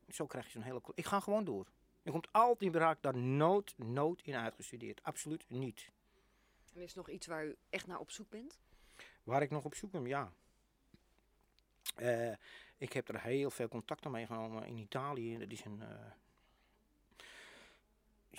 Zo 0.09 0.25
krijg 0.25 0.45
je 0.45 0.51
zo'n 0.51 0.61
hele... 0.61 0.81
Ik 0.93 1.05
ga 1.05 1.19
gewoon 1.19 1.43
door. 1.43 1.67
Je 2.01 2.11
komt 2.11 2.31
altijd 2.31 2.61
in 2.61 2.71
beraak 2.71 3.01
daar 3.01 3.17
nooit, 3.17 3.77
nooit 3.77 4.21
in 4.21 4.35
uitgestudeerd. 4.35 5.03
Absoluut 5.03 5.45
niet. 5.47 5.91
En 6.73 6.81
is 6.81 6.91
er 6.91 6.97
nog 6.97 7.09
iets 7.09 7.27
waar 7.27 7.45
u 7.45 7.55
echt 7.69 7.87
naar 7.87 7.99
op 7.99 8.11
zoek 8.11 8.29
bent? 8.29 8.59
Waar 9.23 9.41
ik 9.41 9.49
nog 9.49 9.65
op 9.65 9.75
zoek 9.75 9.91
ben, 9.91 10.05
ja. 10.05 10.31
Uh, 11.97 12.33
ik 12.77 12.93
heb 12.93 13.09
er 13.09 13.21
heel 13.21 13.51
veel 13.51 13.67
contacten 13.67 14.11
mee 14.11 14.25
genomen 14.25 14.65
in 14.65 14.77
Italië. 14.77 15.37
Dat 15.37 15.51
is 15.51 15.65
een... 15.65 15.79
Uh, 15.79 15.89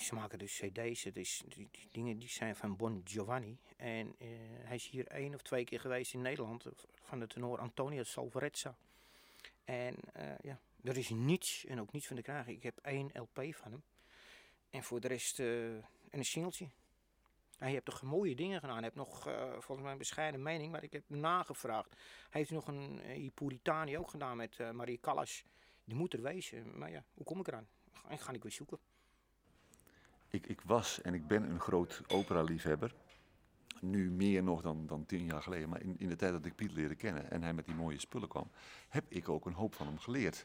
ze 0.06 0.14
maken 0.14 0.38
dus 0.38 0.60
cd's, 0.60 1.04
het 1.04 1.16
is, 1.16 1.42
die, 1.48 1.68
dingen 1.90 2.18
die 2.18 2.28
zijn 2.28 2.56
van 2.56 2.76
Bon 2.76 3.00
Giovanni. 3.04 3.58
En 3.76 4.06
uh, 4.18 4.28
hij 4.62 4.74
is 4.74 4.88
hier 4.88 5.06
één 5.06 5.34
of 5.34 5.42
twee 5.42 5.64
keer 5.64 5.80
geweest 5.80 6.14
in 6.14 6.22
Nederland 6.22 6.66
van 7.02 7.18
de 7.18 7.26
tenor 7.26 7.58
Antonio 7.58 8.02
Salvarezza. 8.02 8.76
En 9.64 9.96
uh, 10.16 10.38
ja, 10.42 10.60
er 10.82 10.96
is 10.96 11.08
niets 11.08 11.64
en 11.64 11.80
ook 11.80 11.92
niets 11.92 12.06
van 12.06 12.16
te 12.16 12.22
krijgen. 12.22 12.52
Ik 12.52 12.62
heb 12.62 12.78
één 12.82 13.10
LP 13.14 13.44
van 13.50 13.72
hem. 13.72 13.82
En 14.70 14.82
voor 14.82 15.00
de 15.00 15.08
rest 15.08 15.38
uh, 15.38 15.74
een 16.10 16.24
singeltje. 16.24 16.68
Hij 17.58 17.70
heeft 17.70 17.84
toch 17.84 18.02
mooie 18.02 18.34
dingen 18.34 18.60
gedaan. 18.60 18.74
Hij 18.74 18.84
heeft 18.84 18.96
nog, 18.96 19.22
volgens 19.50 19.80
mij 19.80 19.92
een 19.92 19.98
bescheiden 19.98 20.42
mening, 20.42 20.72
maar 20.72 20.82
ik 20.82 20.92
heb 20.92 21.02
nagevraagd. 21.06 21.90
Hij 22.30 22.40
heeft 22.40 22.50
nog 22.50 22.66
een 22.66 23.00
uh, 23.06 23.30
Puritani 23.34 23.98
ook 23.98 24.10
gedaan 24.10 24.36
met 24.36 24.72
Marie 24.72 25.00
Callas. 25.00 25.44
Die 25.84 25.96
moet 25.96 26.12
er 26.12 26.22
wezen. 26.22 26.78
Maar 26.78 26.90
ja, 26.90 27.04
hoe 27.14 27.24
kom 27.24 27.40
ik 27.40 27.48
eraan? 27.48 27.68
En 28.08 28.18
ga 28.18 28.32
ik 28.32 28.42
weer 28.42 28.52
zoeken. 28.52 28.78
Ik, 30.28 30.46
ik, 30.46 30.60
was 30.60 31.00
en 31.02 31.14
ik 31.14 31.26
ben 31.26 31.50
een 31.50 31.60
groot 31.60 32.02
opera-liefhebber. 32.08 32.94
Nu 33.80 34.10
meer 34.10 34.42
nog 34.42 34.62
dan, 34.62 34.86
dan 34.86 35.06
tien 35.06 35.24
jaar 35.24 35.42
geleden. 35.42 35.68
Maar 35.68 35.82
in, 35.82 35.94
in, 35.98 36.08
de 36.08 36.16
tijd 36.16 36.32
dat 36.32 36.44
ik 36.44 36.54
Piet 36.54 36.72
leerde 36.72 36.94
kennen 36.94 37.30
en 37.30 37.42
hij 37.42 37.54
met 37.54 37.64
die 37.64 37.74
mooie 37.74 38.00
spullen 38.00 38.28
kwam, 38.28 38.50
heb 38.88 39.04
ik 39.08 39.28
ook 39.28 39.46
een 39.46 39.52
hoop 39.52 39.74
van 39.74 39.86
hem 39.86 39.98
geleerd. 39.98 40.44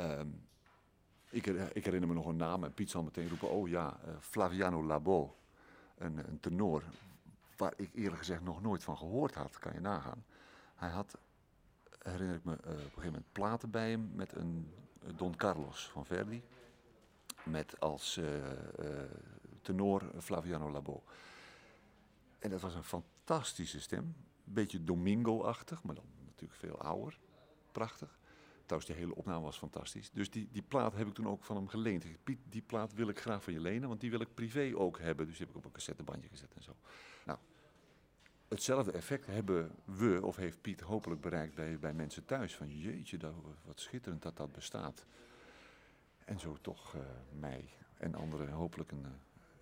Um, 0.00 0.46
ik, 1.30 1.46
ik, 1.46 1.84
herinner 1.84 2.08
me 2.08 2.14
nog 2.14 2.26
een 2.26 2.36
naam 2.36 2.64
en 2.64 2.74
Piet 2.74 2.90
zal 2.90 3.02
meteen 3.02 3.28
roepen: 3.28 3.50
Oh 3.50 3.68
ja, 3.68 3.98
uh, 4.06 4.14
Flaviano 4.20 4.84
Labo. 4.84 5.36
Een, 5.98 6.28
een 6.28 6.40
tenor 6.40 6.82
waar 7.56 7.72
ik 7.76 7.90
eerlijk 7.94 8.18
gezegd 8.18 8.42
nog 8.42 8.62
nooit 8.62 8.84
van 8.84 8.96
gehoord 8.96 9.34
had, 9.34 9.58
kan 9.58 9.72
je 9.72 9.80
nagaan. 9.80 10.24
Hij 10.74 10.90
had 10.90 11.18
herinner 12.02 12.36
ik 12.36 12.44
me 12.44 12.52
eh, 12.52 12.70
op 12.70 12.76
een 12.76 12.80
gegeven 12.80 13.04
moment 13.04 13.32
platen 13.32 13.70
bij 13.70 13.90
hem 13.90 14.10
met 14.14 14.32
een 14.32 14.72
eh, 15.02 15.08
Don 15.16 15.36
Carlos 15.36 15.88
van 15.88 16.06
Verdi. 16.06 16.42
Met 17.46 17.80
als 17.80 18.16
eh, 18.16 18.50
eh, 18.78 19.10
tenor 19.62 20.10
Flaviano 20.20 20.70
Labo. 20.70 21.02
En 22.38 22.50
dat 22.50 22.60
was 22.60 22.74
een 22.74 22.84
fantastische 22.84 23.80
stem. 23.80 24.16
Beetje 24.44 24.84
Domingo-achtig, 24.84 25.82
maar 25.82 25.94
dan 25.94 26.04
natuurlijk 26.24 26.60
veel 26.60 26.78
ouder. 26.78 27.18
Prachtig. 27.72 28.18
Trouwens, 28.66 28.92
die 28.92 29.00
hele 29.00 29.14
opname 29.14 29.44
was 29.44 29.58
fantastisch. 29.58 30.10
Dus 30.10 30.30
die, 30.30 30.48
die 30.52 30.62
plaat 30.62 30.94
heb 30.94 31.06
ik 31.06 31.14
toen 31.14 31.28
ook 31.28 31.44
van 31.44 31.56
hem 31.56 31.68
geleend. 31.68 32.04
Piet, 32.24 32.38
die 32.48 32.62
plaat 32.62 32.94
wil 32.94 33.08
ik 33.08 33.20
graag 33.20 33.42
van 33.42 33.52
je 33.52 33.60
lenen, 33.60 33.88
want 33.88 34.00
die 34.00 34.10
wil 34.10 34.20
ik 34.20 34.34
privé 34.34 34.72
ook 34.74 34.98
hebben. 34.98 35.26
Dus 35.26 35.36
die 35.36 35.46
heb 35.46 35.54
ik 35.54 35.60
op 35.60 35.64
een 35.64 35.72
cassettebandje 35.72 36.28
gezet 36.28 36.54
en 36.54 36.62
zo. 36.62 36.76
Nou, 37.24 37.38
hetzelfde 38.48 38.92
effect 38.92 39.26
hebben 39.26 39.70
we, 39.84 40.18
of 40.22 40.36
heeft 40.36 40.60
Piet 40.60 40.80
hopelijk 40.80 41.20
bereikt 41.20 41.54
bij, 41.54 41.78
bij 41.78 41.92
mensen 41.92 42.24
thuis. 42.24 42.56
Van 42.56 42.78
jeetje, 42.78 43.16
dat, 43.16 43.34
wat 43.64 43.80
schitterend 43.80 44.22
dat 44.22 44.36
dat 44.36 44.52
bestaat. 44.52 45.06
En 46.26 46.38
zo 46.38 46.56
toch 46.60 46.94
eh, 46.94 47.00
mij 47.32 47.68
en 47.98 48.14
anderen 48.14 48.48
hopelijk 48.48 48.90
een, 48.90 49.04
eh, 49.04 49.10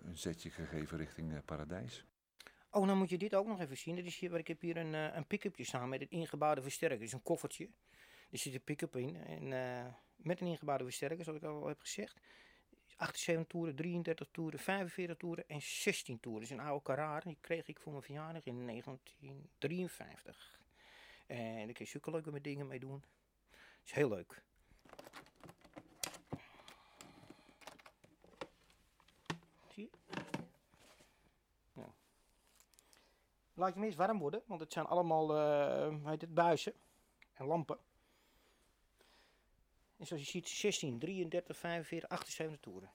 een 0.07 0.17
zetje 0.17 0.49
gegeven 0.49 0.97
richting 0.97 1.33
eh, 1.33 1.39
paradijs. 1.45 2.05
Oh, 2.69 2.87
dan 2.87 2.97
moet 2.97 3.09
je 3.09 3.17
dit 3.17 3.35
ook 3.35 3.47
nog 3.47 3.59
even 3.59 3.77
zien. 3.77 3.97
Is 3.97 4.17
hier, 4.17 4.37
ik 4.37 4.47
heb 4.47 4.61
hier 4.61 4.77
een, 4.77 4.93
een 4.93 5.27
pick-upje 5.27 5.63
staan 5.63 5.89
met 5.89 6.01
een 6.01 6.09
ingebouwde 6.09 6.61
versterker. 6.61 6.99
Dus 6.99 7.13
een 7.13 7.21
koffertje. 7.21 7.69
Er 8.31 8.37
zit 8.37 8.53
een 8.53 8.63
pick-up 8.63 8.95
in. 8.95 9.15
En 9.15 9.47
met 10.15 10.41
een 10.41 10.47
ingebouwde 10.47 10.83
versterker, 10.83 11.23
zoals 11.23 11.39
ik 11.39 11.45
al 11.45 11.67
heb 11.67 11.79
gezegd. 11.79 12.19
78 12.95 13.47
toeren, 13.47 13.75
33 13.75 14.27
toeren, 14.31 14.59
45 14.59 15.17
toeren 15.17 15.47
en 15.47 15.61
16 15.61 16.19
toeren. 16.19 16.41
Dat 16.41 16.51
is 16.51 16.57
een 16.57 16.65
oude 16.65 16.83
Carrara. 16.83 17.19
Die 17.19 17.37
kreeg 17.41 17.67
ik 17.67 17.79
voor 17.79 17.91
mijn 17.91 18.03
verjaardag 18.03 18.45
in 18.45 18.67
1953. 18.67 20.59
En 21.27 21.55
daar 21.55 21.73
kun 21.73 21.85
je 21.85 21.85
zulke 21.85 22.11
leuke 22.11 22.41
dingen 22.41 22.67
mee 22.67 22.79
doen. 22.79 23.03
is 23.85 23.91
heel 23.91 24.09
leuk. 24.09 24.43
Laat 33.53 33.67
je 33.67 33.73
hem 33.73 33.83
eerst 33.83 33.97
warm 33.97 34.19
worden, 34.19 34.43
want 34.45 34.59
het 34.59 34.73
zijn 34.73 34.85
allemaal 34.85 35.27
hoe 35.89 36.09
heet 36.09 36.33
buizen 36.33 36.73
en 37.33 37.45
lampen. 37.45 37.79
En 39.97 40.05
zoals 40.05 40.23
je 40.23 40.29
ziet, 40.29 40.47
16, 40.49 40.99
33, 40.99 41.57
45, 41.57 42.09
78 42.09 42.59
toeren. 42.59 42.91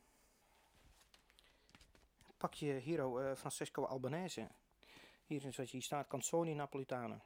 Pak 2.36 2.54
je 2.54 2.72
Hero 2.72 3.18
eh, 3.18 3.34
Francesco 3.36 3.84
Albanese. 3.84 4.48
Hier, 5.26 5.40
zoals 5.40 5.56
je 5.56 5.64
hier 5.64 5.82
staat, 5.82 6.06
Canzoni 6.06 6.54
Napolitane. 6.54 7.20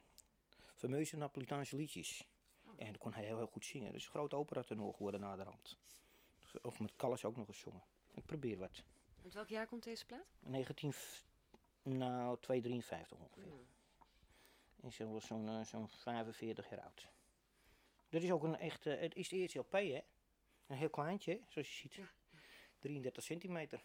Fameuze 0.73 1.17
Napolitaanse 1.17 1.75
liedjes. 1.75 2.27
En 2.77 2.91
dat 2.91 2.97
kon 2.97 3.13
hij 3.13 3.23
heel, 3.23 3.37
heel 3.37 3.47
goed 3.47 3.65
zingen. 3.65 3.91
Dus 3.91 4.03
een 4.05 4.11
grote 4.11 4.35
operatenor 4.35 4.93
geworden 4.93 5.19
naderhand. 5.19 5.77
Of 6.61 6.79
met 6.79 6.95
Callas 6.95 7.25
ook 7.25 7.35
nog 7.35 7.47
eens 7.47 7.59
zongen. 7.59 7.83
Ik 8.13 8.25
probeer 8.25 8.57
wat. 8.57 8.83
Uit 9.25 9.33
welk 9.33 9.49
jaar 9.49 9.67
komt 9.67 9.83
deze 9.83 10.05
plaat? 10.05 10.25
19, 10.39 10.93
nou 11.81 12.37
253 12.39 13.17
ongeveer. 13.17 13.43
Is 14.81 14.97
wel 14.97 15.21
zo'n 15.21 15.47
eh, 15.47 15.61
zo'n 15.61 15.87
45 15.89 16.69
jaar 16.69 16.79
oud. 16.81 17.07
Dit 18.09 18.23
is 18.23 18.31
ook 18.31 18.43
een 18.43 18.57
echt, 18.57 18.83
het 18.83 19.15
is 19.15 19.29
de 19.29 19.35
eerste 19.35 19.59
LP 19.59 19.71
hè. 19.71 20.01
Een 20.67 20.77
heel 20.77 20.89
kleintje, 20.89 21.41
zoals 21.47 21.81
je 21.81 21.89
ziet. 21.89 21.99
33 22.79 23.23
centimeter. 23.23 23.83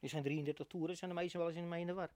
Er 0.00 0.08
zijn 0.08 0.22
33 0.22 0.66
toeren, 0.66 0.96
zijn 0.96 1.10
de 1.10 1.16
meesten 1.16 1.38
wel 1.38 1.48
eens 1.48 1.58
in 1.58 1.72
in 1.72 1.86
de 1.86 1.92
war. 1.92 2.10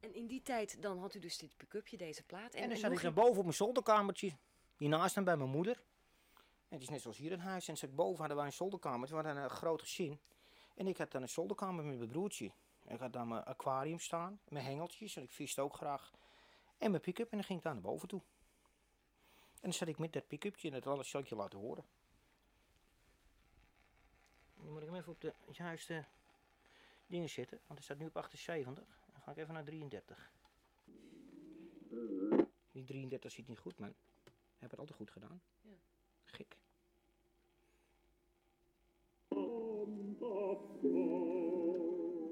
En 0.00 0.14
in 0.14 0.26
die 0.26 0.42
tijd 0.42 0.82
dan 0.82 0.98
had 0.98 1.14
u 1.14 1.18
dus 1.18 1.38
dit 1.38 1.56
pick-upje, 1.56 1.96
deze 1.96 2.22
plaat. 2.22 2.54
En, 2.54 2.60
dan 2.60 2.70
en 2.70 2.76
zat 2.76 2.86
hoe 2.86 2.96
ik 2.96 3.02
naar 3.02 3.12
boven 3.12 3.36
op 3.36 3.42
mijn 3.42 3.54
zolderkamertje. 3.54 4.36
Hiernaast 4.76 5.14
dan 5.14 5.24
bij 5.24 5.36
mijn 5.36 5.50
moeder. 5.50 5.82
Het 6.68 6.82
is 6.82 6.88
net 6.88 7.00
zoals 7.00 7.16
hier 7.16 7.32
een 7.32 7.40
huis. 7.40 7.68
En 7.68 7.94
boven 7.94 8.18
hadden 8.18 8.36
wij 8.36 8.46
een 8.46 8.52
zolderkamer. 8.52 9.08
We 9.08 9.14
hadden 9.14 9.36
een 9.36 9.50
groot 9.50 9.80
gezin. 9.80 10.20
En 10.74 10.86
ik 10.86 10.96
had 10.96 11.10
dan 11.10 11.22
een 11.22 11.28
zolderkamer 11.28 11.84
met 11.84 11.98
mijn 11.98 12.10
broertje. 12.10 12.52
Ik 12.86 12.98
had 12.98 13.12
dan 13.12 13.28
mijn 13.28 13.44
aquarium 13.44 13.98
staan. 13.98 14.40
Mijn 14.48 14.64
hengeltjes. 14.64 15.16
En 15.16 15.22
ik 15.22 15.30
viste 15.30 15.60
ook 15.60 15.74
graag. 15.74 16.12
En 16.78 16.90
mijn 16.90 17.02
pick-up. 17.02 17.30
En 17.30 17.36
dan 17.36 17.46
ging 17.46 17.58
ik 17.58 17.64
daar 17.64 17.72
naar 17.74 17.82
boven 17.82 18.08
toe. 18.08 18.22
En 19.54 19.60
dan 19.60 19.72
zat 19.72 19.88
ik 19.88 19.98
met 19.98 20.12
dat 20.12 20.26
pick-upje. 20.26 20.68
En 20.68 20.74
dat 20.74 20.86
alles 20.86 21.10
zal 21.10 21.20
ik 21.20 21.26
je 21.26 21.36
laten 21.36 21.58
horen. 21.58 21.84
Dan 24.54 24.72
moet 24.72 24.82
ik 24.82 24.88
hem 24.88 24.96
even 24.96 25.12
op 25.12 25.20
de 25.20 25.34
juiste 25.50 26.04
dingen 27.06 27.28
zetten. 27.28 27.60
Want 27.66 27.78
hij 27.78 27.82
staat 27.82 27.98
nu 27.98 28.06
op 28.06 28.16
78. 28.16 28.84
Dan 29.12 29.22
ga 29.22 29.30
ik 29.30 29.36
even 29.36 29.54
naar 29.54 29.64
33. 29.64 30.32
Die 32.72 32.84
33 32.84 33.32
zit 33.32 33.48
niet 33.48 33.58
goed, 33.58 33.78
man. 33.78 33.94
Ik 34.28 34.64
heb 34.64 34.70
het 34.70 34.78
altijd 34.78 34.98
goed 34.98 35.10
gedaan. 35.10 35.42
Ja. 35.62 35.70
Gek. 36.24 36.57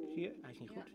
Zie 0.09 0.23
je? 0.23 0.35
Hij 0.41 0.51
is 0.51 0.59
niet 0.61 0.71
goed. 0.71 0.87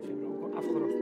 Ze 0.00 0.06
hebben 0.06 0.26
ook 0.26 0.40
wel 0.40 0.54
afgerost. 0.54 0.96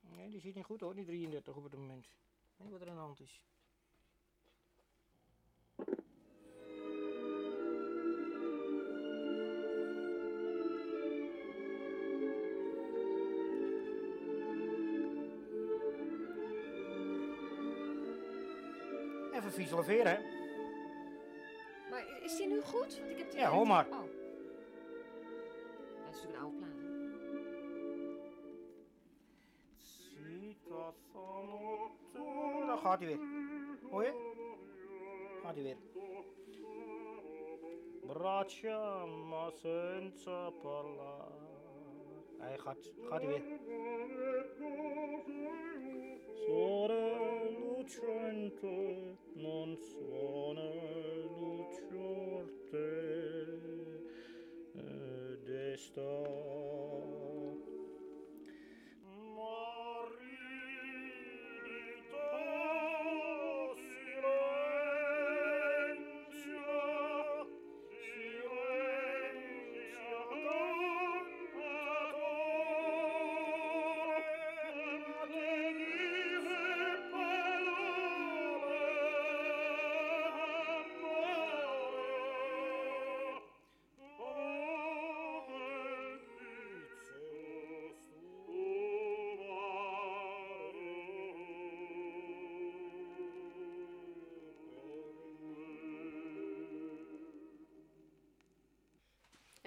Nee, 0.00 0.28
die 0.30 0.40
zit 0.40 0.54
niet 0.54 0.64
goed 0.64 0.80
hoor, 0.80 0.94
die 0.94 1.04
33 1.04 1.56
op 1.56 1.62
het 1.62 1.76
moment. 1.76 2.08
Nee, 2.56 2.70
wat 2.70 2.80
er 2.80 2.88
aan 2.88 2.94
de 2.94 3.00
hand 3.00 3.20
is. 3.20 3.42
Visualiseren, 19.82 20.12
hè? 20.12 20.18
Maar 21.90 22.22
is 22.22 22.36
die 22.36 22.46
nu 22.46 22.60
goed? 22.60 22.98
Want 22.98 23.10
ik 23.10 23.18
heb 23.18 23.30
die 23.30 23.40
Ja, 23.40 23.50
hoor 23.50 23.66
maar. 23.66 23.86
Oh. 23.86 23.98
Dat 26.04 26.14
is 26.14 26.22
natuurlijk 26.22 26.34
een 26.34 26.40
oude 26.40 26.56
plaat. 26.58 26.72
Daar 32.66 32.78
gaat 32.78 32.98
hij 32.98 33.08
weer. 33.08 33.18
Hoor 33.90 34.04
je? 34.04 34.12
Gaat 35.42 35.54
hij 35.54 35.62
weer. 35.62 35.76
Braccia 38.06 39.06
ma 39.06 39.50
senza 39.50 40.50
parlare. 40.50 41.32
Hij 42.38 42.58
gaat, 42.58 42.92
gaat 43.08 43.22
hij 43.22 43.28
weer. 43.28 43.42
Sole 46.46 47.13
lucente 47.84 49.18
non 49.34 49.76
suona 49.76 50.62
luciorte 51.36 52.78
ed 54.72 55.48
eh, 55.48 55.72
è 55.72 55.76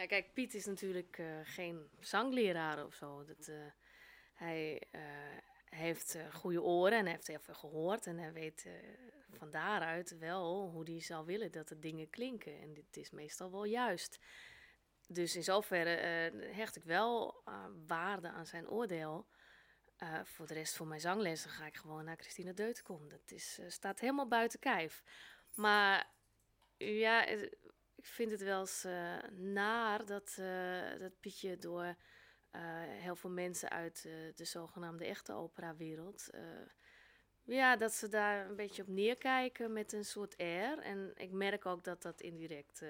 kijk, 0.07 0.33
Piet 0.33 0.53
is 0.53 0.65
natuurlijk 0.65 1.17
eh, 1.17 1.25
geen 1.43 1.89
zangleraar 1.99 2.85
of 2.85 2.93
zo. 2.93 3.23
Dat, 3.23 3.47
eh, 3.47 3.55
hij 4.33 4.83
eh, 4.91 5.01
heeft 5.65 6.17
goede 6.31 6.61
oren 6.61 6.97
en 6.97 7.03
hij 7.03 7.13
heeft 7.13 7.27
heel 7.27 7.39
veel 7.39 7.53
gehoord. 7.53 8.07
En 8.07 8.17
hij 8.17 8.33
weet 8.33 8.67
van 9.37 9.51
daaruit 9.51 10.17
wel 10.17 10.69
hoe 10.69 10.83
hij 10.91 11.01
zou 11.01 11.25
willen 11.25 11.51
dat 11.51 11.67
de 11.67 11.79
dingen 11.79 12.09
klinken. 12.09 12.59
En 12.59 12.73
dit 12.73 12.97
is 12.97 13.11
meestal 13.11 13.51
wel 13.51 13.63
juist. 13.63 14.19
Dus 15.07 15.35
in 15.35 15.43
zoverre 15.43 15.89
hecht 16.51 16.75
ik 16.75 16.83
wel 16.83 17.43
waarde 17.87 18.29
aan 18.29 18.45
zijn 18.45 18.69
oordeel. 18.69 19.27
Voor 20.23 20.47
de 20.47 20.53
rest 20.53 20.75
van 20.75 20.87
mijn 20.87 20.99
zanglessen 20.99 21.49
ga 21.49 21.65
ik 21.65 21.75
gewoon 21.75 22.05
naar 22.05 22.17
Christina 22.17 22.51
Deutenkom. 22.51 23.09
Dat 23.09 23.31
is, 23.31 23.59
staat 23.67 23.99
helemaal 23.99 24.27
buiten 24.27 24.59
kijf. 24.59 25.03
Maar 25.53 26.09
ja, 26.77 27.25
ik 27.97 28.05
vind 28.05 28.31
het 28.31 28.41
wel 28.41 28.59
eens 28.59 28.83
eh, 28.83 29.17
naar 29.31 30.05
dat, 30.05 30.37
eh, 30.39 30.99
dat 30.99 31.19
Pietje 31.19 31.57
door 31.57 31.95
eh, 32.51 32.61
heel 32.83 33.15
veel 33.15 33.29
mensen 33.29 33.69
uit 33.69 34.01
de 34.35 34.45
zogenaamde 34.45 35.05
echte 35.05 35.33
operawereld. 35.33 36.29
ja, 37.43 37.75
dat 37.75 37.93
ze 37.93 38.07
daar 38.07 38.49
een 38.49 38.55
beetje 38.55 38.81
op 38.81 38.87
neerkijken 38.87 39.73
met 39.73 39.93
een 39.93 40.05
soort 40.05 40.37
air. 40.37 40.79
En 40.79 41.11
ik 41.15 41.31
merk 41.31 41.65
ook 41.65 41.83
dat 41.83 42.01
dat 42.01 42.21
indirect 42.21 42.81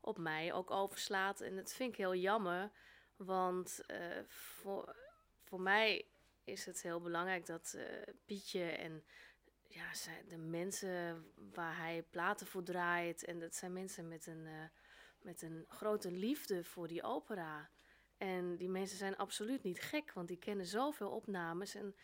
op 0.00 0.18
mij 0.18 0.52
ook 0.52 0.70
overslaat. 0.70 1.40
En 1.40 1.56
dat 1.56 1.72
vind 1.72 1.92
ik 1.92 1.98
heel 1.98 2.14
jammer. 2.14 2.70
Want 3.16 3.80
voor, 4.26 4.96
voor 5.44 5.60
mij 5.60 6.06
is 6.44 6.66
het 6.66 6.82
heel 6.82 7.00
belangrijk 7.00 7.46
dat 7.46 7.78
Pietje 8.26 8.64
en 8.64 9.04
ja, 9.68 9.90
de 10.28 10.36
mensen 10.36 11.24
waar 11.52 11.76
hij 11.76 12.02
platen 12.10 12.46
voor 12.46 12.62
draait. 12.62 13.24
En 13.24 13.38
dat 13.38 13.54
zijn 13.54 13.72
mensen 13.72 14.08
met 14.08 14.26
een, 14.26 14.46
eh, 14.46 14.64
met 15.20 15.42
een 15.42 15.64
grote 15.68 16.10
liefde 16.10 16.64
voor 16.64 16.88
die 16.88 17.02
opera. 17.02 17.70
En 18.16 18.56
die 18.56 18.68
mensen 18.68 18.98
zijn 18.98 19.16
absoluut 19.16 19.62
niet 19.62 19.80
gek, 19.80 20.12
want 20.12 20.28
die 20.28 20.38
kennen 20.38 20.66
zoveel 20.66 21.10
opnames. 21.10 21.74
En 21.74 21.94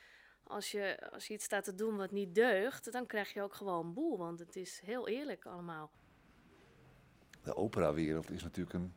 als 0.43 0.71
je, 0.71 1.11
als 1.11 1.27
je 1.27 1.35
iets 1.35 1.45
staat 1.45 1.65
te 1.65 1.75
doen 1.75 1.97
wat 1.97 2.11
niet 2.11 2.35
deugt, 2.35 2.93
dan 2.93 3.07
krijg 3.07 3.33
je 3.33 3.43
ook 3.43 3.55
gewoon 3.55 3.93
boel. 3.93 4.19
Want 4.19 4.39
het 4.39 4.57
is 4.57 4.81
heel 4.81 5.09
eerlijk 5.09 5.47
allemaal. 5.47 5.91
De 7.43 7.57
operawereld 7.57 8.31
is 8.31 8.43
natuurlijk 8.43 8.75
een 8.75 8.95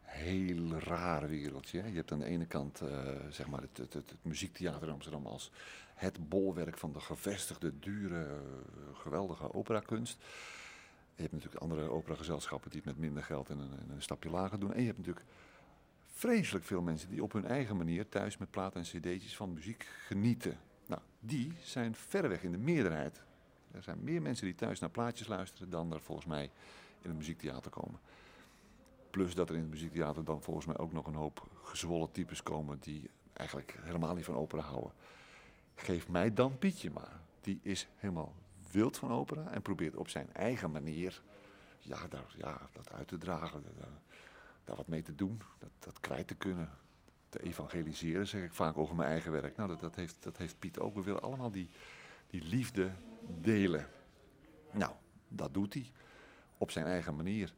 heel 0.00 0.78
raar 0.78 1.28
wereldje. 1.28 1.78
Je 1.78 1.96
hebt 1.96 2.12
aan 2.12 2.18
de 2.18 2.24
ene 2.24 2.46
kant 2.46 2.80
eh, 2.80 3.26
zeg 3.30 3.46
maar 3.46 3.60
het, 3.60 3.76
het, 3.76 3.92
het, 3.92 4.14
muziektheater 4.22 4.90
Amsterdam 4.90 5.26
als 5.26 5.50
het 5.94 6.28
bolwerk 6.28 6.78
van 6.78 6.92
de 6.92 7.00
gevestigde, 7.00 7.78
dure, 7.78 8.24
eh, 8.24 8.38
geweldige 8.92 9.54
operakunst. 9.54 10.18
Je 11.14 11.22
hebt 11.22 11.32
natuurlijk 11.32 11.62
andere 11.62 11.90
operagezelschappen 11.90 12.70
die 12.70 12.80
het 12.84 12.88
met 12.88 12.98
minder 12.98 13.22
geld 13.22 13.50
en 13.50 13.58
een, 13.58 13.78
en 13.78 13.90
een 13.90 14.02
stapje 14.02 14.30
lager 14.30 14.60
doen. 14.60 14.72
En 14.72 14.80
je 14.80 14.86
hebt 14.86 14.98
natuurlijk 14.98 15.26
vreselijk 16.12 16.64
veel 16.64 16.82
mensen 16.82 17.08
die 17.08 17.22
op 17.22 17.32
hun 17.32 17.46
eigen 17.46 17.76
manier 17.76 18.08
thuis 18.08 18.36
met 18.36 18.50
platen 18.50 18.80
en 18.80 18.86
cd'tjes 18.86 19.36
van 19.36 19.52
muziek 19.52 19.88
genieten. 20.06 20.58
Nou, 20.86 21.00
die 21.20 21.52
zijn 21.62 21.94
verreweg 21.94 22.42
in 22.42 22.52
de 22.52 22.58
meerderheid. 22.58 23.22
Er 23.70 23.82
zijn 23.82 23.98
meer 24.02 24.22
mensen 24.22 24.44
die 24.44 24.54
thuis 24.54 24.80
naar 24.80 24.90
plaatjes 24.90 25.26
luisteren 25.26 25.70
dan 25.70 25.92
er 25.92 26.00
volgens 26.00 26.26
mij 26.26 26.44
in 27.00 27.08
het 27.08 27.16
muziektheater 27.16 27.70
komen. 27.70 28.00
Plus 29.10 29.34
dat 29.34 29.48
er 29.48 29.54
in 29.54 29.60
het 29.60 29.70
muziektheater 29.70 30.24
dan 30.24 30.42
volgens 30.42 30.66
mij 30.66 30.78
ook 30.78 30.92
nog 30.92 31.06
een 31.06 31.14
hoop 31.14 31.48
gezwollen 31.62 32.10
types 32.10 32.42
komen 32.42 32.78
die 32.80 33.10
eigenlijk 33.32 33.78
helemaal 33.82 34.14
niet 34.14 34.24
van 34.24 34.34
opera 34.34 34.62
houden. 34.62 34.92
Geef 35.74 36.08
mij 36.08 36.34
dan 36.34 36.58
Pietje 36.58 36.90
maar. 36.90 37.20
Die 37.40 37.60
is 37.62 37.88
helemaal 37.96 38.34
wild 38.70 38.96
van 38.96 39.10
opera 39.10 39.50
en 39.50 39.62
probeert 39.62 39.96
op 39.96 40.08
zijn 40.08 40.32
eigen 40.32 40.70
manier 40.70 41.22
ja, 41.84 42.06
daar, 42.08 42.34
ja, 42.36 42.60
dat 42.72 42.92
uit 42.92 43.08
te 43.08 43.18
dragen, 43.18 43.62
daar, 43.78 43.88
daar 44.64 44.76
wat 44.76 44.88
mee 44.88 45.02
te 45.02 45.14
doen, 45.14 45.42
dat, 45.58 45.70
dat 45.78 46.00
kwijt 46.00 46.26
te 46.26 46.34
kunnen. 46.34 46.70
Te 47.28 47.42
evangeliseren, 47.42 48.26
zeg 48.26 48.42
ik 48.42 48.52
vaak 48.52 48.76
over 48.76 48.96
mijn 48.96 49.08
eigen 49.08 49.32
werk. 49.32 49.56
Nou, 49.56 49.68
dat, 49.68 49.80
dat, 49.80 49.94
heeft, 49.94 50.16
dat 50.20 50.36
heeft 50.36 50.58
Piet 50.58 50.78
ook. 50.78 50.94
We 50.94 51.02
willen 51.02 51.22
allemaal 51.22 51.50
die, 51.50 51.68
die 52.26 52.42
liefde 52.42 52.90
delen. 53.40 53.88
Nou, 54.70 54.92
dat 55.28 55.54
doet 55.54 55.74
hij 55.74 55.90
op 56.58 56.70
zijn 56.70 56.86
eigen 56.86 57.16
manier. 57.16 57.54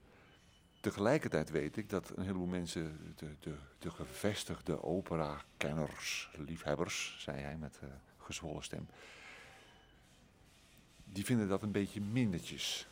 Tegelijkertijd 0.80 1.50
weet 1.50 1.76
ik 1.76 1.90
dat 1.90 2.16
een 2.16 2.22
heleboel 2.22 2.46
mensen, 2.46 3.14
de, 3.16 3.36
de, 3.40 3.54
de 3.78 3.90
gevestigde 3.90 4.82
opera-kenners, 4.82 6.30
liefhebbers, 6.36 7.16
zei 7.18 7.40
hij 7.40 7.56
met 7.56 7.78
eh, 7.82 7.88
gezwollen 8.26 8.62
stem, 8.62 8.86
die 11.04 11.24
vinden 11.24 11.48
dat 11.48 11.62
een 11.62 11.72
beetje 11.72 12.00
mindertjes. 12.00 12.86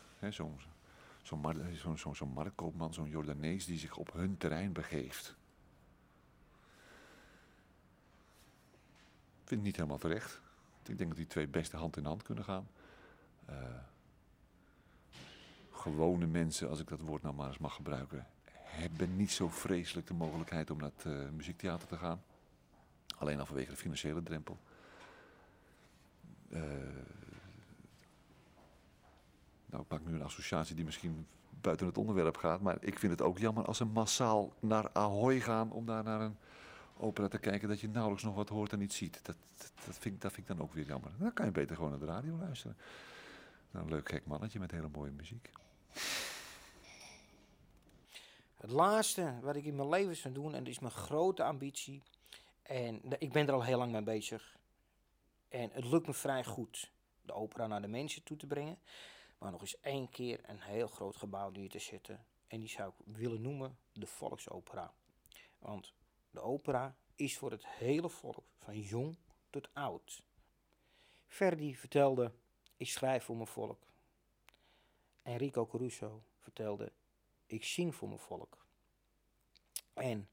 Zo'n 1.23 1.41
mar- 1.41 1.57
zo'n- 1.75 1.99
zo'n- 1.99 2.15
zo'n 2.17 2.29
marktkoopman, 2.33 2.95
zo'n 2.95 3.09
Jordanees 3.09 3.65
die 3.65 3.79
zich 3.79 3.97
op 3.97 4.13
hun 4.13 4.37
terrein 4.37 4.73
begeeft. 4.73 5.35
Ik 9.43 9.51
vind 9.51 9.61
het 9.61 9.63
niet 9.63 9.77
helemaal 9.77 9.99
terecht. 9.99 10.41
Ik 10.87 10.99
denk 10.99 11.09
dat 11.09 11.19
die 11.19 11.27
twee 11.27 11.47
beste 11.47 11.77
hand 11.77 11.97
in 11.97 12.05
hand 12.05 12.23
kunnen 12.23 12.45
gaan. 12.45 12.69
Eh, 13.45 13.57
gewone 15.71 16.27
mensen, 16.27 16.69
als 16.69 16.81
ik 16.81 16.89
dat 16.89 17.01
woord 17.01 17.23
nou 17.23 17.35
maar 17.35 17.47
eens 17.49 17.59
mag 17.59 17.75
gebruiken, 17.75 18.27
hebben 18.53 19.17
niet 19.17 19.33
zo 19.33 19.49
vreselijk 19.49 20.07
de 20.07 20.15
mogelijkheid 20.15 20.71
om 20.71 20.79
naar 20.79 20.91
het 20.97 21.05
eh, 21.05 21.29
muziektheater 21.31 21.89
te 21.89 21.97
gaan. 21.97 22.23
Alleen 23.17 23.41
al 23.41 23.47
vanwege 23.47 23.71
de 23.71 23.77
financiële 23.77 24.23
drempel. 24.23 24.59
Eh, 26.51 26.61
nou, 29.67 29.83
ik 29.83 29.89
maak 29.89 30.05
nu 30.07 30.15
een 30.15 30.23
associatie 30.23 30.75
die 30.75 30.85
misschien 30.85 31.27
buiten 31.61 31.87
het 31.87 31.99
onderwerp 31.99 32.37
gaat, 32.37 32.61
maar 32.61 32.77
ik 32.81 32.99
vind 32.99 33.13
het 33.13 33.23
ook 33.23 33.39
jammer 33.39 33.65
als 33.65 33.77
ze 33.77 33.85
massaal 33.85 34.53
naar 34.61 34.91
Ahoy 34.93 35.41
gaan 35.41 35.73
om 35.73 35.87
daar 35.87 36.05
naar 36.05 36.21
een 36.21 36.37
opera 36.97 37.29
te 37.29 37.39
kijken 37.39 37.69
dat 37.69 37.81
je 37.81 37.89
nauwelijks 37.89 38.25
nog 38.25 38.35
wat 38.35 38.49
hoort 38.49 38.73
en 38.73 38.79
niet 38.79 38.93
ziet. 38.93 39.21
Dat, 39.25 39.37
dat, 39.85 39.99
vind, 39.99 40.21
dat 40.21 40.33
vind 40.33 40.49
ik 40.49 40.57
dan 40.57 40.67
ook 40.67 40.75
weer 40.75 40.85
jammer. 40.85 41.11
Dan 41.19 41.33
kan 41.33 41.47
je 41.47 41.53
beter 41.53 41.77
gewoon 41.77 41.91
naar 41.91 42.01
de 42.01 42.07
radio 42.07 42.37
luisteren. 42.37 42.77
Naar 43.71 43.83
een 43.83 43.89
leuk 43.89 44.09
gek 44.09 44.27
mannetje 44.27 44.59
met 44.59 44.71
hele 44.71 44.89
mooie 44.93 45.11
muziek. 45.11 45.51
Het 48.57 48.71
laatste 48.71 49.35
wat 49.43 49.57
ik 49.57 49.65
in 49.65 49.77
mijn 49.77 49.89
leven 49.89 50.17
zou 50.17 50.35
doen, 50.35 50.55
en 50.55 50.59
dat 50.59 50.73
is 50.73 50.79
mijn 50.79 50.93
grote 50.93 51.45
ambitie. 51.45 52.03
En 52.63 53.01
ik 53.19 53.33
ben 53.33 53.47
er 53.47 53.53
al 53.53 53.65
heel 53.65 53.79
lang 53.79 53.93
mee 53.93 54.03
bezig. 54.03 54.57
En 55.55 55.71
het 55.73 55.85
lukt 55.85 56.07
me 56.07 56.13
vrij 56.13 56.45
goed 56.45 56.93
de 57.23 57.33
opera 57.33 57.67
naar 57.67 57.83
de 57.83 57.89
mensen 57.89 58.23
toe 58.23 58.37
te 58.37 58.47
brengen. 58.47 58.79
Maar 59.39 59.51
nog 59.51 59.61
eens 59.61 59.81
één 59.81 60.09
keer 60.11 60.41
een 60.49 60.61
heel 60.61 60.87
groot 60.87 61.17
gebouw 61.17 61.51
neer 61.51 61.69
te 61.71 61.79
zetten. 61.79 62.25
En 62.47 62.61
die 62.61 62.69
zou 62.69 62.89
ik 62.89 63.15
willen 63.15 63.41
noemen 63.41 63.79
de 63.93 64.07
volksopera. 64.07 64.95
Want 65.59 65.95
de 66.31 66.41
opera 66.41 66.97
is 67.15 67.39
voor 67.39 67.51
het 67.51 67.67
hele 67.67 68.09
volk, 68.09 68.45
van 68.59 68.81
jong 68.81 69.17
tot 69.51 69.69
oud. 69.75 70.23
Verdi 71.27 71.77
vertelde, 71.77 72.33
ik 72.77 72.89
schrijf 72.89 73.25
voor 73.25 73.37
mijn 73.37 73.49
volk. 73.49 73.87
Enrico 75.23 75.67
Caruso 75.67 76.23
vertelde, 76.39 76.93
ik 77.47 77.65
zing 77.65 77.95
voor 77.95 78.09
mijn 78.09 78.21
volk. 78.21 78.67
En 79.93 80.29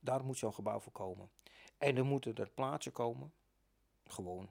daar 0.00 0.24
moet 0.24 0.38
zo'n 0.38 0.54
gebouw 0.54 0.80
voor 0.80 0.92
komen. 0.92 1.30
En 1.78 1.96
er 1.96 2.04
moeten 2.04 2.34
er 2.34 2.50
plaatsen 2.50 2.92
komen, 2.92 3.32
gewoon, 4.12 4.48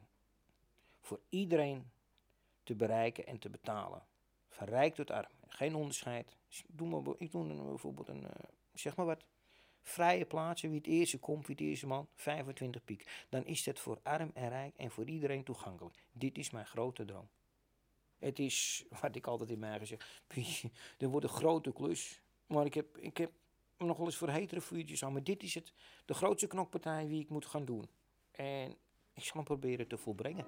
voor 1.01 1.19
iedereen 1.29 1.91
te 2.63 2.75
bereiken 2.75 3.25
en 3.25 3.39
te 3.39 3.49
betalen. 3.49 4.05
Van 4.47 4.67
rijk 4.67 4.95
tot 4.95 5.11
arm. 5.11 5.31
Geen 5.47 5.75
onderscheid. 5.75 6.35
Ik 6.49 6.63
doe, 6.67 6.87
maar, 6.87 7.13
ik 7.17 7.31
doe 7.31 7.63
bijvoorbeeld 7.63 8.07
een, 8.07 8.27
eh, 8.27 8.49
zeg 8.73 8.95
maar 8.95 9.05
wat, 9.05 9.25
vrije 9.81 10.25
plaatsen. 10.25 10.69
Wie 10.69 10.77
het 10.77 10.87
eerste 10.87 11.19
komt, 11.19 11.47
wie 11.47 11.55
het 11.55 11.65
eerste 11.65 11.87
man, 11.87 12.07
25 12.15 12.83
piek. 12.83 13.25
Dan 13.29 13.45
is 13.45 13.63
dat 13.63 13.79
voor 13.79 13.99
arm 14.03 14.31
en 14.33 14.49
rijk 14.49 14.77
en 14.77 14.91
voor 14.91 15.05
iedereen 15.05 15.43
toegankelijk. 15.43 16.05
Dit 16.11 16.37
is 16.37 16.49
mijn 16.49 16.65
grote 16.65 17.05
droom. 17.05 17.29
Het 18.19 18.39
is, 18.39 18.85
wat 19.01 19.15
ik 19.15 19.27
altijd 19.27 19.49
in 19.49 19.59
mij 19.59 19.69
eigen 19.69 19.87
zeg, 19.87 20.23
er 20.97 21.09
wordt 21.09 21.25
een 21.25 21.31
grote 21.33 21.73
klus. 21.73 22.21
Maar 22.47 22.65
ik 22.65 22.73
heb, 22.73 22.97
ik 22.97 23.17
heb 23.17 23.31
nog 23.77 23.97
wel 23.97 24.05
eens 24.05 24.17
voor 24.17 24.29
hetere 24.29 24.61
vuurtjes 24.61 25.03
aan. 25.03 25.13
Maar 25.13 25.23
dit 25.23 25.43
is 25.43 25.53
het, 25.53 25.73
de 26.05 26.13
grootste 26.13 26.47
knokpartij 26.47 27.07
die 27.07 27.21
ik 27.21 27.29
moet 27.29 27.45
gaan 27.45 27.65
doen. 27.65 27.89
En 28.31 28.77
ik 29.13 29.23
zal 29.23 29.35
hem 29.35 29.43
proberen 29.43 29.87
te 29.87 29.97
volbrengen. 29.97 30.45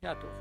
Ja, 0.00 0.16
toch? 0.16 0.39